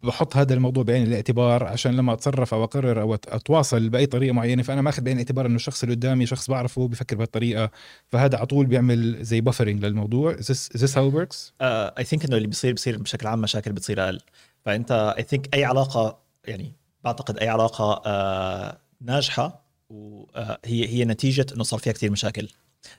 بحط 0.04 0.38
هذا 0.38 0.54
الموضوع 0.54 0.84
بعين 0.84 1.08
الاعتبار 1.08 1.64
عشان 1.64 1.96
لما 1.96 2.14
أتصرف 2.14 2.54
أو 2.54 2.64
أقرر 2.64 3.02
أو 3.02 3.14
أتواصل 3.14 3.90
بأي 3.90 4.06
طريقة 4.06 4.34
معينة 4.34 4.64
فأنا 4.64 4.82
ماخذ 4.82 5.02
بعين 5.02 5.18
الاعتبار 5.18 5.46
إنه 5.46 5.56
الشخص 5.56 5.84
اللي 5.84 5.96
قدامي 5.96 6.26
شخص 6.26 6.50
بعرفه 6.50 6.88
بفكر 6.88 7.16
بهالطريقة. 7.16 7.72
فهذا 8.08 8.38
على 8.38 8.46
طول 8.46 8.66
بيعمل 8.66 9.24
زي 9.24 9.42
بفرنج 9.42 9.86
للموضوع. 9.86 10.36
Is 10.36 10.46
this, 10.46 10.94
it 10.96 11.14
works؟ 11.14 11.52
اي 11.62 12.04
ثينك 12.04 12.26
إنه 12.26 12.38
اللي 12.38 12.48
بيصير 12.48 12.72
بيصير 12.72 12.98
بشكل 12.98 13.28
عام 13.28 13.42
مشاكل 13.42 13.72
بتصير 13.72 14.04
أقل. 14.04 14.20
فأنت 14.66 15.16
اي 15.18 15.24
ثينك 15.24 15.56
أي 15.56 15.66
علاقة 15.66 16.20
يعني 16.46 16.74
بعتقد 17.04 17.38
أي 17.38 17.50
علاقة 17.50 18.02
آه 18.06 18.78
ناجحة 19.02 19.66
وهي 19.90 20.88
هي 20.88 21.06
نتيجة 21.06 21.46
إنه 21.56 21.64
صار 21.64 21.80
فيها 21.80 21.94
كثير 21.94 22.12
مشاكل. 22.12 22.50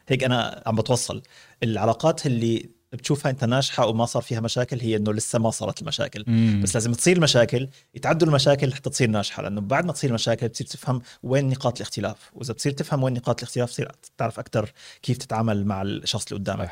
هيك 0.09 0.25
أنا 0.25 0.63
عم 0.67 0.77
بتوصل. 0.77 1.23
العلاقات 1.63 2.27
اللي 2.27 2.71
بتشوفها 2.93 3.31
انت 3.31 3.45
ناجحة 3.45 3.87
وما 3.87 4.05
صار 4.07 4.23
فيها 4.23 4.41
مشاكل 4.41 4.81
هي 4.81 4.97
إنه 4.97 5.13
لسه 5.13 5.39
ما 5.39 5.51
صارت 5.51 5.83
المشاكل 5.83 6.25
مم. 6.27 6.61
بس 6.63 6.75
لازم 6.75 6.93
تصير 6.93 7.17
المشاكل 7.17 7.69
يتعدوا 7.95 8.29
المشاكل 8.29 8.75
حتى 8.75 8.91
تصير 8.91 9.11
ناجحة 9.11 9.43
لأنه 9.43 9.61
بعد 9.61 9.85
ما 9.85 9.93
تصير 9.93 10.11
المشاكل 10.11 10.49
بتصير 10.49 10.67
تفهم 10.67 11.03
وين 11.23 11.49
نقاط 11.49 11.77
الاختلاف 11.77 12.31
وإذا 12.35 12.53
بتصير 12.53 12.73
تفهم 12.73 13.03
وين 13.03 13.15
نقاط 13.15 13.39
الاختلاف 13.39 13.69
بتصير 13.69 13.93
تعرف 14.19 14.39
أكثر 14.39 14.73
كيف 15.03 15.19
تتعامل 15.19 15.67
مع 15.67 15.83
الشخص 15.83 16.27
اللي 16.27 16.39
قدامك. 16.41 16.71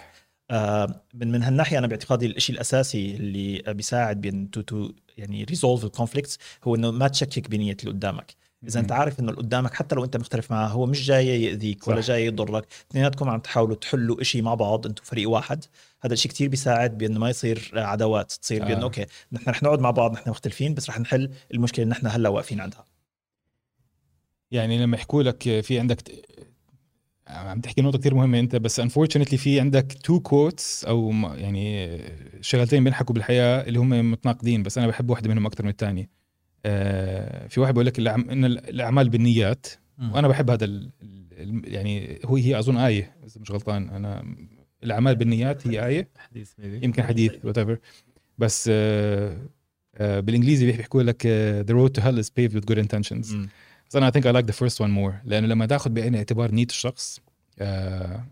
آه، 0.51 1.03
من 1.14 1.33
من 1.33 1.43
هالناحية 1.43 1.79
أنا 1.79 1.87
باعتقادي 1.87 2.27
الشيء 2.27 2.55
الأساسي 2.55 3.16
اللي 3.16 3.62
بيساعد 3.75 4.21
بين 4.21 4.51
to 4.51 4.61
to 4.61 4.91
يعني 5.16 5.45
resolve 5.45 5.85
ال 5.85 5.90
conflicts 5.90 6.39
هو 6.64 6.75
إنه 6.75 6.91
ما 6.91 7.09
تشكك 7.09 7.51
بنية 7.51 7.77
اللي 7.81 7.91
قدامك 7.91 8.35
إذا 8.66 8.81
أنت 8.81 8.93
عارف 8.93 9.21
إنه 9.21 9.31
اللي 9.31 9.43
قدامك 9.43 9.75
حتى 9.75 9.95
لو 9.95 10.05
أنت 10.05 10.16
مختلف 10.16 10.51
معه 10.51 10.66
هو 10.66 10.87
مش 10.87 11.07
جاي 11.07 11.43
يأذيك 11.43 11.89
ولا. 11.89 12.01
جاي 12.01 12.27
يضرك 12.27 12.66
اثنيناتكم 12.91 13.29
عم 13.29 13.41
تحاولوا 13.41 13.77
تحلوا 13.77 14.23
شيء 14.23 14.43
مع 14.43 14.55
بعض 14.55 14.87
أنتم 14.87 15.05
فريق 15.05 15.31
واحد 15.31 15.64
هذا 16.01 16.13
الشيء 16.13 16.31
كتير 16.31 16.49
بيساعد 16.49 16.99
بانه 16.99 17.19
ما 17.19 17.31
يصير 17.31 17.71
عداوات 17.75 18.33
تصير 18.33 18.65
بانه 18.65 18.81
آه. 18.81 18.83
okay 18.83 19.07
نحن 19.33 19.51
رح 19.51 19.63
نقعد 19.63 19.81
مع 19.81 19.91
بعض 19.91 20.13
نحن 20.13 20.31
مختلفين 20.31 20.75
بس 20.75 20.91
رح 20.91 21.01
نحل 21.01 21.31
المشكلة 21.55 21.83
اللي 21.83 21.93
نحن 21.93 22.07
هلأ 22.07 22.29
واقفين 22.29 22.61
عندها 22.61 22.85
يعني 24.51 24.79
لما 24.79 24.97
يحكوا 24.97 25.23
لك 25.23 25.61
في 25.61 25.79
عندك 25.79 26.03
عم 27.29 27.61
تحكي 27.61 27.83
نقطة 27.83 27.99
كثير 27.99 28.15
مهمة 28.15 28.39
أنت 28.39 28.57
بس 28.57 28.81
unfortunately 28.81 29.35
في 29.35 29.61
عندك 29.61 29.93
two 29.93 30.21
quotes 30.21 30.85
أو 30.85 31.13
يعني 31.35 31.99
شغلتين 32.41 32.85
بينحكوا 32.85 33.15
بالحياة 33.15 33.61
اللي 33.69 33.79
هم 33.79 34.11
متناقضين 34.11 34.63
بس 34.63 34.79
أنا 34.79 34.87
بحب 34.87 35.11
واحدة 35.11 35.29
منهم 35.29 35.47
أكثر 35.47 35.65
من 35.65 35.71
الثانية. 35.71 36.11
آه 36.65 37.47
في 37.47 37.61
واحد 37.61 37.75
بيقول 37.75 37.87
لك 37.87 37.99
إن 38.09 38.45
الأعمال 38.45 39.09
بالنيات 39.09 39.67
وأنا 40.13 40.29
بحب 40.29 40.51
هذا 40.51 40.91
يعني 41.65 42.21
هو 42.25 42.37
هي 42.37 42.59
أظن 42.59 42.77
آية 42.77 43.17
إذا 43.27 43.41
مش 43.41 43.51
غلطان 43.51 43.89
أنا 43.89 44.25
الأعمال 44.85 45.16
بالنيات 45.16 45.66
هي 45.66 45.87
آية. 45.87 46.09
حديث 46.18 46.53
maybe. 46.53 46.85
يمكن 46.85 47.03
حديث 47.03 47.33
whatever. 47.33 47.76
بس 48.39 48.68
آه 48.72 49.37
آه 49.97 50.20
بالإنجليزي 50.20 50.66
بيحكوا 50.66 51.03
لك 51.03 51.22
the 51.66 51.72
road 51.74 52.01
to 52.01 52.05
hell 52.05 52.18
is 52.24 52.29
paved 52.29 52.55
with 52.55 52.64
good 52.72 52.79
intentions. 52.79 53.35
بس 53.89 53.97
أنا 53.97 54.11
I 54.11 54.12
think 54.12 54.24
I 54.24 54.33
like 54.33 54.47
the 54.47 54.59
first 54.59 54.79
one 54.79 54.91
more. 54.91 55.14
لأنه 55.24 55.47
لما 55.47 55.66
تاخذ 55.66 55.91
بعين 55.91 56.12
الاعتبار 56.14 56.51
نية 56.51 56.66
الشخص 56.70 57.20
آه 57.59 58.26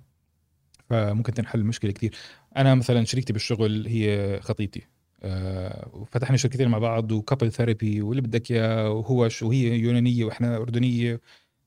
فممكن 0.91 1.35
تنحل 1.35 1.59
المشكلة 1.59 1.91
كثير 1.93 2.15
أنا 2.57 2.75
مثلا 2.75 3.05
شريكتي 3.05 3.33
بالشغل 3.33 3.87
هي 3.87 4.39
خطيبتي. 4.43 4.83
آه 5.23 5.91
وفتحنا 5.93 6.37
شركتين 6.37 6.69
مع 6.69 6.79
بعض 6.79 7.13
وكابل 7.13 7.53
ثيرابي 7.53 8.03
واللي 8.03 8.23
بدك 8.23 8.51
إياه 8.51 8.91
وهو 8.91 9.29
شو 9.29 9.51
هي 9.51 9.79
يونانية 9.79 10.25
وإحنا 10.25 10.57
أردنية 10.57 11.21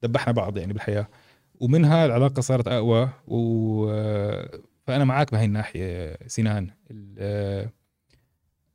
دبحنا 0.03 0.33
بعض 0.33 0.57
يعني 0.57 0.73
بالحياة. 0.73 1.07
ومنها 1.59 2.05
العلاقة 2.05 2.41
صارت 2.41 2.67
أقوى 2.67 3.09
و 3.27 3.87
فأنا 4.87 5.03
معك 5.05 5.31
بهي 5.31 5.45
الناحية 5.45 6.17
سنان 6.27 6.69
ال- 6.91 7.69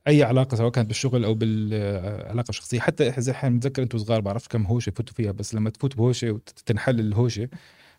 أي 0.09 0.23
علاقة 0.23 0.57
سواء 0.57 0.71
كانت 0.71 0.89
بالشغل 0.89 1.25
أو 1.25 1.35
بالعلاقة 1.35 2.49
الشخصية 2.51 2.81
حتى 2.81 3.09
اذا 3.09 3.33
إحنا 3.33 3.51
متذكر 3.51 3.83
أنتم 3.83 3.99
صغار 3.99 4.21
بعرفش 4.21 4.49
كم 4.49 4.67
هوشة 4.67 4.91
فتوا 4.91 5.15
فيها 5.15 5.33
بس 5.33 5.55
لما 5.55 5.71
تفوت 5.71 5.97
بهوشة 5.97 6.31
وتنحل 6.31 7.01
الهوشة 7.01 7.49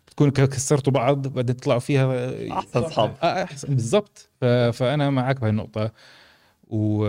بتكون 0.06 0.30
كسرتوا 0.30 0.92
بعض 0.92 1.26
بعدين 1.28 1.56
تطلعوا 1.56 1.80
فيها 1.80 2.30
أحسن 2.58 2.80
اصحاب 2.80 3.14
آه، 3.22 3.42
أحسن 3.42 3.68
بالضبط. 3.68 4.28
فأنا 4.72 5.10
معك 5.10 5.40
بهي 5.40 5.50
النقطة. 5.50 5.92
و 6.68 7.04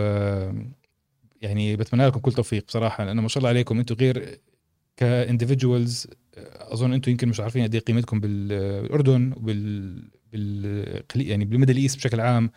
يعني 1.41 1.75
بتمنى 1.75 2.07
لكم 2.07 2.19
كل 2.19 2.31
توفيق 2.33 2.65
بصراحة 2.65 3.03
لأنه 3.03 3.21
ما 3.21 3.27
شاء 3.27 3.37
الله 3.37 3.49
عليكم 3.49 3.79
أنتم 3.79 3.95
غير 3.95 4.39
ك 4.97 5.06
individuals 5.06 6.07
أظن 6.57 6.93
أنتم 6.93 7.11
يمكن 7.11 7.29
مش 7.29 7.39
عارفين 7.39 7.63
قد 7.63 7.75
إيه 7.75 7.81
قيمتكم 7.81 8.19
بال- 8.19 8.81
بالأردن 8.81 9.33
وبال 9.37 10.03
بال 10.33 11.03
يعني 11.15 11.45
بالميدل 11.45 11.77
إيست 11.77 11.97
بشكل 11.97 12.19
عام. 12.19 12.51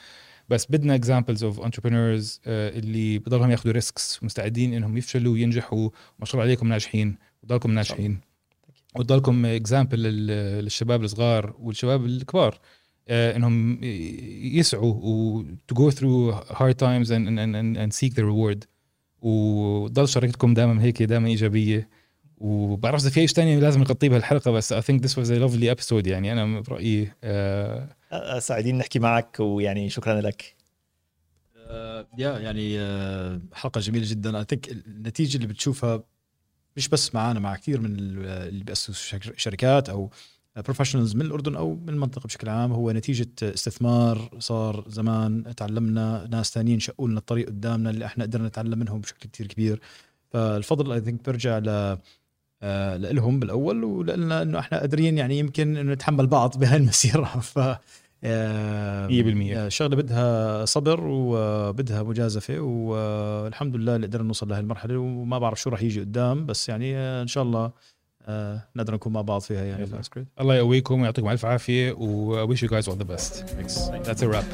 بس 0.48 0.66
بدنا 0.70 0.94
examples 0.94 1.44
of 1.44 1.60
entrepreneurs 1.60 2.40
اللي 2.46 3.18
بضلهم 3.18 3.50
ياخذوا 3.50 3.72
risks 3.74 4.24
مستعدين 4.24 4.74
إنهم 4.74 4.96
يفشلوا 4.96 5.32
وينجحوا. 5.32 5.90
ما 6.18 6.24
شاء 6.24 6.34
الله 6.34 6.44
عليكم 6.44 6.68
ناجحين 6.68 7.16
وضلكم 7.42 7.70
ناجحين. 7.70 8.20
وتضلكم 8.96 9.46
example 9.46 9.98
للشباب 9.98 11.04
الصغار 11.04 11.54
والشباب 11.58 12.04
الكبار 12.04 12.58
آه، 13.08 13.36
إنهم 13.36 13.78
يسعوا 14.54 14.94
و 14.94 15.42
to 15.42 15.76
go 15.76 15.90
through 15.94 16.34
hard 16.54 16.74
times 16.76 17.08
and, 17.10 17.26
and, 17.28 17.54
and, 17.56 17.76
and 17.76 17.92
seek 17.92 18.12
the 18.14 18.22
reward. 18.22 18.66
وضل 19.22 20.08
شركتكم 20.08 20.54
دائما 20.54 20.82
هيك 20.82 21.02
دائما 21.02 21.28
إيجابية. 21.28 21.88
وبعرف 22.40 23.00
إذا 23.00 23.08
في 23.10 23.14
شيء 23.14 23.26
ثاني 23.26 23.60
لازم 23.60 23.80
نغطيه 23.80 24.08
بهالحلقة 24.08 24.50
بس 24.50 24.72
I 24.74 24.76
think 24.76 25.00
this 25.00 25.10
was 25.12 25.28
a 25.30 25.38
lovely 25.48 25.74
episode 25.76 26.06
يعني. 26.06 26.32
أنا 26.32 26.60
برأيي 26.60 27.12
آه 27.24 27.88
آه، 28.12 28.38
سعيدين 28.38 28.78
نحكي 28.78 28.98
معك 28.98 29.36
ويعني 29.40 29.90
شكرا 29.90 30.20
لك. 30.20 30.54
آه، 31.56 32.06
يا 32.18 32.38
يعني 32.38 32.80
آه، 32.80 33.40
حلقة 33.52 33.80
جميلة 33.80 34.04
جدا. 34.10 34.38
اي 34.38 34.44
ثينك 34.44 34.70
النتيجة 34.70 35.36
اللي 35.36 35.46
بتشوفها 35.46 36.02
مش 36.76 36.88
بس 36.88 37.14
معنا 37.14 37.40
مع 37.40 37.56
كثير 37.56 37.80
من 37.80 37.98
ال- 37.98 38.26
اللي 38.48 38.64
بيأسسوا 38.64 38.94
شك- 38.94 39.38
شركات 39.38 39.88
أو 39.88 40.10
professionals 40.56 41.14
من 41.16 41.22
الأردن 41.22 41.56
أو 41.56 41.74
من 41.74 41.88
المنطقة 41.88 42.26
بشكل 42.26 42.48
عام. 42.48 42.72
هو 42.72 42.90
نتيجة 42.92 43.28
استثمار 43.42 44.30
صار 44.38 44.84
زمان 44.88 45.54
تعلمنا 45.56 46.28
ناس 46.30 46.50
ثانيين 46.52 46.80
شقوا 46.80 47.08
لنا 47.08 47.18
الطريق 47.18 47.46
قدامنا 47.46 47.90
اللي 47.90 48.06
إحنا 48.06 48.24
قدرنا 48.24 48.48
نتعلم 48.48 48.78
منهم 48.78 49.00
بشكل 49.00 49.28
كثير 49.32 49.46
كبير. 49.46 49.80
فالفضل 50.30 50.92
I 50.92 51.00
think 51.00 51.24
بيرجع 51.24 51.58
ل 51.58 51.68
آه، 51.68 51.98
لهم 53.12 53.40
بالأول 53.40 53.84
ولنا 53.84 54.42
إنه 54.42 54.58
إحنا 54.58 54.78
قادرين 54.80 55.18
يعني 55.18 55.38
يمكن 55.38 55.76
إنه 55.76 55.92
نتحمل 55.92 56.26
بعض 56.26 56.58
بهاي 56.58 56.76
المسيره 56.76 57.24
ف 57.54 57.58
آه، 58.24 59.08
100%. 59.08 59.10
آه، 59.56 59.68
شغلة 59.68 59.96
بدها 59.96 60.64
صبر 60.64 61.00
وبدها 61.04 62.02
مجازفة 62.02 62.58
والحمد 62.60 63.76
لله 63.76 63.96
اللي 63.96 64.06
قدرنا 64.06 64.26
نوصل 64.26 64.48
لهي 64.48 64.60
المرحله 64.60 64.98
وما 64.98 65.38
بعرف 65.38 65.60
شو 65.60 65.70
راح 65.70 65.82
يجي 65.82 66.00
قدام 66.00 66.46
بس 66.46 66.68
يعني 66.68 66.96
آه، 66.96 67.22
إن 67.22 67.26
شاء 67.26 67.42
الله 67.42 67.70
آه، 68.26 68.62
نقدر 68.76 68.94
نكون 68.94 69.12
مع 69.12 69.20
بعض 69.20 69.40
فيها 69.40 69.64
يعني 69.64 69.82
يلا. 69.82 70.02
That's 70.02 70.18
great. 70.18 70.40
الله 70.40 70.54
يقويكم 70.54 71.00
ويعطيكم 71.00 71.28
ألف 71.28 71.44
عافية 71.44 71.92
و 71.92 72.46
I 72.46 72.50
wish 72.50 72.58
you 72.60 72.68
guys 72.68 72.88
all 72.88 72.96
the 72.96 73.10
best 73.16 73.32
Thanks. 73.34 73.74
that's 74.08 74.22
a 74.22 74.28
wrap 74.28 74.44